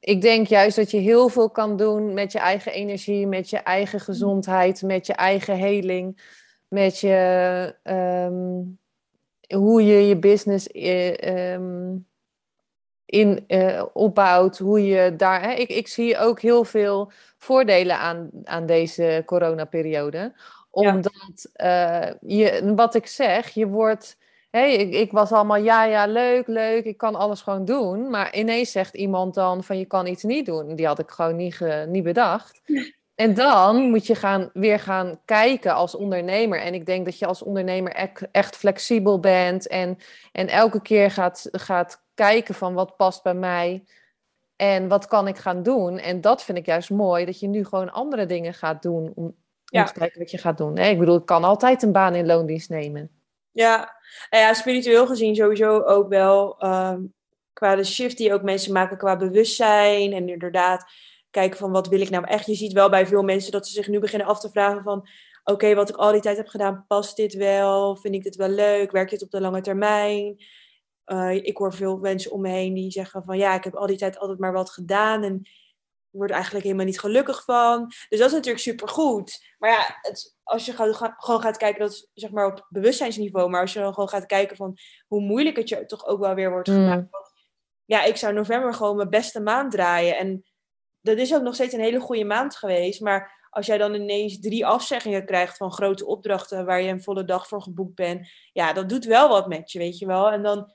Ik 0.00 0.20
denk 0.20 0.46
juist 0.46 0.76
dat 0.76 0.90
je 0.90 0.98
heel 0.98 1.28
veel 1.28 1.50
kan 1.50 1.76
doen 1.76 2.14
met 2.14 2.32
je 2.32 2.38
eigen 2.38 2.72
energie, 2.72 3.26
met 3.26 3.50
je 3.50 3.58
eigen 3.58 4.00
gezondheid, 4.00 4.82
met 4.82 5.06
je 5.06 5.12
eigen 5.12 5.56
heling, 5.56 6.22
met 6.68 6.98
je 6.98 7.76
ehm, 7.82 8.62
hoe 9.54 9.84
je 9.84 10.06
je 10.06 10.18
business 10.18 10.68
eh, 10.68 11.52
ehm, 11.52 11.96
in 13.04 13.44
eh, 13.46 13.84
opbouwt, 13.92 14.58
hoe 14.58 14.84
je 14.84 15.16
daar. 15.16 15.42
Hè, 15.42 15.52
ik, 15.52 15.68
ik 15.68 15.88
zie 15.88 16.18
ook 16.18 16.40
heel 16.40 16.64
veel 16.64 17.12
voordelen 17.38 17.98
aan, 17.98 18.30
aan 18.44 18.66
deze 18.66 19.22
coronaperiode. 19.26 20.32
Omdat 20.70 21.50
eh, 21.52 22.10
je, 22.20 22.72
wat 22.76 22.94
ik 22.94 23.06
zeg, 23.06 23.48
je 23.48 23.66
wordt. 23.66 24.16
Hé, 24.54 24.64
ik, 24.64 24.92
ik 24.94 25.12
was 25.12 25.32
allemaal, 25.32 25.56
ja, 25.56 25.84
ja, 25.84 26.06
leuk, 26.06 26.46
leuk, 26.46 26.84
ik 26.84 26.96
kan 26.96 27.14
alles 27.14 27.40
gewoon 27.40 27.64
doen. 27.64 28.10
Maar 28.10 28.34
ineens 28.36 28.70
zegt 28.72 28.94
iemand 28.94 29.34
dan 29.34 29.64
van, 29.64 29.78
je 29.78 29.84
kan 29.84 30.06
iets 30.06 30.22
niet 30.22 30.46
doen. 30.46 30.76
Die 30.76 30.86
had 30.86 30.98
ik 30.98 31.10
gewoon 31.10 31.36
niet, 31.36 31.54
ge- 31.54 31.86
niet 31.88 32.02
bedacht. 32.02 32.60
En 33.14 33.34
dan 33.34 33.90
moet 33.90 34.06
je 34.06 34.14
gaan, 34.14 34.50
weer 34.52 34.78
gaan 34.80 35.20
kijken 35.24 35.74
als 35.74 35.94
ondernemer. 35.94 36.60
En 36.60 36.74
ik 36.74 36.86
denk 36.86 37.04
dat 37.04 37.18
je 37.18 37.26
als 37.26 37.42
ondernemer 37.42 37.92
echt, 37.92 38.30
echt 38.30 38.56
flexibel 38.56 39.20
bent. 39.20 39.66
En, 39.68 39.98
en 40.32 40.48
elke 40.48 40.82
keer 40.82 41.10
gaat, 41.10 41.48
gaat 41.52 42.02
kijken 42.14 42.54
van, 42.54 42.74
wat 42.74 42.96
past 42.96 43.22
bij 43.22 43.34
mij? 43.34 43.84
En 44.56 44.88
wat 44.88 45.06
kan 45.06 45.28
ik 45.28 45.36
gaan 45.36 45.62
doen? 45.62 45.98
En 45.98 46.20
dat 46.20 46.42
vind 46.42 46.58
ik 46.58 46.66
juist 46.66 46.90
mooi, 46.90 47.24
dat 47.24 47.40
je 47.40 47.46
nu 47.48 47.64
gewoon 47.64 47.92
andere 47.92 48.26
dingen 48.26 48.54
gaat 48.54 48.82
doen. 48.82 49.12
Om, 49.14 49.24
om 49.24 49.34
Ja. 49.64 49.84
te 49.84 49.92
kijken 49.92 50.18
wat 50.18 50.30
je 50.30 50.38
gaat 50.38 50.58
doen. 50.58 50.72
Nee, 50.72 50.92
ik 50.92 50.98
bedoel, 50.98 51.16
ik 51.16 51.26
kan 51.26 51.44
altijd 51.44 51.82
een 51.82 51.92
baan 51.92 52.14
in 52.14 52.26
loondienst 52.26 52.68
nemen. 52.70 53.10
Ja, 53.54 53.76
nou 54.30 54.42
ja, 54.44 54.54
spiritueel 54.54 55.06
gezien 55.06 55.34
sowieso 55.34 55.80
ook 55.80 56.08
wel. 56.08 56.58
ehm, 56.58 57.02
qua 57.52 57.74
de 57.74 57.84
shift 57.84 58.16
die 58.16 58.32
ook 58.32 58.42
mensen 58.42 58.72
maken 58.72 58.96
qua 58.98 59.16
bewustzijn. 59.16 60.12
En 60.12 60.28
inderdaad 60.28 60.84
kijken 61.30 61.58
van 61.58 61.70
wat 61.72 61.88
wil 61.88 62.00
ik 62.00 62.10
nou 62.10 62.24
echt. 62.24 62.46
Je 62.46 62.54
ziet 62.54 62.72
wel 62.72 62.90
bij 62.90 63.06
veel 63.06 63.22
mensen 63.22 63.52
dat 63.52 63.66
ze 63.66 63.72
zich 63.72 63.88
nu 63.88 63.98
beginnen 63.98 64.28
af 64.28 64.40
te 64.40 64.50
vragen 64.50 64.82
van... 64.82 65.08
Oké, 65.44 65.74
wat 65.74 65.88
ik 65.88 65.96
al 65.96 66.12
die 66.12 66.20
tijd 66.20 66.36
heb 66.36 66.48
gedaan, 66.48 66.84
past 66.88 67.16
dit 67.16 67.34
wel? 67.34 67.96
Vind 67.96 68.14
ik 68.14 68.22
dit 68.22 68.36
wel 68.36 68.48
leuk? 68.48 68.90
Werkt 68.90 69.10
dit 69.10 69.22
op 69.22 69.30
de 69.30 69.40
lange 69.40 69.60
termijn? 69.60 70.44
Eh, 71.04 71.34
ik 71.34 71.56
hoor 71.56 71.74
veel 71.74 71.98
mensen 71.98 72.30
om 72.30 72.40
me 72.40 72.48
heen 72.48 72.74
die 72.74 72.90
zeggen 72.90 73.22
van 73.24 73.38
ja, 73.38 73.54
ik 73.54 73.64
heb 73.64 73.74
al 73.74 73.86
die 73.86 73.96
tijd 73.96 74.18
altijd 74.18 74.38
maar 74.38 74.52
wat 74.52 74.70
gedaan 74.70 75.22
en 75.22 75.48
word 76.14 76.30
eigenlijk 76.30 76.64
helemaal 76.64 76.86
niet 76.86 77.00
gelukkig 77.00 77.44
van. 77.44 77.86
Dus 78.08 78.18
dat 78.18 78.28
is 78.28 78.34
natuurlijk 78.34 78.64
supergoed. 78.64 79.54
Maar 79.58 79.70
ja, 79.70 79.98
het, 80.00 80.36
als 80.42 80.66
je 80.66 80.72
gewoon 80.72 81.40
gaat 81.42 81.56
kijken, 81.56 81.80
dat 81.80 81.90
is 81.90 82.10
zeg 82.14 82.30
maar 82.30 82.46
op 82.46 82.66
bewustzijnsniveau, 82.68 83.50
maar 83.50 83.60
als 83.60 83.72
je 83.72 83.78
dan 83.80 83.94
gewoon 83.94 84.08
gaat 84.08 84.26
kijken 84.26 84.56
van 84.56 84.76
hoe 85.06 85.20
moeilijk 85.20 85.56
het 85.56 85.68
je 85.68 85.86
toch 85.86 86.06
ook 86.06 86.20
wel 86.20 86.34
weer 86.34 86.50
wordt 86.50 86.68
Mm. 86.68 86.74
gemaakt. 86.74 87.08
Ja, 87.84 88.02
ik 88.04 88.16
zou 88.16 88.32
november 88.32 88.74
gewoon 88.74 88.96
mijn 88.96 89.10
beste 89.10 89.40
maand 89.40 89.70
draaien. 89.70 90.16
En 90.16 90.44
dat 91.00 91.16
is 91.16 91.34
ook 91.34 91.42
nog 91.42 91.54
steeds 91.54 91.74
een 91.74 91.80
hele 91.80 92.00
goede 92.00 92.24
maand 92.24 92.56
geweest. 92.56 93.00
Maar 93.00 93.48
als 93.50 93.66
jij 93.66 93.78
dan 93.78 93.94
ineens 93.94 94.40
drie 94.40 94.66
afzeggingen 94.66 95.26
krijgt 95.26 95.56
van 95.56 95.72
grote 95.72 96.06
opdrachten 96.06 96.64
waar 96.64 96.80
je 96.82 96.90
een 96.90 97.02
volle 97.02 97.24
dag 97.24 97.48
voor 97.48 97.62
geboekt 97.62 97.94
bent, 97.94 98.28
ja, 98.52 98.72
dat 98.72 98.88
doet 98.88 99.04
wel 99.04 99.28
wat 99.28 99.48
met 99.48 99.72
je, 99.72 99.78
weet 99.78 99.98
je 99.98 100.06
wel. 100.06 100.30
En 100.30 100.42
dan, 100.42 100.72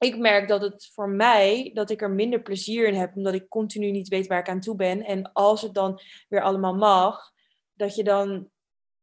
ik 0.00 0.18
merk 0.18 0.48
dat 0.48 0.60
het 0.60 0.90
voor 0.94 1.08
mij, 1.08 1.70
dat 1.74 1.90
ik 1.90 2.02
er 2.02 2.10
minder 2.10 2.40
plezier 2.40 2.86
in 2.86 2.94
heb, 2.94 3.16
omdat 3.16 3.34
ik 3.34 3.48
continu 3.48 3.90
niet 3.90 4.08
weet 4.08 4.26
waar 4.26 4.38
ik 4.38 4.48
aan 4.48 4.60
toe 4.60 4.76
ben. 4.76 5.04
En 5.04 5.32
als 5.32 5.62
het 5.62 5.74
dan 5.74 6.00
weer 6.28 6.42
allemaal 6.42 6.74
mag, 6.74 7.32
dat 7.74 7.94
je 7.94 8.04
dan 8.04 8.50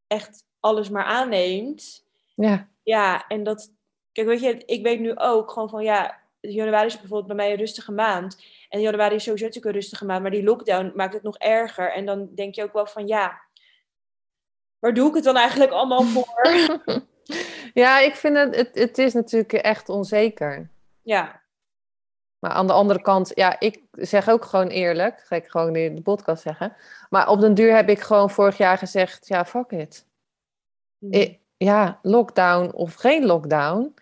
echt 0.08 0.46
alles 0.60 0.90
maar 0.90 1.04
aanneemt. 1.04 2.06
Ja, 2.36 2.70
Ja, 2.84 3.28
en 3.28 3.44
dat, 3.44 3.74
kijk, 4.12 4.28
weet 4.28 4.42
je, 4.42 4.58
ik 4.66 4.84
weet 4.84 5.00
nu 5.00 5.18
ook 5.18 5.52
gewoon 5.52 5.70
van, 5.70 5.84
ja, 5.84 6.20
januari 6.40 6.86
is 6.86 7.00
bijvoorbeeld 7.00 7.28
bij 7.28 7.36
mij 7.36 7.52
een 7.52 7.58
rustige 7.58 7.92
maand. 7.92 8.44
En 8.70 8.82
januari 8.82 9.16
is 9.16 9.24
sowieso 9.24 9.46
natuurlijk 9.46 9.76
een 9.76 9.82
rustige 9.82 10.06
maand, 10.06 10.22
maar 10.22 10.32
die 10.32 10.44
lockdown 10.44 10.92
maakt 10.96 11.14
het 11.14 11.24
nog 11.24 11.38
erger. 11.38 11.92
En 11.92 12.06
dan 12.06 12.30
denk 12.36 12.56
je 12.56 12.64
ook 12.64 12.74
wel 12.74 12.88
van, 12.88 13.08
ja, 13.08 13.42
waar 14.80 14.94
doe 14.94 15.10
ik 15.10 15.16
het 15.16 15.24
dan 15.24 15.36
eigenlijk 15.36 15.72
allemaal 15.72 16.04
voor? 16.04 16.48
ja 17.84 18.00
ik 18.00 18.16
vind 18.16 18.38
het, 18.38 18.56
het, 18.56 18.76
het 18.76 18.98
is 18.98 19.14
natuurlijk 19.14 19.54
echt 19.54 19.90
onzeker. 19.90 20.70
Ja, 21.08 21.42
Maar 22.40 22.52
aan 22.52 22.68
de 22.68 22.74
andere 22.74 23.02
kant, 23.02 23.32
ja, 23.36 23.60
ik 23.60 23.82
zeg 23.92 24.30
ook 24.30 24.46
gewoon 24.46 24.68
eerlijk, 24.68 25.20
ga 25.26 25.36
ik 25.36 25.48
gewoon 25.48 25.76
in 25.76 25.96
de 25.96 26.02
podcast 26.02 26.42
zeggen. 26.42 26.76
Maar 27.10 27.30
op 27.30 27.40
den 27.40 27.54
duur 27.54 27.76
heb 27.76 27.90
ik 27.90 28.00
gewoon 28.00 28.30
vorig 28.30 28.58
jaar 28.58 28.78
gezegd, 28.78 29.28
ja, 29.28 29.46
fuck 29.46 29.72
it. 29.72 30.06
I- 31.16 31.40
ja, 31.58 32.00
lockdown 32.02 32.72
of 32.74 32.94
geen 32.94 33.26
lockdown, 33.26 33.94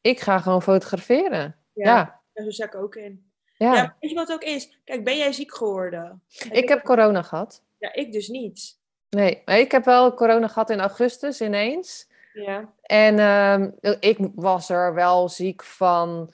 ik 0.00 0.20
ga 0.20 0.38
gewoon 0.38 0.62
fotograferen. 0.62 1.56
Ja, 1.72 2.22
Daar 2.32 2.52
sta 2.52 2.64
ik 2.64 2.74
ook 2.74 2.94
in. 2.94 3.30
ja. 3.56 3.74
Ja. 3.74 3.96
weet 4.00 4.10
je 4.10 4.16
wat 4.16 4.32
ook 4.32 4.42
is? 4.42 4.80
Kijk, 4.84 5.04
ben 5.04 5.16
jij 5.16 5.32
ziek 5.32 5.54
geworden? 5.54 6.22
Ik 6.50 6.68
heb 6.68 6.82
corona 6.84 7.22
gehad. 7.22 7.62
Ja, 7.78 7.92
ik 7.94 8.12
dus 8.12 8.28
niet. 8.28 8.78
Nee, 9.08 9.42
maar 9.44 9.58
ik 9.58 9.70
heb 9.72 9.84
wel 9.84 10.14
corona 10.14 10.48
gehad 10.48 10.70
in 10.70 10.80
augustus 10.80 11.40
ineens. 11.40 12.08
Ja. 12.44 12.72
En 12.82 13.18
ehm, 13.18 13.70
ik 14.00 14.18
was 14.34 14.68
er 14.68 14.94
wel 14.94 15.28
ziek 15.28 15.64
van. 15.64 16.32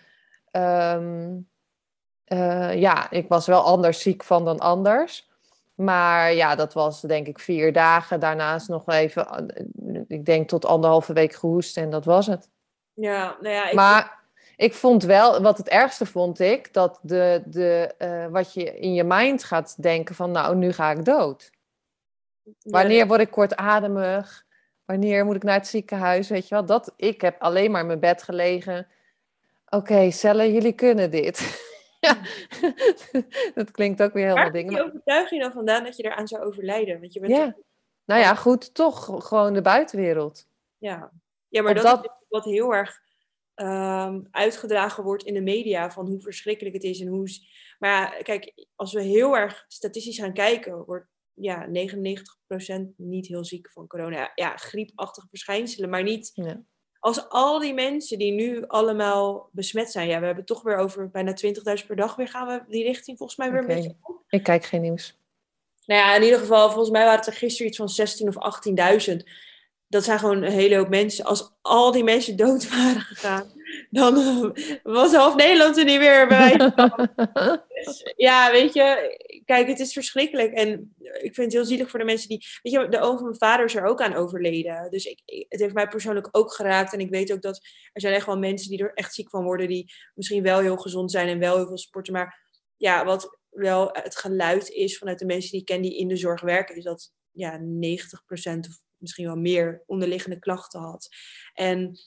ehm, 0.51 1.31
eh, 2.25 2.81
ja, 2.81 3.11
ik 3.11 3.29
was 3.29 3.47
wel 3.47 3.63
anders 3.63 4.01
ziek 4.01 4.25
van 4.25 4.45
dan 4.45 4.59
anders. 4.59 5.31
Maar 5.75 6.33
ja, 6.33 6.55
dat 6.55 6.73
was 6.73 7.01
denk 7.01 7.27
ik 7.27 7.39
vier 7.39 7.73
dagen. 7.73 8.21
Daarnaast 8.21 8.69
nog 8.69 8.89
even, 8.89 9.49
eh, 9.49 10.01
ik 10.07 10.25
denk 10.25 10.49
tot 10.49 10.65
anderhalve 10.65 11.13
week 11.13 11.33
gehoest 11.35 11.77
en 11.77 11.91
dat 11.91 12.05
was 12.05 12.27
het. 12.27 12.49
Ja, 12.93 13.37
nou 13.41 13.55
ja, 13.55 13.69
ik, 13.69 13.75
Maar 13.75 14.21
ik 14.57 14.75
vond 14.75 15.03
wel, 15.03 15.43
wat 15.43 15.59
het 15.59 15.69
ergste 15.69 16.07
vond 16.07 16.39
ik, 16.41 16.73
dat 16.73 16.99
de, 17.03 17.43
de, 17.47 17.95
eh, 17.99 18.27
wat 18.27 18.55
je 18.55 18.79
in 18.79 18.95
je 18.95 19.05
mind 19.05 19.45
gaat 19.45 19.83
denken 19.83 20.15
van, 20.15 20.31
nou, 20.31 20.57
nu 20.57 20.73
ga 20.73 20.91
ik 20.91 21.05
dood. 21.05 21.51
Wanneer 22.63 23.07
word 23.07 23.21
ik 23.21 23.31
kortademig? 23.31 24.45
Wanneer 24.93 25.25
moet 25.25 25.37
ik 25.37 25.43
naar 25.43 25.55
het 25.59 25.67
ziekenhuis? 25.67 26.29
Weet 26.29 26.49
je 26.49 26.55
wel, 26.55 26.65
dat, 26.65 26.93
ik 26.97 27.21
heb 27.21 27.41
alleen 27.41 27.71
maar 27.71 27.81
in 27.81 27.87
mijn 27.87 28.01
bed 28.01 28.23
gelegen. 28.23 28.87
Oké, 29.69 30.11
cellen, 30.11 30.53
jullie 30.53 30.73
kunnen 30.73 31.11
dit. 31.11 31.39
ja, 32.01 32.17
dat 33.55 33.71
klinkt 33.71 34.03
ook 34.03 34.13
weer 34.13 34.27
Waar 34.35 34.37
helemaal 34.37 34.47
je 34.47 34.53
dingen. 34.53 34.73
maar- 34.73 34.83
overtuiging 34.87 35.43
dan 35.43 35.53
vandaan 35.53 35.85
dat 35.85 35.97
je 35.97 36.05
eraan 36.05 36.29
zou 36.29 36.43
overlijden? 36.45 37.01
Want 37.01 37.13
je 37.13 37.21
bent 37.21 37.33
Ja. 37.33 37.45
toch- 37.45 37.63
Nou 38.05 38.21
ja, 38.21 38.35
goed, 38.35 38.75
toch 38.75 39.27
gewoon 39.29 39.53
de 39.55 39.63
buitenwereld. 39.63 40.47
Ja, 40.79 41.11
ja 41.49 41.63
maar 41.63 41.75
dat, 41.75 41.83
dat- 41.83 42.05
is 42.05 42.11
wat 42.29 42.45
heel 42.45 42.75
erg 42.75 43.01
ehm, 43.55 44.21
uitgedragen 44.31 45.05
wordt 45.05 45.25
in 45.25 45.35
de 45.35 45.41
media 45.41 45.91
van 45.91 46.07
hoe 46.07 46.21
verschrikkelijk 46.21 46.75
het 46.75 46.85
is 46.85 47.01
en 47.01 47.07
hoe. 47.07 47.29
Maar 47.79 47.91
ja, 48.17 48.23
kijk, 48.23 48.67
als 48.77 48.93
we 48.93 49.03
heel 49.03 49.37
erg 49.37 49.65
statistisch 49.69 50.19
gaan 50.19 50.33
kijken, 50.33 50.85
wordt 50.85 51.07
ja, 51.43 51.67
99% 51.67 52.95
niet 52.97 53.27
heel 53.27 53.45
ziek 53.45 53.71
van 53.71 53.87
corona. 53.87 54.33
Ja, 54.35 54.57
griepachtige 54.57 55.27
verschijnselen, 55.29 55.91
maar 55.91 56.03
niet 56.03 56.31
Ja. 56.35 56.63
als 56.99 57.29
al 57.29 57.59
die 57.59 57.75
mensen 57.75 58.19
die 58.19 58.33
nu 58.33 58.67
allemaal 58.67 59.49
besmet 59.53 59.91
zijn. 59.91 60.09
Ja, 60.09 60.21
we 60.21 60.27
hebben 60.27 60.45
toch 60.45 60.63
weer 60.63 60.77
over 60.77 61.11
bijna 61.11 61.33
20.000 61.81 61.87
per 61.87 61.97
dag 61.97 62.17
weer 62.17 62.29
gaan 62.29 62.47
we 62.47 62.63
die 62.69 62.85
richting 62.85 63.19
volgens 63.19 63.39
mij 63.39 63.51
weer 63.53 63.63
Oké. 63.63 63.73
een 63.73 63.77
beetje 63.77 63.97
op. 64.03 64.23
Ik 64.29 64.43
kijk 64.43 64.65
geen 64.65 64.81
nieuws. 64.81 65.21
Nou 65.87 66.01
ja, 66.01 66.15
in 66.17 66.23
ieder 66.23 66.39
geval, 66.39 66.69
volgens 66.71 66.91
mij 66.91 67.03
waren 67.05 67.19
het 67.19 67.27
er 67.27 67.33
gisteren 67.33 67.67
iets 67.69 67.77
van 67.77 67.89
16 67.89 68.29
of 68.29 68.37
18.000. 68.37 69.17
Dat 69.89 70.05
zijn 70.05 70.19
gewoon 70.19 70.43
een 70.43 70.53
hele 70.53 70.77
hoop 70.77 70.89
mensen. 70.89 71.25
Als 71.25 71.53
al 71.63 71.93
die 71.93 72.05
mensen 72.05 72.37
dood 72.37 72.69
waren 72.69 73.01
gegaan, 73.01 73.53
dan 73.91 74.15
was 74.83 75.15
half 75.15 75.37
Nederland 75.37 75.77
er 75.79 75.85
niet 75.85 75.99
meer 75.99 76.29
bij. 76.29 76.57
Dus, 77.69 78.13
ja, 78.29 78.51
weet 78.51 78.73
je, 78.75 79.17
kijk, 79.45 79.67
het 79.69 79.81
is 79.81 79.93
verschrikkelijk. 79.93 80.53
En 80.53 80.95
ik 80.99 81.35
vind 81.35 81.37
het 81.37 81.53
heel 81.53 81.65
zielig 81.65 81.91
voor 81.91 81.99
de 81.99 82.05
mensen 82.05 82.29
die. 82.29 82.47
Weet 82.63 82.73
je, 82.73 82.89
de 82.89 83.01
oom 83.01 83.15
van 83.17 83.25
mijn 83.25 83.39
vader 83.39 83.65
is 83.65 83.75
er 83.75 83.85
ook 83.85 84.03
aan 84.03 84.15
overleden. 84.15 84.91
Dus 84.91 85.05
ik, 85.05 85.21
ik- 85.25 85.47
het 85.49 85.61
heeft 85.61 85.75
mij 85.75 85.89
persoonlijk 85.89 86.29
ook 86.31 86.53
geraakt. 86.53 86.93
En 86.93 87.01
ik 87.01 87.11
weet 87.11 87.33
ook 87.33 87.43
dat 87.43 87.61
er 87.93 88.01
zijn 88.01 88.15
echt 88.15 88.27
wel 88.27 88.39
mensen 88.39 88.71
die 88.71 88.83
er 88.83 88.95
echt 88.95 89.15
ziek 89.15 89.31
van 89.31 89.45
worden, 89.45 89.69
die 89.69 89.93
misschien 90.15 90.43
wel 90.43 90.61
heel 90.61 90.77
gezond 90.77 91.11
zijn 91.11 91.29
en 91.29 91.39
wel 91.39 91.57
heel 91.57 91.67
veel 91.67 91.79
sporten. 91.79 92.13
Maar 92.13 92.41
ja, 92.77 93.05
wat 93.05 93.39
wel 93.51 93.89
het 93.93 94.17
geluid 94.17 94.69
is 94.69 94.99
vanuit 94.99 95.19
de 95.19 95.25
mensen 95.27 95.51
die 95.51 95.61
ik 95.61 95.67
ken 95.67 95.83
die 95.83 95.97
in 95.97 96.09
de 96.09 96.17
zorg 96.17 96.41
werken, 96.41 96.77
is 96.77 96.85
dat 96.85 97.13
ja, 97.31 97.59
90% 97.59 97.63
of 98.69 98.81
misschien 98.97 99.27
wel 99.27 99.37
meer 99.37 99.83
onderliggende 99.87 100.39
klachten 100.39 100.81
had. 100.81 101.09
En 101.55 101.99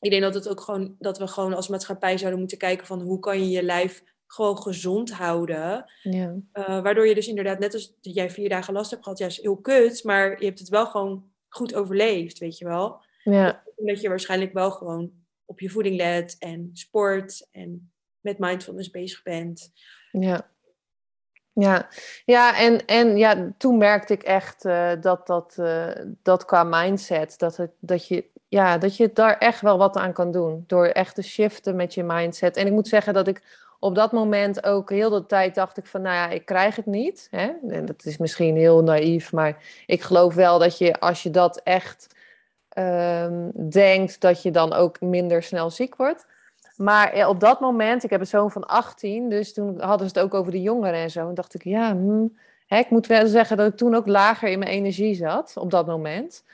ik 0.00 0.10
denk 0.10 0.22
dat, 0.22 0.34
het 0.34 0.48
ook 0.48 0.60
gewoon, 0.60 0.96
dat 0.98 1.18
we 1.18 1.26
gewoon 1.26 1.54
als 1.54 1.68
maatschappij 1.68 2.18
zouden 2.18 2.38
moeten 2.40 2.58
kijken 2.58 2.86
van 2.86 3.00
hoe 3.00 3.18
kan 3.18 3.38
je 3.38 3.48
je 3.48 3.62
lijf 3.62 4.02
gewoon 4.26 4.58
gezond 4.58 5.12
houden. 5.12 5.92
ja. 6.02 6.34
Eh, 6.52 6.82
waardoor 6.82 7.06
je 7.06 7.14
dus 7.14 7.28
inderdaad, 7.28 7.58
net 7.58 7.74
als 7.74 7.94
dat 8.00 8.14
jij 8.14 8.30
vier 8.30 8.48
dagen 8.48 8.72
last 8.74 8.90
hebt 8.90 9.02
gehad, 9.02 9.18
ja, 9.18 9.26
is 9.26 9.40
heel 9.40 9.56
kut, 9.56 10.04
maar 10.04 10.38
je 10.38 10.46
hebt 10.46 10.58
het 10.58 10.68
wel 10.68 10.86
gewoon 10.86 11.32
goed 11.48 11.74
overleefd, 11.74 12.38
weet 12.38 12.58
je 12.58 12.64
wel. 12.64 13.02
ja. 13.22 13.62
Omdat 13.76 14.00
je 14.00 14.08
waarschijnlijk 14.08 14.52
wel 14.52 14.70
gewoon 14.70 15.12
op 15.44 15.60
je 15.60 15.70
voeding 15.70 15.96
let 15.96 16.36
en 16.38 16.70
sport 16.72 17.48
en 17.50 17.92
met 18.20 18.38
mindfulness 18.38 18.90
bezig 18.90 19.22
bent. 19.22 19.72
Ja. 20.12 20.52
Ja, 21.52 21.88
ja 22.24 22.58
en, 22.58 22.86
en 22.86 23.16
ja, 23.16 23.52
toen 23.58 23.78
merkte 23.78 24.12
ik 24.12 24.22
echt 24.22 24.64
eh, 24.64 24.92
dat, 25.00 25.26
dat, 25.26 25.58
eh, 25.58 25.90
dat 26.22 26.44
qua 26.44 26.64
mindset, 26.64 27.38
dat, 27.38 27.56
het, 27.56 27.70
dat, 27.80 28.08
je, 28.08 28.24
ja, 28.54 28.78
dat 28.78 28.96
je 28.96 29.10
daar 29.12 29.38
echt 29.38 29.60
wel 29.60 29.78
wat 29.78 29.96
aan 29.96 30.12
kan 30.12 30.30
doen. 30.30 30.64
Door 30.66 30.86
echt 30.86 31.14
te 31.14 31.22
shiften 31.22 31.76
met 31.76 31.94
je 31.94 32.02
mindset. 32.02 32.56
En 32.56 32.66
ik 32.66 32.72
moet 32.72 32.88
zeggen 32.88 33.14
dat 33.14 33.28
ik 33.28 33.42
op 33.78 33.94
dat 33.94 34.12
moment 34.12 34.64
ook 34.64 34.90
heel 34.90 35.10
de 35.10 35.26
tijd 35.26 35.54
dacht 35.54 35.76
ik 35.76 35.86
van, 35.86 36.02
nou 36.02 36.14
ja, 36.14 36.28
ik 36.28 36.44
krijg 36.44 36.76
het 36.76 36.86
niet. 36.86 37.28
Hè? 37.30 37.52
En 37.68 37.86
dat 37.86 38.04
is 38.04 38.16
misschien 38.16 38.56
heel 38.56 38.82
naïef, 38.82 39.32
maar 39.32 39.62
ik 39.86 40.02
geloof 40.02 40.34
wel 40.34 40.58
dat 40.58 40.78
je 40.78 41.00
als 41.00 41.22
je 41.22 41.30
dat 41.30 41.60
echt 41.64 42.14
ehm, 42.68 43.50
denkt, 43.68 44.20
dat 44.20 44.42
je 44.42 44.50
dan 44.50 44.72
ook 44.72 45.00
minder 45.00 45.42
snel 45.42 45.70
ziek 45.70 45.96
wordt. 45.96 46.26
Maar 46.76 47.16
ja, 47.16 47.28
op 47.28 47.40
dat 47.40 47.60
moment, 47.60 48.04
ik 48.04 48.10
heb 48.10 48.20
een 48.20 48.26
zoon 48.26 48.50
van 48.50 48.66
18, 48.66 49.28
dus 49.28 49.52
toen 49.52 49.80
hadden 49.80 50.08
ze 50.08 50.18
het 50.18 50.24
ook 50.24 50.34
over 50.34 50.52
de 50.52 50.62
jongeren 50.62 50.98
en 50.98 51.10
zo. 51.10 51.28
En 51.28 51.34
dacht 51.34 51.54
ik, 51.54 51.64
ja, 51.64 51.90
hmm, 51.92 52.38
hè, 52.66 52.78
ik 52.78 52.90
moet 52.90 53.06
wel 53.06 53.26
zeggen 53.26 53.56
dat 53.56 53.72
ik 53.72 53.76
toen 53.76 53.94
ook 53.94 54.06
lager 54.06 54.48
in 54.48 54.58
mijn 54.58 54.70
energie 54.70 55.14
zat 55.14 55.52
op 55.56 55.70
dat 55.70 55.86
moment. 55.86 56.44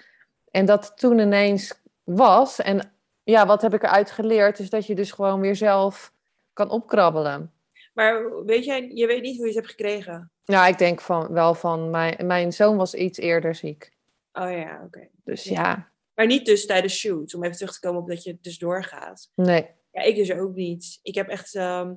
En 0.50 0.64
dat 0.64 0.92
toen 0.96 1.18
ineens 1.18 1.79
was. 2.16 2.60
En 2.60 2.92
ja, 3.22 3.46
wat 3.46 3.62
heb 3.62 3.74
ik 3.74 3.82
eruit 3.82 4.10
geleerd? 4.10 4.58
Is 4.58 4.70
dat 4.70 4.86
je 4.86 4.94
dus 4.94 5.12
gewoon 5.12 5.40
weer 5.40 5.56
zelf 5.56 6.12
kan 6.52 6.70
opkrabbelen. 6.70 7.52
Maar 7.94 8.44
weet 8.44 8.64
jij, 8.64 8.90
je 8.94 9.06
weet 9.06 9.22
niet 9.22 9.36
hoe 9.36 9.46
je 9.46 9.52
het 9.52 9.60
hebt 9.60 9.70
gekregen? 9.76 10.30
Ja, 10.44 10.66
ik 10.66 10.78
denk 10.78 11.00
van, 11.00 11.32
wel 11.32 11.54
van, 11.54 11.90
mijn, 11.90 12.26
mijn 12.26 12.52
zoon 12.52 12.76
was 12.76 12.94
iets 12.94 13.18
eerder 13.18 13.54
ziek. 13.54 13.92
Oh 14.32 14.50
ja, 14.50 14.82
oké. 14.84 15.08
Dus 15.24 15.44
Ja. 15.44 15.52
ja, 15.52 15.92
Maar 16.14 16.26
niet 16.26 16.46
dus 16.46 16.66
tijdens 16.66 16.98
shoots, 16.98 17.34
om 17.34 17.44
even 17.44 17.56
terug 17.56 17.72
te 17.72 17.80
komen 17.80 18.00
op 18.00 18.08
dat 18.08 18.22
je 18.22 18.38
dus 18.40 18.58
doorgaat. 18.58 19.30
nee. 19.34 19.78
Ja, 19.92 20.02
ik 20.02 20.16
dus 20.16 20.32
ook 20.32 20.54
niet. 20.54 20.98
Ik 21.02 21.14
heb 21.14 21.28
echt, 21.28 21.54
ehm, 21.54 21.94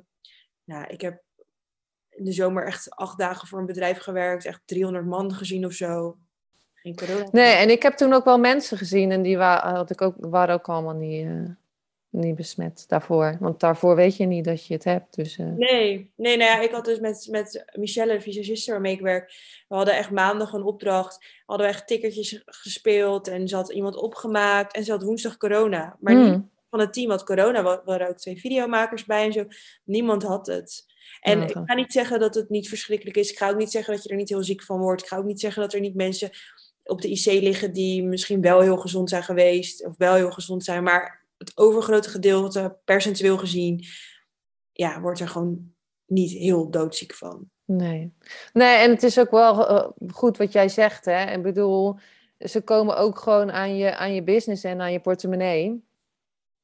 nou, 0.63 0.87
ik 0.87 1.01
heb 1.01 1.21
in 2.09 2.23
de 2.23 2.31
zomer 2.31 2.65
echt 2.65 2.89
acht 2.89 3.17
dagen 3.17 3.47
voor 3.47 3.59
een 3.59 3.65
bedrijf 3.65 3.97
gewerkt, 3.97 4.45
echt 4.45 4.61
300 4.65 5.05
man 5.05 5.33
gezien 5.33 5.65
of 5.65 5.73
zo. 5.73 6.17
Geen 6.83 6.95
corona. 6.95 7.27
Nee, 7.31 7.53
en 7.53 7.69
ik 7.69 7.81
heb 7.81 7.93
toen 7.93 8.13
ook 8.13 8.25
wel 8.25 8.37
mensen 8.37 8.77
gezien 8.77 9.11
en 9.11 9.21
die 9.21 9.37
wa 9.37 9.73
had 9.73 9.89
ik 9.89 10.01
ook, 10.01 10.15
waren 10.19 10.55
ook 10.55 10.69
allemaal 10.69 10.93
niet, 10.93 11.25
eh, 11.25 11.49
niet 12.09 12.35
besmet 12.35 12.85
daarvoor. 12.87 13.37
Want 13.39 13.59
daarvoor 13.59 13.95
weet 13.95 14.17
je 14.17 14.25
niet 14.25 14.45
dat 14.45 14.65
je 14.65 14.73
het 14.73 14.83
hebt. 14.83 15.15
Dus, 15.15 15.37
eh, 15.37 15.45
Nee, 15.45 16.11
nee, 16.15 16.37
nou 16.37 16.49
ja, 16.49 16.61
ik 16.61 16.71
had 16.71 16.85
dus 16.85 16.99
met, 16.99 17.27
met 17.31 17.65
Michelle, 17.77 18.13
de 18.13 18.21
visagiste 18.21 18.71
waarmee 18.71 18.93
ik 18.93 19.01
werk, 19.01 19.31
we 19.67 19.75
hadden 19.75 19.97
echt 19.97 20.11
maandag 20.11 20.53
een 20.53 20.63
opdracht, 20.63 21.25
hadden 21.45 21.67
we 21.67 21.73
echt 21.73 21.87
tikkertjes 21.87 22.41
gespeeld 22.45 23.27
en 23.27 23.47
ze 23.47 23.55
had 23.55 23.71
iemand 23.71 23.95
opgemaakt 23.95 24.75
en 24.75 24.83
ze 24.83 24.91
had 24.91 25.03
woensdag 25.03 25.37
corona. 25.37 25.97
Maar 25.99 26.13
hmm, 26.13 26.31
niet 26.31 26.41
van 26.69 26.79
het 26.79 26.93
team 26.93 27.09
had 27.09 27.23
corona. 27.23 27.57
Er 27.57 27.81
waren 27.85 28.09
ook 28.09 28.17
twee 28.17 28.39
videomakers 28.39 29.05
bij 29.05 29.25
en 29.25 29.33
zo. 29.33 29.45
Niemand 29.83 30.23
had 30.23 30.47
het. 30.47 30.85
En 31.21 31.41
ik 31.41 31.57
ga 31.65 31.73
niet 31.73 31.91
zeggen 31.91 32.19
dat 32.19 32.35
het 32.35 32.49
niet 32.49 32.69
verschrikkelijk 32.69 33.17
is. 33.17 33.31
Ik 33.31 33.37
ga 33.37 33.49
ook 33.49 33.57
niet 33.57 33.71
zeggen 33.71 33.93
dat 33.93 34.03
je 34.03 34.09
er 34.09 34.15
niet 34.15 34.29
heel 34.29 34.43
ziek 34.43 34.63
van 34.63 34.79
wordt. 34.79 35.01
Ik 35.01 35.07
ga 35.07 35.17
ook 35.17 35.25
niet 35.25 35.39
zeggen 35.39 35.61
dat 35.61 35.73
er 35.73 35.79
niet 35.79 35.95
mensen 35.95 36.29
op 36.83 37.01
de 37.01 37.09
IC 37.09 37.25
liggen 37.25 37.73
die 37.73 38.03
misschien 38.03 38.41
wel 38.41 38.61
heel 38.61 38.77
gezond 38.77 39.09
zijn 39.09 39.23
geweest. 39.23 39.85
Of 39.85 39.97
wel 39.97 40.13
heel 40.13 40.31
gezond 40.31 40.63
zijn. 40.63 40.83
Maar 40.83 41.25
het 41.37 41.57
overgrote 41.57 42.09
gedeelte, 42.09 42.77
percentueel 42.85 43.37
gezien, 43.37 43.85
ja, 44.71 45.01
wordt 45.01 45.19
er 45.19 45.27
gewoon 45.27 45.73
niet 46.05 46.31
heel 46.31 46.69
doodziek 46.69 47.13
van. 47.13 47.49
Nee. 47.65 48.13
Nee, 48.53 48.77
en 48.77 48.89
het 48.89 49.03
is 49.03 49.19
ook 49.19 49.31
wel 49.31 49.67
eh, 49.67 49.89
goed 50.13 50.37
wat 50.37 50.51
jij 50.51 50.69
zegt, 50.69 51.05
hè. 51.05 51.31
Ik 51.31 51.43
bedoel, 51.43 51.97
ze 52.39 52.61
komen 52.61 52.97
ook 52.97 53.19
gewoon 53.19 53.51
aan 53.51 53.77
je, 53.77 53.95
aan 53.95 54.13
je 54.13 54.23
business 54.23 54.63
en 54.63 54.81
aan 54.81 54.91
je 54.91 54.99
portemonnee. 54.99 55.83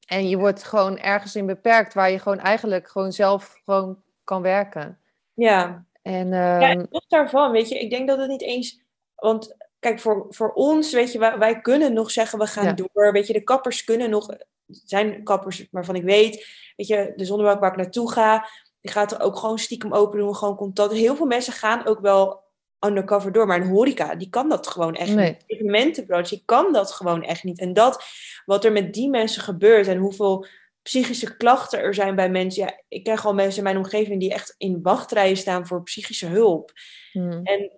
En 0.08 0.30
je 0.30 0.38
wordt 0.38 0.64
gewoon 0.64 0.98
ergens 0.98 1.36
in 1.36 1.46
beperkt 1.46 1.94
waar 1.94 2.12
je 2.12 2.20
gewoon 2.20 2.40
eigenlijk 2.40 2.88
gewoon 2.88 3.12
zelf 3.12 3.62
gewoon 3.66 4.02
kan 4.24 4.42
werken. 4.42 5.00
Ja, 5.34 5.86
En 6.02 6.28
Ja, 6.28 6.60
ehm, 6.60 6.80
en 6.80 6.88
los 6.90 7.08
daarvan, 7.08 7.52
weet 7.52 7.70
je, 7.70 7.80
ik 7.80 7.90
denk 7.90 8.08
dat 8.08 8.18
het 8.18 8.30
niet 8.30 8.42
eens. 8.42 8.82
Want 9.16 9.56
kijk, 9.80 10.00
voor, 10.00 10.26
voor 10.30 10.52
ons, 10.54 10.94
weet 10.94 11.12
je, 11.12 11.20
wij, 11.20 11.38
wij 11.38 11.62
kunnen 11.62 11.94
nog 11.94 12.12
zeggen 12.12 12.40
we 12.40 12.48
gaan 12.48 12.64
Ja. 12.66 12.74
door. 12.74 13.12
Weet 13.12 13.28
je, 13.28 13.34
de 13.34 13.44
kappers 13.44 13.84
kunnen 13.84 14.10
nog. 14.10 14.36
Zijn 14.68 15.24
kappers 15.24 15.68
waarvan 15.72 15.96
ik 15.96 16.04
weet, 16.04 16.36
weet 16.76 16.88
je, 16.88 17.14
de 17.16 17.26
zonnebank 17.26 17.60
waar 17.60 17.72
ik 17.72 17.78
naartoe 17.78 18.12
ga, 18.12 18.50
die 18.82 18.92
gaat 18.92 19.12
er 19.12 19.22
ook 19.22 19.38
gewoon 19.38 19.60
stiekem 19.60 19.94
open 19.94 20.20
doen, 20.20 20.36
gewoon 20.36 20.56
contact. 20.56 20.94
Heel 20.94 21.16
veel 21.16 21.26
mensen 21.26 21.54
gaan 21.54 21.86
ook 21.86 22.00
wel 22.00 22.44
undercover 22.86 23.32
door, 23.32 23.48
maar 23.48 23.62
een 23.62 23.68
horeca, 23.70 24.16
die 24.16 24.30
kan 24.30 24.50
dat 24.50 24.68
gewoon 24.68 24.96
echt 24.96 25.16
Nee. 25.16 25.28
niet. 25.30 25.44
Evenementenbranche, 25.46 26.36
die 26.36 26.44
kan 26.46 26.74
dat 26.74 26.92
gewoon 26.92 27.24
echt 27.24 27.44
niet. 27.44 27.60
En 27.60 27.74
dat, 27.74 28.04
wat 28.46 28.66
er 28.66 28.72
met 28.72 28.94
die 28.94 29.10
mensen 29.10 29.42
gebeurt 29.42 29.88
en 29.88 29.98
hoeveel 29.98 30.46
psychische 30.82 31.38
klachten 31.38 31.80
er 31.80 31.94
zijn 31.94 32.16
bij 32.16 32.30
mensen. 32.30 32.64
Ja, 32.64 32.82
ik 32.88 33.04
ken 33.04 33.18
gewoon 33.18 33.36
mensen 33.36 33.58
in 33.58 33.64
mijn 33.64 33.78
omgeving 33.78 34.20
die 34.20 34.34
echt 34.34 34.56
in 34.58 34.80
wachtrijen 34.82 35.38
staan 35.38 35.68
voor 35.68 35.84
psychische 35.84 36.26
hulp. 36.28 36.72
hm, 37.12 37.40
En 37.44 37.72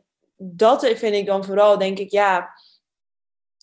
dat 0.44 0.88
vind 0.88 1.16
ik 1.16 1.26
dan 1.26 1.46
vooral, 1.46 1.78
denk 1.78 2.00
ik, 2.00 2.12
ja, 2.12 2.54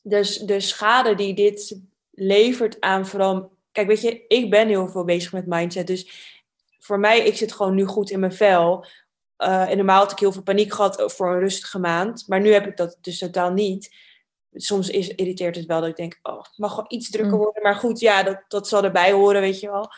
de, 0.02 0.42
de 0.44 0.60
schade 0.60 1.14
die 1.14 1.34
dit 1.34 1.80
levert 2.10 2.80
aan 2.80 3.06
vooral. 3.06 3.56
Kijk, 3.72 3.86
weet 3.86 4.00
je, 4.00 4.26
ik 4.26 4.50
ben 4.50 4.68
heel 4.68 4.88
veel 4.88 5.04
bezig 5.04 5.32
met 5.32 5.46
mindset. 5.46 5.86
Dus 5.86 6.10
voor 6.78 6.98
mij, 6.98 7.20
ik 7.20 7.36
zit 7.36 7.52
gewoon 7.52 7.74
nu 7.74 7.84
goed 7.84 8.10
in 8.10 8.20
mijn 8.20 8.32
vel. 8.32 8.86
Eh, 9.36 9.70
en 9.70 9.76
normaal 9.76 10.02
had 10.02 10.12
ik 10.12 10.18
heel 10.18 10.32
veel 10.32 10.42
paniek 10.42 10.72
gehad 10.72 11.12
voor 11.12 11.32
een 11.32 11.40
rustige 11.40 11.78
maand. 11.78 12.24
Maar 12.26 12.40
nu 12.40 12.52
heb 12.52 12.66
ik 12.66 12.76
dat 12.76 12.98
dus 13.00 13.18
totaal 13.18 13.52
niet. 13.52 13.96
Soms 14.52 14.88
is, 14.88 15.08
irriteert 15.08 15.56
het 15.56 15.66
wel 15.66 15.80
dat 15.80 15.88
ik 15.88 15.96
denk, 15.96 16.18
oh, 16.22 16.38
het 16.38 16.58
mag 16.58 16.76
wel 16.76 16.84
iets 16.88 17.10
drukker 17.10 17.36
Mm. 17.36 17.42
worden. 17.42 17.62
Maar 17.62 17.74
goed, 17.74 18.00
ja, 18.00 18.22
dat, 18.22 18.44
dat 18.48 18.68
zal 18.68 18.84
erbij 18.84 19.12
horen, 19.12 19.40
weet 19.40 19.60
je 19.60 19.70
wel. 19.70 19.90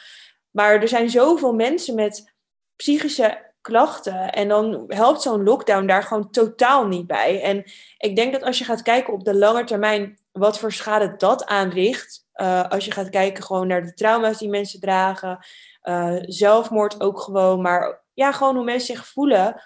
Maar 0.50 0.82
er 0.82 0.88
zijn 0.88 1.10
zoveel 1.10 1.52
mensen 1.52 1.94
met 1.94 2.34
psychische 2.76 3.49
klachten. 3.60 4.32
En 4.32 4.48
dan 4.48 4.84
helpt 4.88 5.22
zo'n 5.22 5.44
lockdown 5.44 5.86
daar 5.86 6.02
gewoon 6.02 6.30
totaal 6.30 6.86
niet 6.86 7.06
bij. 7.06 7.42
En 7.42 7.64
ik 7.98 8.16
denk 8.16 8.32
dat 8.32 8.42
als 8.42 8.58
je 8.58 8.64
gaat 8.64 8.82
kijken 8.82 9.12
op 9.12 9.24
de 9.24 9.34
lange 9.34 9.64
termijn 9.64 10.18
wat 10.32 10.58
voor 10.58 10.72
schade 10.72 11.16
dat 11.16 11.46
aanricht. 11.46 12.28
eh, 12.32 12.68
als 12.68 12.84
je 12.84 12.90
gaat 12.90 13.10
kijken 13.10 13.44
gewoon 13.44 13.66
naar 13.66 13.82
de 13.82 13.94
trauma's 13.94 14.38
die 14.38 14.48
mensen 14.48 14.80
dragen. 14.80 15.38
eh, 15.80 16.16
zelfmoord 16.20 17.00
ook 17.00 17.20
gewoon. 17.20 17.60
Maar 17.62 18.04
ja, 18.14 18.32
gewoon 18.32 18.54
hoe 18.54 18.64
mensen 18.64 18.94
zich 18.96 19.06
voelen. 19.06 19.62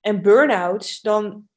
En 0.00 0.22
burn-outs. 0.22 1.00
Dan 1.00 1.48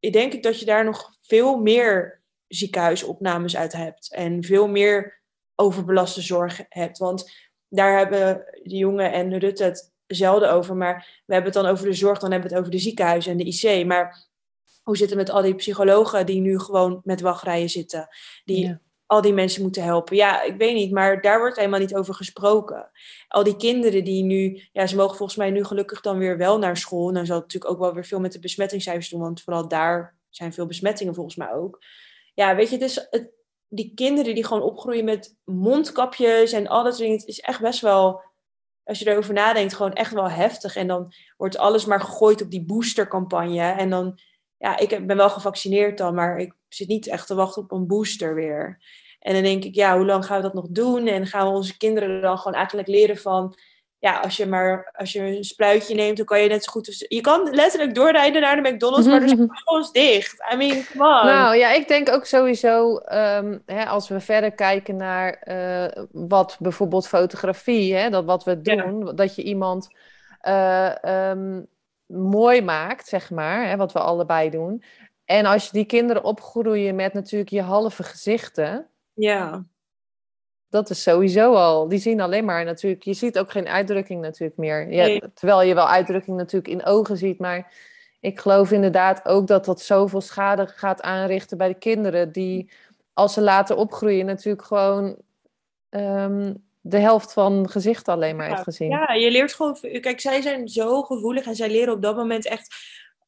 denk 0.00 0.32
ik 0.32 0.42
dat 0.42 0.58
je 0.60 0.64
daar 0.66 0.84
nog 0.84 1.10
veel 1.22 1.56
meer 1.56 2.22
ziekenhuisopnames 2.46 3.56
uit 3.56 3.72
hebt. 3.72 4.12
En 4.12 4.44
veel 4.44 4.68
meer 4.68 5.22
overbelaste 5.54 6.20
zorg 6.20 6.62
hebt. 6.68 6.98
Want 6.98 7.30
daar 7.68 7.98
hebben 7.98 8.44
de 8.62 8.76
jongen 8.76 9.12
en 9.12 9.38
Rutte 9.38 9.64
het 9.64 9.93
zelden 10.06 10.52
over. 10.52 10.76
Maar 10.76 11.22
we 11.26 11.34
hebben 11.34 11.52
het 11.52 11.62
dan 11.62 11.72
over 11.72 11.86
de 11.86 11.92
zorg, 11.92 12.18
dan 12.18 12.30
hebben 12.30 12.48
we 12.48 12.54
het 12.54 12.64
over 12.64 12.76
de 12.76 12.82
ziekenhuizen 12.82 13.32
en 13.32 13.38
de 13.38 13.44
IC. 13.44 13.86
Maar 13.86 14.26
hoe 14.82 14.96
zit 14.96 15.08
het 15.08 15.18
met 15.18 15.30
al 15.30 15.42
die 15.42 15.54
psychologen 15.54 16.26
die 16.26 16.40
nu 16.40 16.58
gewoon 16.58 17.00
met 17.04 17.20
wachtrijen 17.20 17.68
zitten? 17.68 18.08
Die 18.44 18.66
ja. 18.66 18.80
al 19.06 19.20
die 19.20 19.32
mensen 19.32 19.62
moeten 19.62 19.82
helpen. 19.82 20.16
Ja, 20.16 20.42
ik 20.42 20.56
weet 20.56 20.74
niet, 20.74 20.92
maar 20.92 21.20
daar 21.20 21.38
wordt 21.38 21.56
helemaal 21.56 21.80
niet 21.80 21.94
over 21.94 22.14
gesproken. 22.14 22.90
Al 23.28 23.42
die 23.42 23.56
kinderen 23.56 24.04
die 24.04 24.22
nu, 24.22 24.62
ja, 24.72 24.86
ze 24.86 24.96
mogen 24.96 25.16
volgens 25.16 25.38
mij 25.38 25.50
nu 25.50 25.64
gelukkig 25.64 26.00
dan 26.00 26.18
weer 26.18 26.36
wel 26.36 26.58
naar 26.58 26.76
school. 26.76 27.08
En 27.08 27.14
dan 27.14 27.26
zal 27.26 27.36
het 27.36 27.44
natuurlijk 27.44 27.72
ook 27.72 27.80
wel 27.80 27.94
weer 27.94 28.06
veel 28.06 28.20
met 28.20 28.32
de 28.32 28.40
besmettingscijfers 28.40 29.08
doen, 29.08 29.20
want 29.20 29.42
vooral 29.42 29.68
daar 29.68 30.16
zijn 30.28 30.52
veel 30.52 30.66
besmettingen 30.66 31.14
volgens 31.14 31.36
mij 31.36 31.52
ook. 31.52 31.82
Ja, 32.34 32.56
weet 32.56 32.68
je, 32.68 32.74
het 32.74 32.84
is 32.84 33.06
het, 33.10 33.30
die 33.68 33.92
kinderen 33.94 34.34
die 34.34 34.44
gewoon 34.44 34.62
opgroeien 34.62 35.04
met 35.04 35.36
mondkapjes 35.44 36.52
en 36.52 36.66
al 36.66 36.82
dat 36.82 36.92
soort 36.92 37.04
dingen, 37.04 37.18
het 37.18 37.28
is 37.28 37.40
echt 37.40 37.60
best 37.60 37.80
wel, 37.80 38.22
als 38.84 38.98
je 38.98 39.10
erover 39.10 39.34
nadenkt, 39.34 39.74
gewoon 39.74 39.92
echt 39.92 40.12
wel 40.12 40.30
heftig. 40.30 40.76
En 40.76 40.86
dan 40.86 41.12
wordt 41.36 41.58
alles 41.58 41.84
maar 41.84 42.00
gegooid 42.00 42.42
op 42.42 42.50
die 42.50 42.64
boostercampagne. 42.64 43.60
En 43.60 43.90
dan, 43.90 44.18
ja, 44.58 44.78
ik 44.78 45.06
ben 45.06 45.16
wel 45.16 45.30
gevaccineerd 45.30 45.98
dan, 45.98 46.14
maar 46.14 46.38
ik 46.38 46.54
zit 46.68 46.88
niet 46.88 47.08
echt 47.08 47.26
te 47.26 47.34
wachten 47.34 47.62
op 47.62 47.72
een 47.72 47.86
booster 47.86 48.34
weer. 48.34 48.82
En 49.18 49.34
dan 49.34 49.42
denk 49.42 49.64
ik, 49.64 49.74
ja, 49.74 49.96
hoe 49.96 50.06
lang 50.06 50.26
gaan 50.26 50.36
we 50.36 50.42
dat 50.42 50.54
nog 50.54 50.68
doen? 50.68 51.06
En 51.06 51.26
gaan 51.26 51.46
we 51.46 51.56
onze 51.56 51.76
kinderen 51.76 52.20
dan 52.20 52.38
gewoon 52.38 52.56
eigenlijk 52.56 52.88
leren 52.88 53.16
van, 53.16 53.56
ja, 54.04 54.18
als 54.18 54.36
je 54.36 54.46
maar 54.46 54.90
als 54.96 55.12
je 55.12 55.20
een 55.20 55.44
spruitje 55.44 55.94
neemt, 55.94 56.16
dan 56.16 56.26
kan 56.26 56.40
je 56.40 56.48
net 56.48 56.64
zo 56.64 56.72
goed. 56.72 57.06
Je 57.08 57.20
kan 57.20 57.50
letterlijk 57.50 57.94
doorrijden 57.94 58.40
naar 58.40 58.62
de 58.62 58.70
McDonald's, 58.70 59.06
maar 59.06 59.22
er 59.22 59.28
zijn 59.28 59.50
alles 59.64 59.90
dicht. 59.90 60.44
I 60.52 60.56
mean, 60.56 60.84
come 60.92 61.04
on. 61.20 61.26
Nou 61.26 61.56
ja, 61.56 61.72
ik 61.72 61.88
denk 61.88 62.10
ook 62.10 62.24
sowieso, 62.24 62.96
ehm, 62.96 63.58
hè, 63.66 63.84
als 63.86 64.08
we 64.08 64.20
verder 64.20 64.52
kijken 64.52 64.96
naar 64.96 65.32
eh, 65.32 66.04
wat 66.12 66.56
bijvoorbeeld 66.60 67.08
fotografie, 67.08 67.94
hè, 67.94 68.10
dat 68.10 68.24
wat 68.24 68.44
we 68.44 68.58
Ja. 68.62 68.82
doen, 68.82 69.16
dat 69.16 69.34
je 69.34 69.42
iemand 69.42 69.88
eh, 70.40 71.04
ehm, 71.04 71.62
mooi 72.06 72.62
maakt, 72.62 73.08
zeg 73.08 73.30
maar, 73.30 73.68
hè, 73.68 73.76
wat 73.76 73.92
we 73.92 73.98
allebei 73.98 74.50
doen. 74.50 74.82
En 75.24 75.46
als 75.46 75.64
je 75.64 75.70
die 75.72 75.84
kinderen 75.84 76.24
opgroeien 76.24 76.94
met 76.94 77.12
natuurlijk 77.12 77.50
je 77.50 77.62
halve 77.62 78.02
gezichten, 78.02 78.86
Ja, 79.14 79.64
dat 80.74 80.90
is 80.90 81.02
sowieso 81.02 81.52
al, 81.52 81.88
die 81.88 81.98
zien 81.98 82.20
alleen 82.20 82.44
maar 82.44 82.64
natuurlijk, 82.64 83.02
je 83.02 83.14
ziet 83.14 83.38
ook 83.38 83.50
geen 83.50 83.68
uitdrukking 83.68 84.20
natuurlijk 84.20 84.58
meer. 84.58 84.92
Ja. 84.92 85.20
Terwijl 85.34 85.62
je 85.62 85.74
wel 85.74 85.88
uitdrukking 85.88 86.36
natuurlijk 86.36 86.68
in 86.68 86.84
ogen 86.84 87.16
ziet, 87.16 87.38
maar 87.38 87.72
ik 88.20 88.40
geloof 88.40 88.70
inderdaad 88.70 89.24
ook 89.24 89.46
dat 89.46 89.64
dat 89.64 89.80
zoveel 89.80 90.20
schade 90.20 90.66
gaat 90.66 91.02
aanrichten 91.02 91.58
bij 91.58 91.68
de 91.68 91.78
kinderen, 91.78 92.32
die 92.32 92.70
als 93.12 93.32
ze 93.32 93.40
later 93.40 93.76
opgroeien 93.76 94.26
natuurlijk 94.26 94.64
gewoon 94.64 95.16
ehm, 95.90 96.54
de 96.80 96.98
helft 96.98 97.32
van 97.32 97.68
gezicht 97.70 98.08
alleen 98.08 98.36
maar 98.36 98.48
heeft 98.48 98.62
gezien. 98.62 98.88
Ja, 98.88 99.12
je 99.12 99.30
leert 99.30 99.54
gewoon. 99.54 99.76
Kijk, 100.00 100.20
zij 100.20 100.42
zijn 100.42 100.68
zo 100.68 101.02
gevoelig 101.02 101.46
en 101.46 101.54
zij 101.54 101.70
leren 101.70 101.94
op 101.94 102.02
dat 102.02 102.16
moment 102.16 102.46
echt 102.46 102.74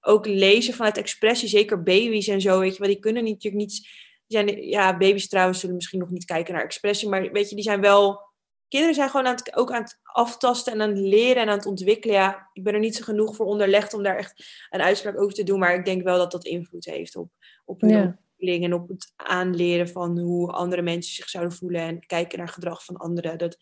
ook 0.01 0.26
lezen 0.26 0.74
vanuit 0.74 0.97
expressie. 0.97 1.49
Zeker 1.49 1.82
baby's 1.82 2.28
en 2.28 2.40
zo, 2.40 2.59
weet 2.59 2.72
je 2.72 2.78
wel. 2.78 2.88
Die 2.88 3.01
kunnen 3.01 3.24
natuurlijk 3.24 3.55
niet. 3.55 3.88
Zijn, 4.27 4.62
ja, 4.62 4.97
baby's 4.97 5.29
trouwens 5.29 5.61
zullen 5.61 5.74
misschien 5.74 5.99
nog 5.99 6.11
niet 6.11 6.24
kijken 6.24 6.55
naar 6.55 6.64
expressie, 6.64 7.09
maar 7.09 7.33
weet 7.33 7.49
je, 7.49 7.55
die 7.55 7.64
zijn 7.64 7.81
wel. 7.81 8.24
Kinderen 8.68 8.95
zijn 8.95 9.11
gewoon 9.11 9.27
aan 9.27 9.35
het, 9.35 9.57
ook 9.57 9.72
aan 9.72 9.83
het 9.83 9.99
aftasten 10.03 10.72
en 10.72 10.81
aan 10.81 10.89
het 10.89 10.99
leren 10.99 11.43
en 11.43 11.49
aan 11.49 11.57
het 11.57 11.66
ontwikkelen. 11.66 12.16
Ja, 12.16 12.51
ik 12.53 12.62
ben 12.62 12.74
er 12.74 12.81
niet 12.81 12.97
zo 12.97 13.05
genoeg 13.05 13.37
voor 13.37 13.47
onderlegd 13.47 13.95
om 13.95 14.03
daar 14.03 14.16
echt 14.16 14.66
een 14.70 14.83
uitspraak 14.83 15.20
over 15.20 15.35
te 15.35 15.43
doen, 15.43 15.59
maar 15.59 15.74
ik 15.74 15.85
denk 15.85 16.03
wel 16.03 16.18
dat 16.18 16.31
dat 16.31 16.45
invloed 16.45 16.85
heeft 16.85 17.16
op, 17.16 17.31
op 17.64 17.81
hun 17.81 17.91
Ja. 17.91 18.01
ontwikkeling 18.01 18.64
en 18.64 18.72
op 18.74 18.89
het 18.89 19.12
aanleren 19.16 19.89
van 19.89 20.18
hoe 20.18 20.53
andere 20.53 20.83
mensen 20.83 21.14
zich 21.14 21.29
zouden 21.29 21.53
voelen 21.57 21.81
en 21.81 22.07
kijken 22.07 22.39
naar 22.39 22.49
gedrag 22.49 22.85
van 22.85 22.97
anderen. 22.97 23.39
Dat 23.39 23.57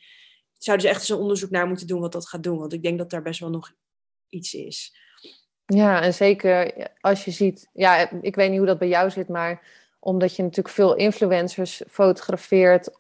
zouden 0.59 0.87
ze 0.87 0.93
echt 0.93 1.01
eens 1.01 1.11
een 1.11 1.19
onderzoek 1.23 1.51
naar 1.51 1.67
moeten 1.67 1.87
doen 1.87 2.01
wat 2.01 2.13
dat 2.13 2.29
gaat 2.29 2.43
doen, 2.43 2.59
want 2.59 2.73
ik 2.73 2.83
denk 2.83 2.99
dat 2.99 3.11
daar 3.11 3.23
best 3.23 3.41
wel 3.41 3.51
nog 3.51 3.73
iets 4.29 4.55
is. 4.55 4.97
Ja, 5.67 6.03
en 6.03 6.15
zeker 6.15 6.89
als 7.01 7.25
je 7.25 7.31
ziet, 7.31 7.69
ja, 7.73 8.11
ik 8.23 8.35
weet 8.35 8.49
niet 8.49 8.59
hoe 8.59 8.67
dat 8.67 8.79
bij 8.79 8.89
jou 8.89 9.11
zit, 9.11 9.29
maar 9.29 9.83
omdat 10.05 10.37
je 10.37 10.43
natuurlijk 10.43 10.75
veel 10.75 10.95
influencers 10.95 11.83
fotografeert, 11.89 12.91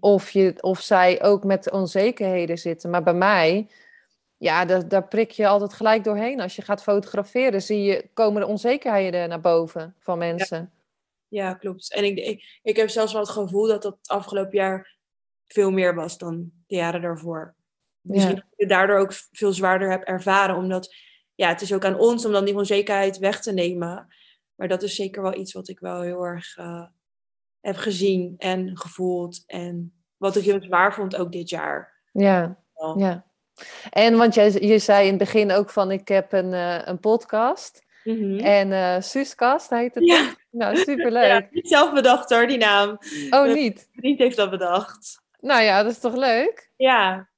of, 0.00 0.30
je, 0.30 0.54
of 0.60 0.80
zij 0.80 1.22
ook 1.22 1.44
met 1.44 1.70
onzekerheden 1.70 2.58
zitten. 2.58 2.90
Maar 2.90 3.02
bij 3.02 3.14
mij, 3.14 3.68
ja, 4.36 4.64
daar, 4.64 4.88
daar 4.88 5.08
prik 5.08 5.30
je 5.30 5.46
altijd 5.46 5.72
gelijk 5.72 6.04
doorheen. 6.04 6.40
Als 6.40 6.56
je 6.56 6.62
gaat 6.62 6.82
fotograferen, 6.82 7.62
zie 7.62 7.82
je, 7.82 8.08
komen 8.14 8.40
de 8.40 8.46
onzekerheden 8.46 9.28
naar 9.28 9.40
boven 9.40 9.94
van 9.98 10.18
mensen. 10.18 10.72
Ja, 11.28 11.54
klopt. 11.54 11.92
En 11.94 12.04
ik, 12.04 12.18
ik, 12.18 12.60
ik 12.62 12.76
heb 12.76 12.88
zelfs 12.88 13.12
wel 13.12 13.22
het 13.22 13.30
gevoel 13.30 13.66
dat 13.66 13.82
dat 13.82 13.98
afgelopen 14.02 14.58
jaar 14.58 14.96
veel 15.46 15.70
meer 15.70 15.94
was 15.94 16.18
dan 16.18 16.50
de 16.66 16.74
jaren 16.74 17.02
daarvoor. 17.02 17.54
Misschien 18.00 18.34
dat 18.34 18.44
ik 18.44 18.60
het 18.60 18.68
daardoor 18.68 18.98
ook 18.98 19.12
veel 19.32 19.52
zwaarder 19.52 19.90
heb 19.90 20.02
ervaren, 20.02 20.56
omdat 20.56 20.94
ja, 21.34 21.48
het 21.48 21.60
is 21.60 21.72
ook 21.72 21.84
aan 21.84 21.98
ons 21.98 22.24
om 22.26 22.32
dan 22.32 22.44
die 22.44 22.56
onzekerheid 22.56 23.18
weg 23.18 23.40
te 23.40 23.52
nemen. 23.52 24.08
Maar 24.54 24.68
dat 24.68 24.82
is 24.82 24.94
zeker 24.94 25.22
wel 25.22 25.34
iets 25.34 25.52
wat 25.52 25.68
ik 25.68 25.78
wel 25.78 26.00
heel 26.00 26.24
erg 26.24 26.56
uh, 26.58 26.86
heb 27.60 27.76
gezien 27.76 28.34
en 28.38 28.78
gevoeld. 28.78 29.42
En 29.46 29.92
wat 30.16 30.36
ik 30.36 30.44
heel 30.44 30.62
zwaar 30.62 30.94
vond 30.94 31.16
ook 31.16 31.32
dit 31.32 31.48
jaar. 31.48 32.00
Ja, 32.12 32.58
ja. 32.96 33.24
En 33.90 34.16
want 34.16 34.34
jij, 34.34 34.52
je 34.52 34.78
zei 34.78 35.02
in 35.02 35.08
het 35.08 35.18
begin 35.18 35.52
ook 35.52 35.70
van 35.70 35.90
ik 35.90 36.08
heb 36.08 36.32
een, 36.32 36.52
uh, 36.52 36.78
een 36.84 37.00
podcast. 37.00 37.84
Mm 38.04 38.16
-hmm. 38.16 38.38
En 38.38 38.70
uh, 38.70 39.00
Suuskast 39.00 39.70
heet 39.70 39.94
het. 39.94 40.04
Ja. 40.04 40.34
Nou, 40.50 40.76
superleuk. 40.76 41.30
Ja, 41.32 41.48
niet 41.50 41.68
zelf 41.68 41.92
bedacht 41.92 42.30
hoor, 42.30 42.46
die 42.46 42.58
naam. 42.58 42.98
Oh, 43.30 43.44
niet? 43.44 43.74
Mijn 43.74 43.88
vriend 43.92 44.18
heeft 44.18 44.36
dat 44.36 44.50
bedacht. 44.50 45.22
Nou 45.40 45.62
ja, 45.62 45.82
dat 45.82 45.92
is 45.92 45.98
toch 45.98 46.16
leuk? 46.16 46.70
Ja. 46.76 47.28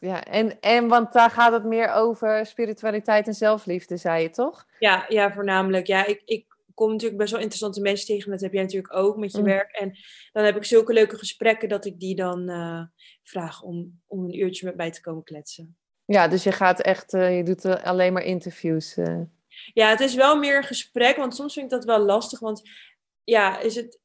Ja, 0.00 0.24
en, 0.24 0.60
en 0.60 0.88
want 0.88 1.12
daar 1.12 1.30
gaat 1.30 1.52
het 1.52 1.64
meer 1.64 1.92
over 1.92 2.46
spiritualiteit 2.46 3.26
en 3.26 3.34
zelfliefde, 3.34 3.96
zei 3.96 4.22
je 4.22 4.30
toch? 4.30 4.66
Ja, 4.78 5.04
ja 5.08 5.32
voornamelijk. 5.32 5.86
Ja, 5.86 6.06
ik, 6.06 6.22
ik 6.24 6.46
kom 6.74 6.90
natuurlijk 6.90 7.18
best 7.18 7.30
wel 7.30 7.40
interessante 7.40 7.80
mensen 7.80 8.06
tegen. 8.06 8.30
Dat 8.30 8.40
heb 8.40 8.52
jij 8.52 8.62
natuurlijk 8.62 8.94
ook 8.96 9.16
met 9.16 9.32
je 9.32 9.38
Mm. 9.38 9.44
werk. 9.44 9.72
En 9.72 9.96
dan 10.32 10.44
heb 10.44 10.56
ik 10.56 10.64
zulke 10.64 10.92
leuke 10.92 11.18
gesprekken 11.18 11.68
dat 11.68 11.84
ik 11.84 12.00
die 12.00 12.14
dan 12.14 12.48
eh, 12.48 12.82
vraag 13.22 13.62
om, 13.62 14.00
om 14.06 14.24
een 14.24 14.38
uurtje 14.38 14.66
met 14.66 14.76
mij 14.76 14.90
te 14.90 15.00
komen 15.00 15.24
kletsen. 15.24 15.76
Ja, 16.04 16.28
dus 16.28 16.42
je 16.42 16.52
gaat 16.52 16.80
echt, 16.80 17.14
eh, 17.14 17.36
je 17.36 17.42
doet 17.42 17.64
eh, 17.64 17.84
alleen 17.84 18.12
maar 18.12 18.24
interviews. 18.24 18.94
Ja, 19.72 19.88
het 19.88 20.00
is 20.00 20.14
wel 20.14 20.36
meer 20.38 20.56
een 20.56 20.64
gesprek, 20.64 21.16
want 21.16 21.34
soms 21.34 21.52
vind 21.54 21.64
ik 21.64 21.72
dat 21.72 21.84
wel 21.84 21.98
lastig. 21.98 22.38
Want 22.38 22.62
ja, 23.24 23.58
is 23.58 23.74
het, 23.74 24.00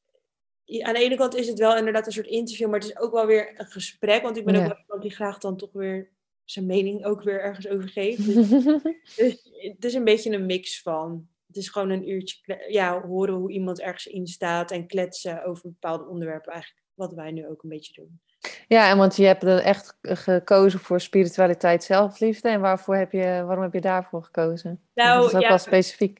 aan 0.78 0.94
de 0.94 1.00
ene 1.00 1.16
kant 1.16 1.36
is 1.36 1.48
het 1.48 1.60
wel 1.60 1.78
inderdaad 1.78 2.06
een 2.06 2.12
soort 2.12 2.28
interview, 2.28 2.70
maar 2.70 2.80
het 2.80 2.90
is 2.90 3.00
ook 3.00 3.12
wel 3.12 3.26
weer 3.26 3.54
een 3.58 3.66
gesprek. 3.66 4.22
Want 4.22 4.38
ik 4.38 4.46
ben 4.46 4.54
Ja. 4.54 4.62
ook 4.62 4.68
wel 4.68 4.78
iemand 4.80 5.02
die 5.02 5.12
graag 5.12 5.38
dan 5.38 5.58
toch 5.58 5.72
weer 5.72 6.10
zijn 6.44 6.66
mening 6.66 7.06
ook 7.06 7.24
weer 7.24 7.42
ergens 7.42 7.68
over 7.68 7.90
geeft. 7.90 8.26
Dus, 8.26 8.50
dus 9.16 9.50
het 9.74 9.86
is 9.86 9.94
een 9.94 10.04
beetje 10.04 10.32
een 10.32 10.46
mix 10.46 10.82
van. 10.82 11.28
Het 11.48 11.56
is 11.56 11.70
gewoon 11.70 11.90
een 11.90 12.10
uurtje 12.10 12.66
ja, 12.68 13.02
horen 13.02 13.34
hoe 13.34 13.52
iemand 13.52 13.80
ergens 13.82 14.06
in 14.06 14.28
staat 14.28 14.72
en 14.72 14.88
kletsen 14.88 15.44
over 15.44 15.70
bepaalde 15.70 16.08
onderwerpen. 16.08 16.52
Eigenlijk 16.52 16.84
wat 16.94 17.14
wij 17.14 17.32
nu 17.32 17.48
ook 17.48 17.64
een 17.64 17.70
beetje 17.70 17.94
doen. 17.94 18.22
ja, 18.68 18.90
en 18.90 18.98
want 18.98 19.16
je 19.16 19.26
hebt 19.26 19.44
er 19.44 19.60
echt 19.60 19.98
gekozen 20.02 20.80
voor 20.80 21.02
spiritualiteit, 21.02 21.84
zelfliefde. 21.84 22.50
En 22.50 22.62
waarvoor 22.62 22.96
heb 22.96 23.12
je, 23.12 23.44
waarom 23.46 23.64
heb 23.64 23.74
je 23.74 23.82
daarvoor 23.82 24.24
gekozen? 24.24 24.82
Nou, 24.94 25.18
dat 25.22 25.30
is 25.30 25.36
ook 25.36 25.42
ja. 25.42 25.48
wel 25.48 25.58
specifiek. 25.58 26.20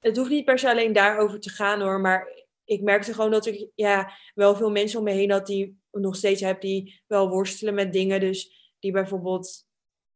het 0.00 0.16
hoeft 0.16 0.30
niet 0.30 0.44
per 0.44 0.58
se 0.58 0.70
alleen 0.70 0.92
daarover 0.92 1.40
te 1.40 1.50
gaan 1.50 1.80
hoor, 1.80 2.00
maar 2.00 2.44
ik 2.66 2.82
merkte 2.82 3.14
gewoon 3.14 3.30
dat 3.30 3.46
ik 3.46 3.68
ja, 3.74 4.12
wel 4.34 4.56
veel 4.56 4.70
mensen 4.70 4.98
om 4.98 5.04
me 5.04 5.10
heen 5.10 5.30
had 5.30 5.46
die 5.46 5.78
nog 5.90 6.16
steeds 6.16 6.40
heb 6.40 6.60
die 6.60 7.02
wel 7.06 7.28
worstelen 7.28 7.74
met 7.74 7.92
dingen. 7.92 8.20
Dus 8.20 8.72
die 8.78 8.92
bijvoorbeeld 8.92 9.64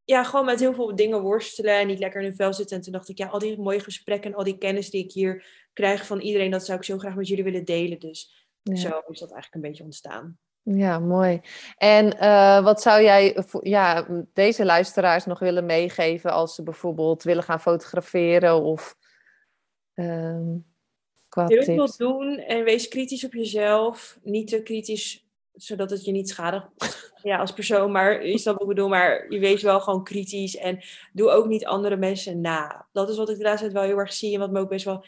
ja, 0.04 0.24
gewoon 0.24 0.44
met 0.44 0.60
heel 0.60 0.74
veel 0.74 0.94
dingen 0.94 1.22
worstelen 1.22 1.78
en 1.78 1.86
niet 1.86 1.98
lekker 1.98 2.20
in 2.20 2.26
hun 2.26 2.36
vel 2.36 2.52
zitten. 2.52 2.76
En 2.76 2.82
toen 2.82 2.92
dacht 2.92 3.08
ik, 3.08 3.18
ja, 3.18 3.26
al 3.26 3.38
die 3.38 3.58
mooie 3.58 3.80
gesprekken 3.80 4.30
en 4.30 4.36
al 4.36 4.44
die 4.44 4.58
kennis 4.58 4.90
die 4.90 5.04
ik 5.04 5.12
hier 5.12 5.44
krijg 5.72 6.06
van 6.06 6.20
iedereen, 6.20 6.50
dat 6.50 6.64
zou 6.64 6.78
ik 6.78 6.84
zo 6.84 6.98
graag 6.98 7.14
met 7.14 7.28
jullie 7.28 7.44
willen 7.44 7.64
delen. 7.64 7.98
Dus 7.98 8.48
Ja. 8.62 8.76
zo 8.76 8.88
is 8.88 9.18
dat 9.18 9.32
eigenlijk 9.32 9.54
een 9.54 9.70
beetje 9.70 9.84
ontstaan. 9.84 10.38
Ja, 10.62 10.98
mooi. 10.98 11.40
En 11.76 12.18
eh, 12.18 12.64
wat 12.64 12.82
zou 12.82 13.02
jij 13.02 13.44
ja, 13.60 14.06
deze 14.32 14.64
luisteraars 14.64 15.24
nog 15.24 15.38
willen 15.38 15.66
meegeven 15.66 16.32
als 16.32 16.54
ze 16.54 16.62
bijvoorbeeld 16.62 17.22
willen 17.22 17.42
gaan 17.42 17.60
fotograferen 17.60 18.62
of 18.62 18.96
ehm, 19.94 20.56
qua 21.30 21.46
Heel 21.46 21.62
veel 21.62 21.84
tips? 21.84 21.96
doen 21.96 22.38
en 22.38 22.64
wees 22.64 22.88
kritisch 22.88 23.24
op 23.24 23.32
jezelf. 23.32 24.18
Niet 24.22 24.48
te 24.48 24.62
kritisch, 24.62 25.26
zodat 25.52 25.90
het 25.90 26.04
je 26.04 26.12
niet 26.12 26.28
schadigt 26.28 26.66
ja, 27.22 27.38
als 27.38 27.52
persoon. 27.52 27.92
Maar 27.92 28.20
is 28.20 28.42
dat 28.42 28.52
wat 28.52 28.62
ik 28.62 28.68
bedoel? 28.68 28.88
Maar 28.88 29.32
je 29.32 29.38
wees 29.38 29.62
wel 29.62 29.80
gewoon 29.80 30.04
kritisch. 30.04 30.56
En 30.56 30.82
doe 31.12 31.30
ook 31.30 31.46
niet 31.46 31.66
andere 31.66 31.96
mensen 31.96 32.40
na. 32.40 32.88
Dat 32.92 33.08
is 33.08 33.16
wat 33.16 33.30
ik 33.30 33.36
de 33.36 33.42
laatste 33.42 33.62
tijd 33.62 33.72
wel 33.72 33.82
heel 33.82 33.98
erg 33.98 34.12
zie. 34.12 34.34
En 34.34 34.40
wat 34.40 34.50
me 34.50 34.60
ook 34.60 34.68
best 34.68 34.84
wel 34.84 35.04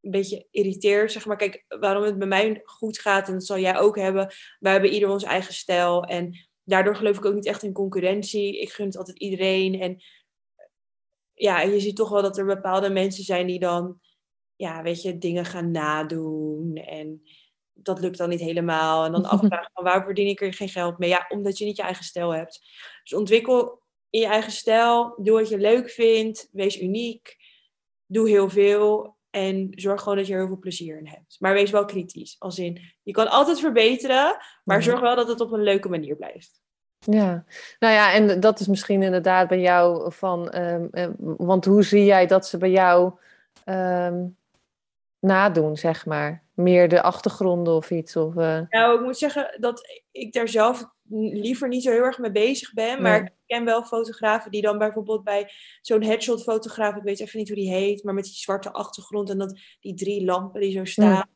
een 0.00 0.10
beetje 0.10 0.46
irriteert. 0.50 1.12
Zeg 1.12 1.26
maar, 1.26 1.36
kijk, 1.36 1.64
waarom 1.68 2.02
het 2.02 2.18
bij 2.18 2.28
mij 2.28 2.60
goed 2.64 2.98
gaat. 2.98 3.26
En 3.26 3.32
dat 3.32 3.44
zal 3.44 3.58
jij 3.58 3.78
ook 3.78 3.96
hebben. 3.96 4.32
Wij 4.58 4.72
hebben 4.72 4.90
ieder 4.90 5.08
ons 5.08 5.24
eigen 5.24 5.54
stijl. 5.54 6.04
En 6.04 6.48
daardoor 6.64 6.96
geloof 6.96 7.16
ik 7.16 7.24
ook 7.24 7.34
niet 7.34 7.46
echt 7.46 7.62
in 7.62 7.72
concurrentie. 7.72 8.60
Ik 8.60 8.72
gun 8.72 8.86
het 8.86 8.96
altijd 8.96 9.18
iedereen. 9.18 9.80
En 9.80 10.02
ja, 11.34 11.60
je 11.60 11.80
ziet 11.80 11.96
toch 11.96 12.10
wel 12.10 12.22
dat 12.22 12.38
er 12.38 12.44
bepaalde 12.44 12.90
mensen 12.90 13.24
zijn 13.24 13.46
die 13.46 13.58
dan 13.58 14.00
ja, 14.62 14.82
weet 14.82 15.02
je, 15.02 15.18
dingen 15.18 15.44
gaan 15.44 15.70
nadoen. 15.70 16.76
En 16.76 17.22
dat 17.72 18.00
lukt 18.00 18.18
dan 18.18 18.28
niet 18.28 18.40
helemaal. 18.40 19.04
En 19.04 19.12
dan 19.12 19.24
afvragen 19.24 19.70
van 19.74 19.84
waar 19.84 20.04
verdien 20.04 20.28
ik 20.28 20.40
er 20.40 20.54
geen 20.54 20.68
geld 20.68 20.98
mee? 20.98 21.08
Ja, 21.08 21.26
omdat 21.28 21.58
je 21.58 21.64
niet 21.64 21.76
je 21.76 21.82
eigen 21.82 22.04
stijl 22.04 22.34
hebt. 22.34 22.60
Dus 23.02 23.14
ontwikkel 23.14 23.82
in 24.10 24.20
je 24.20 24.26
eigen 24.26 24.52
stijl. 24.52 25.14
Doe 25.22 25.38
wat 25.38 25.48
je 25.48 25.58
leuk 25.58 25.90
vindt. 25.90 26.48
Wees 26.52 26.80
uniek. 26.80 27.36
Doe 28.06 28.28
heel 28.28 28.48
veel. 28.48 29.16
En 29.30 29.68
zorg 29.70 30.02
gewoon 30.02 30.16
dat 30.16 30.26
je 30.26 30.32
er 30.32 30.38
heel 30.38 30.48
veel 30.48 30.58
plezier 30.58 30.98
in 30.98 31.06
hebt. 31.06 31.36
Maar 31.38 31.52
wees 31.52 31.70
wel 31.70 31.84
kritisch. 31.84 32.36
Als 32.38 32.58
in, 32.58 32.80
je 33.02 33.12
kan 33.12 33.30
altijd 33.30 33.60
verbeteren. 33.60 34.36
Maar 34.64 34.82
zorg 34.82 35.00
wel 35.00 35.16
dat 35.16 35.28
het 35.28 35.40
op 35.40 35.52
een 35.52 35.62
leuke 35.62 35.88
manier 35.88 36.16
blijft. 36.16 36.60
Ja, 36.98 37.44
nou 37.78 37.94
ja, 37.94 38.12
en 38.12 38.40
dat 38.40 38.60
is 38.60 38.66
misschien 38.66 39.02
inderdaad 39.02 39.48
bij 39.48 39.60
jou 39.60 40.12
van, 40.12 40.50
ehm, 40.50 40.86
eh, 40.90 41.08
want 41.18 41.64
hoe 41.64 41.82
zie 41.82 42.04
jij 42.04 42.26
dat 42.26 42.46
ze 42.46 42.58
bij 42.58 42.70
jou 42.70 43.12
ehm, 43.64 44.24
nadoen, 45.22 45.76
zeg 45.76 46.06
maar? 46.06 46.44
Meer 46.54 46.88
de 46.88 47.02
achtergronden 47.02 47.74
of 47.74 47.90
iets? 47.90 48.16
Of, 48.16 48.36
eh, 48.36 48.60
Nou, 48.68 48.98
ik 48.98 49.04
moet 49.04 49.18
zeggen 49.18 49.56
dat 49.60 50.02
ik 50.10 50.32
daar 50.32 50.48
zelf 50.48 50.84
liever 51.08 51.68
niet 51.68 51.82
zo 51.82 51.90
heel 51.90 52.02
erg 52.04 52.18
mee 52.18 52.30
bezig 52.32 52.72
ben. 52.72 53.02
Maar 53.02 53.22
ik 53.22 53.32
ken 53.46 53.64
wel 53.64 53.82
fotografen 53.84 54.50
die 54.50 54.62
dan 54.62 54.78
bijvoorbeeld 54.78 55.24
bij 55.24 55.50
zo'n 55.80 56.02
headshot 56.02 56.42
fotograaf, 56.42 56.96
ik 56.96 57.02
weet 57.02 57.20
even 57.20 57.38
niet 57.38 57.48
hoe 57.48 57.56
die 57.56 57.70
heet, 57.72 58.04
maar 58.04 58.14
met 58.14 58.24
die 58.24 58.34
zwarte 58.34 58.72
achtergrond 58.72 59.30
en 59.30 59.38
dat, 59.38 59.58
die 59.80 59.94
drie 59.94 60.24
lampen 60.24 60.60
die 60.60 60.72
zo 60.72 60.84
staan. 60.84 61.28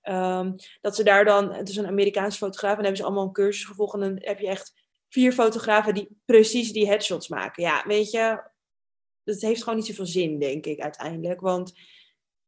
ehm, 0.00 0.52
dat 0.80 0.96
ze 0.96 1.02
daar 1.04 1.24
dan, 1.24 1.52
het 1.52 1.68
is 1.68 1.76
een 1.76 1.86
Amerikaanse 1.86 2.38
fotograaf, 2.38 2.70
en 2.70 2.76
dan 2.76 2.84
hebben 2.84 3.00
ze 3.02 3.06
allemaal 3.06 3.26
een 3.26 3.32
cursus 3.32 3.64
gevolgd. 3.64 3.94
En 3.94 4.00
dan 4.00 4.18
heb 4.20 4.38
je 4.38 4.46
echt 4.48 4.72
vier 5.08 5.32
fotografen 5.32 5.94
die 5.94 6.08
precies 6.24 6.72
die 6.72 6.86
headshots 6.86 7.28
maken. 7.28 7.62
Ja, 7.62 7.84
weet 7.86 8.10
je, 8.10 8.42
dat 9.24 9.40
heeft 9.40 9.62
gewoon 9.62 9.78
niet 9.78 9.86
zoveel 9.86 10.06
zin, 10.06 10.38
denk 10.38 10.66
ik, 10.66 10.80
uiteindelijk. 10.80 11.40
Want 11.40 11.72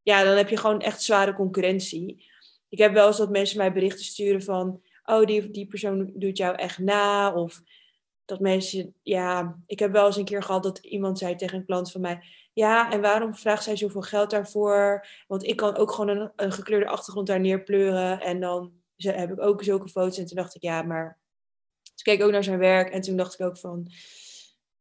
ja, 0.05 0.25
dan 0.25 0.37
heb 0.37 0.49
je 0.49 0.57
gewoon 0.57 0.81
echt 0.81 1.03
zware 1.03 1.35
concurrentie. 1.35 2.31
Ik 2.69 2.79
heb 2.79 2.93
wel 2.93 3.07
eens 3.07 3.17
dat 3.17 3.31
mensen 3.31 3.59
mij 3.59 3.73
berichten 3.73 4.05
sturen 4.05 4.43
van... 4.43 4.83
Oh, 5.05 5.27
die, 5.27 5.51
die 5.51 5.67
persoon 5.67 6.13
doet 6.15 6.37
jou 6.37 6.57
echt 6.57 6.79
na. 6.79 7.35
Of 7.35 7.63
dat 8.25 8.41
mensen... 8.41 8.95
Ja, 9.03 9.59
ik 9.67 9.79
heb 9.79 9.93
wel 9.93 10.07
eens 10.07 10.17
een 10.17 10.25
keer 10.25 10.43
gehad 10.43 10.63
dat 10.63 10.79
iemand 10.79 11.19
zei 11.19 11.37
tegen 11.37 11.59
een 11.59 11.65
klant 11.65 11.93
van 11.93 12.01
mij... 12.01 12.25
Ja, 12.53 12.93
en 12.93 13.01
waarom 13.01 13.35
vraagt 13.35 13.65
zij 13.65 13.77
zoveel 13.77 14.03
geld 14.03 14.31
daarvoor? 14.31 15.07
Want 15.27 15.45
ik 15.45 15.57
kan 15.57 15.77
ook 15.77 15.93
gewoon 15.93 16.31
een, 16.37 16.53
gekleurde 16.53 16.87
achtergrond 16.87 17.27
daar 17.27 17.41
neerpleuren. 17.41 18.21
En 18.21 18.41
dan 18.41 18.73
heb 18.97 19.31
ik 19.31 19.41
ook 19.41 19.63
zulke 19.63 19.89
foto's. 19.89 20.19
En 20.19 20.27
toen 20.27 20.37
dacht 20.37 20.55
ik, 20.55 20.63
ja, 20.63 20.83
maar... 20.83 21.19
Toen 21.83 22.15
keek 22.15 22.23
ook 22.23 22.31
naar 22.31 22.45
zijn 22.45 22.59
werk. 22.59 22.91
En 22.91 23.01
toen 23.01 23.17
dacht 23.17 23.35
ik 23.35 23.47
ook 23.47 23.57
van... 23.57 23.91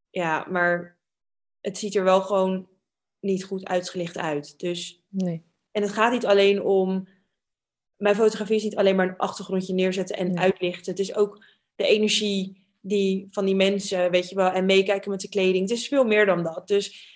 Ja, 0.10 0.46
maar 0.50 0.98
het 1.62 1.78
ziet 1.78 1.96
er 1.96 2.04
wel 2.04 2.22
gewoon 2.22 2.68
niet 3.20 3.44
goed 3.44 3.66
uitgelicht 3.66 4.18
uit. 4.18 4.60
Dus 4.60 5.03
nee. 5.14 5.44
en 5.72 5.82
het 5.82 5.92
gaat 5.92 6.12
niet 6.12 6.26
alleen 6.26 6.62
om. 6.62 7.08
Mijn 7.98 8.16
fotografie 8.16 8.56
is 8.56 8.64
niet 8.64 8.76
alleen 8.76 8.96
maar 8.96 9.08
een 9.08 9.18
achtergrondje 9.18 9.74
neerzetten 9.74 10.18
en 10.18 10.28
Nee. 10.28 10.38
uitlichten. 10.38 10.92
Het 10.92 11.00
is 11.00 11.16
ook 11.16 11.46
de 11.76 11.88
energie 11.88 12.66
die, 12.82 13.28
van 13.32 13.46
die 13.46 13.56
mensen, 13.56 14.12
weet 14.12 14.30
je 14.30 14.36
wel, 14.36 14.50
en 14.50 14.66
meekijken 14.66 15.12
met 15.12 15.22
de 15.22 15.30
kleding. 15.30 15.70
Het 15.70 15.78
is 15.78 15.88
veel 15.88 16.04
meer 16.04 16.26
dan 16.26 16.44
dat. 16.44 16.68
Dus 16.68 17.08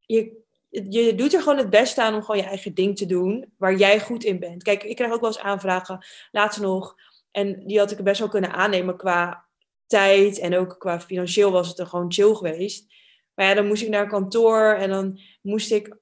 je, 0.00 0.42
je 0.68 1.14
doet 1.14 1.34
er 1.34 1.42
gewoon 1.42 1.58
het 1.58 1.70
beste 1.70 2.02
aan 2.02 2.14
om 2.14 2.22
gewoon 2.22 2.40
je 2.40 2.48
eigen 2.48 2.74
ding 2.74 2.96
te 2.96 3.06
doen, 3.06 3.52
waar 3.56 3.76
jij 3.76 4.00
goed 4.00 4.24
in 4.24 4.38
bent. 4.38 4.62
Kijk, 4.62 4.82
ik 4.82 4.96
krijg 4.96 5.12
ook 5.12 5.20
wel 5.20 5.30
eens 5.30 5.38
aanvragen, 5.38 6.04
laatst 6.30 6.60
nog, 6.60 6.94
en 7.30 7.66
die 7.66 7.78
had 7.78 7.90
ik 7.90 8.04
best 8.04 8.18
wel 8.18 8.28
kunnen 8.28 8.52
aannemen 8.52 8.96
qua 8.96 9.48
tijd 9.86 10.38
en 10.38 10.56
ook 10.56 10.78
qua 10.78 11.00
financieel 11.00 11.50
was 11.50 11.68
het 11.68 11.78
er 11.78 11.86
gewoon 11.86 12.12
chill 12.12 12.34
geweest. 12.34 12.94
Maar 13.34 13.46
ja, 13.46 13.54
dan 13.54 13.66
moest 13.66 13.82
ik 13.82 13.88
naar 13.88 14.08
kantoor 14.08 14.74
en 14.74 14.90
dan 14.90 15.20
moest 15.42 15.72
ik 15.72 15.96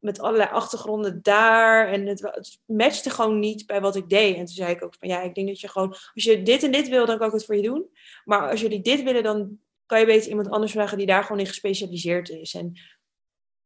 met 0.00 0.20
allerlei 0.20 0.50
achtergronden 0.50 1.18
daar. 1.22 1.88
En 1.88 2.06
het, 2.06 2.20
het 2.20 2.58
matchte 2.64 3.10
gewoon 3.10 3.38
niet 3.38 3.66
bij 3.66 3.80
wat 3.80 3.96
ik 3.96 4.08
deed. 4.08 4.36
En 4.36 4.44
toen 4.44 4.54
zei 4.54 4.70
ik 4.72 4.84
ook 4.84 4.94
van 4.98 5.08
ja, 5.08 5.20
ik 5.20 5.34
denk 5.34 5.48
dat 5.48 5.60
je 5.60 5.68
gewoon, 5.68 5.88
als 5.88 6.24
je 6.24 6.42
dit 6.42 6.62
en 6.62 6.72
dit 6.72 6.88
wil, 6.88 7.06
dan 7.06 7.18
kan 7.18 7.26
ik 7.26 7.32
het 7.32 7.44
voor 7.44 7.56
je 7.56 7.62
doen. 7.62 7.90
Maar 8.24 8.50
als 8.50 8.60
jullie 8.60 8.80
dit 8.80 9.02
willen, 9.02 9.22
dan 9.22 9.58
kan 9.86 10.00
je 10.00 10.06
beter 10.06 10.28
iemand 10.28 10.50
anders 10.50 10.72
vragen 10.72 10.98
die 10.98 11.06
daar 11.06 11.22
gewoon 11.22 11.40
in 11.40 11.46
gespecialiseerd 11.46 12.28
is. 12.28 12.54
En 12.54 12.72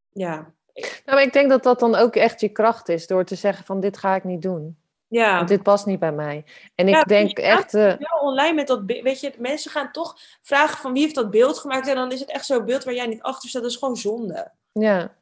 ja, 0.09 0.55
Nou, 0.75 0.91
maar 1.05 1.23
ik 1.23 1.33
denk 1.33 1.51
dat 1.51 1.63
dat 1.63 1.79
dan 1.81 1.95
ook 1.95 2.17
echt 2.17 2.41
je 2.41 2.49
kracht 2.49 2.89
is, 2.89 3.07
door 3.07 3.25
te 3.25 3.35
zeggen 3.35 3.65
van 3.65 3.81
dit 3.81 3.97
ga 3.99 4.15
ik 4.15 4.25
niet 4.25 4.43
doen. 4.43 4.79
ja. 5.09 5.37
Want 5.37 5.49
dit 5.49 5.63
past 5.63 5.87
niet 5.87 5.99
bij 5.99 6.13
mij. 6.13 6.45
En 6.75 6.89
ik 6.89 7.05
denk 7.09 7.39
echt... 7.39 7.75
eh, 7.75 7.83
wel 7.83 8.21
online 8.21 8.55
met 8.55 8.67
dat 8.67 8.83
weet 8.85 9.21
je, 9.21 9.33
mensen 9.39 9.71
gaan 9.71 9.93
toch 9.93 10.17
vragen 10.43 10.79
van 10.79 10.93
wie 10.93 11.03
heeft 11.03 11.15
dat 11.15 11.31
beeld 11.31 11.59
gemaakt. 11.59 11.89
En 11.89 11.95
dan 11.95 12.13
is 12.13 12.21
het 12.21 12.31
echt 12.31 12.47
zo'n 12.47 12.65
beeld 12.65 12.85
waar 12.85 12.95
jij 12.95 13.07
niet 13.07 13.23
achter 13.23 13.49
staat. 13.49 13.63
Dat 13.63 13.71
is 13.71 13.77
gewoon 13.77 13.97
zonde. 13.97 14.53
Ja. 14.73 15.17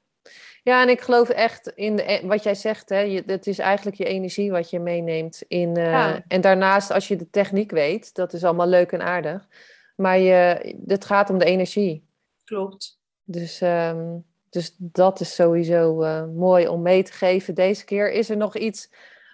Ja, 0.62 0.82
en 0.82 0.88
ik 0.88 1.00
geloof 1.00 1.28
echt 1.28 1.66
in 1.66 1.96
de, 1.96 2.12
e- 2.12 2.26
wat 2.26 2.42
jij 2.42 2.54
zegt. 2.54 2.88
Hè, 2.88 3.00
je, 3.00 3.22
het 3.26 3.46
is 3.46 3.58
eigenlijk 3.58 3.96
je 3.96 4.04
energie 4.04 4.50
wat 4.50 4.70
je 4.70 4.78
meeneemt. 4.80 5.42
In, 5.48 5.76
eh, 5.76 5.84
Ja. 5.84 6.24
En 6.28 6.40
daarnaast, 6.40 6.90
als 6.90 7.08
je 7.08 7.16
de 7.16 7.30
techniek 7.30 7.70
weet, 7.70 8.14
dat 8.14 8.32
is 8.32 8.44
allemaal 8.44 8.66
leuk 8.66 8.92
en 8.92 9.02
aardig. 9.02 9.48
Maar 9.96 10.18
je, 10.18 10.74
het 10.86 11.04
gaat 11.04 11.30
om 11.30 11.38
de 11.38 11.44
energie. 11.44 12.04
Klopt. 12.44 13.00
Dus, 13.24 13.60
ehm, 13.60 14.18
dus 14.50 14.74
dat 14.78 15.20
is 15.20 15.34
sowieso 15.34 16.02
eh, 16.02 16.24
mooi 16.24 16.68
om 16.68 16.82
mee 16.82 17.02
te 17.02 17.12
geven. 17.12 17.54
Deze 17.54 17.84
keer 17.84 18.12
is 18.12 18.30
er 18.30 18.36
nog 18.36 18.56
iets 18.56 18.90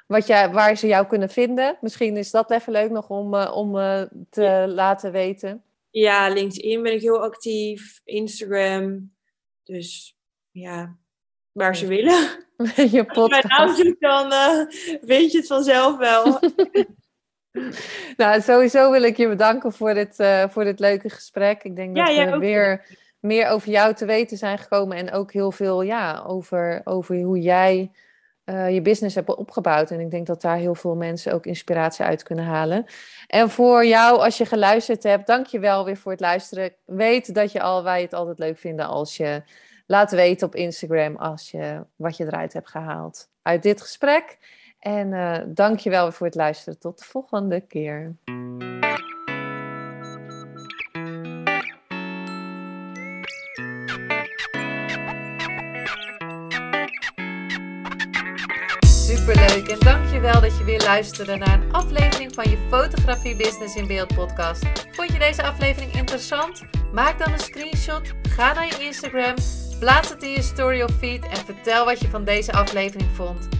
wat 0.07 0.27
jij, 0.27 0.51
waar 0.51 0.77
ze 0.77 0.87
jou 0.87 1.07
kunnen 1.07 1.29
vinden. 1.29 1.79
Misschien 1.81 2.17
is 2.17 2.31
dat 2.31 2.51
even 2.51 2.73
leuk 2.73 2.91
nog 2.91 3.09
om, 3.11 3.35
eh, 3.35 3.53
om 3.55 3.73
te 4.31 4.65
laten 4.69 5.13
weten. 5.13 5.63
Ja, 5.91 6.29
LinkedIn 6.29 6.83
ben 6.83 6.93
ik 6.93 7.01
heel 7.01 7.23
actief. 7.23 8.01
Instagram. 8.05 9.13
Dus 9.65 10.17
ja, 10.51 10.97
waar 11.59 11.77
ze 11.77 11.87
willen. 11.87 12.47
je 12.57 12.65
Als 12.77 12.91
je 12.91 13.05
mijn 13.29 13.47
naam 13.49 13.67
podcast. 13.67 13.77
zoekt, 13.77 14.01
dan 14.01 14.33
eh, 14.33 14.59
weet 15.01 15.33
je 15.33 15.39
het 15.39 15.47
vanzelf 15.47 15.97
wel. 15.97 16.39
nou, 18.17 18.41
sowieso 18.41 18.91
wil 18.91 19.03
ik 19.03 19.17
je 19.17 19.29
bedanken 19.29 19.73
voor 19.73 19.95
dit, 19.95 20.19
uh, 20.19 20.49
voor 20.49 20.65
dit 20.65 20.79
leuke 20.79 21.11
gesprek. 21.11 21.63
Ik 21.63 21.77
denk 21.77 21.97
dat 21.97 22.15
we 22.15 22.39
weer 22.39 22.87
meer 23.21 23.49
over 23.49 23.71
jou 23.71 23.95
te 23.95 24.05
weten 24.05 24.37
zijn 24.37 24.59
gekomen 24.59 24.97
en 24.97 25.13
ook 25.13 25.33
heel 25.33 25.53
veel 25.53 25.83
ja, 25.83 26.23
over, 26.27 26.81
over 26.85 27.21
hoe 27.21 27.41
jij 27.41 27.91
uh, 28.45 28.75
je 28.75 28.83
business 28.83 29.15
hebt 29.15 29.37
opgebouwd. 29.37 29.91
En 29.91 30.01
ik 30.01 30.11
denk 30.11 30.27
dat 30.27 30.43
daar 30.43 30.57
heel 30.57 30.75
veel 30.75 30.95
mensen 30.95 31.33
ook 31.33 31.47
inspiratie 31.47 32.05
uit 32.05 32.23
kunnen 32.23 32.45
halen. 32.45 32.87
En 33.27 33.51
voor 33.51 33.87
jou, 33.87 34.19
als 34.19 34.39
je 34.39 34.47
geluisterd 34.47 35.03
hebt, 35.03 35.27
dank 35.27 35.47
je 35.47 35.59
wel 35.59 35.85
weer 35.85 35.97
voor 35.97 36.13
het 36.13 36.21
luisteren. 36.21 36.73
Weet 36.85 37.35
dat 37.35 37.53
je 37.53 37.61
al, 37.61 37.83
wij 37.83 38.03
het 38.03 38.15
altijd 38.15 38.39
leuk 38.39 38.59
vinden 38.59 38.87
als 38.87 39.17
je 39.17 39.43
laat 39.89 40.11
weten 40.11 40.47
op 40.47 40.55
Instagram 40.55 41.17
als 41.17 41.51
je, 41.51 41.85
wat 41.97 42.17
je 42.17 42.25
eruit 42.25 42.53
hebt 42.53 42.69
gehaald 42.69 43.29
uit 43.43 43.63
dit 43.63 43.81
gesprek. 43.81 44.39
En 44.79 45.13
uh, 45.13 45.37
dank 45.47 45.79
je 45.79 45.91
wel 45.91 46.13
voor 46.13 46.27
het 46.27 46.35
luisteren. 46.35 46.79
Tot 46.79 46.99
de 46.99 47.05
volgende 47.05 47.61
keer. 47.61 48.17
Superleuk 58.87 59.69
en 59.69 59.79
dankjewel 59.79 60.41
dat 60.41 60.59
je 60.59 60.65
weer 60.65 60.83
luisterde 60.83 61.37
naar 61.37 61.63
een 61.63 61.73
aflevering 61.73 62.35
van 62.35 62.51
je 62.51 62.67
Fotografie 62.71 63.37
Business 63.37 63.77
in 63.77 63.87
Beeld 63.87 64.15
podcast. 64.15 64.67
Vond 64.91 65.13
je 65.13 65.19
deze 65.19 65.43
aflevering 65.43 65.93
interessant? 65.93 66.63
Maak 66.93 67.19
dan 67.19 67.33
een 67.33 67.39
screenshot, 67.39 68.13
ga 68.23 68.53
naar 68.53 68.67
je 68.67 68.85
Instagram 68.85 69.35
Plaats 69.79 70.09
het 70.09 70.23
in 70.23 70.31
je 70.31 70.43
story 70.43 70.83
of 70.83 70.91
feed 70.99 71.23
en 71.23 71.37
vertel 71.37 71.85
wat 71.85 72.01
je 72.01 72.09
van 72.09 72.25
deze 72.25 72.53
aflevering 72.53 73.11
vond. 73.15 73.58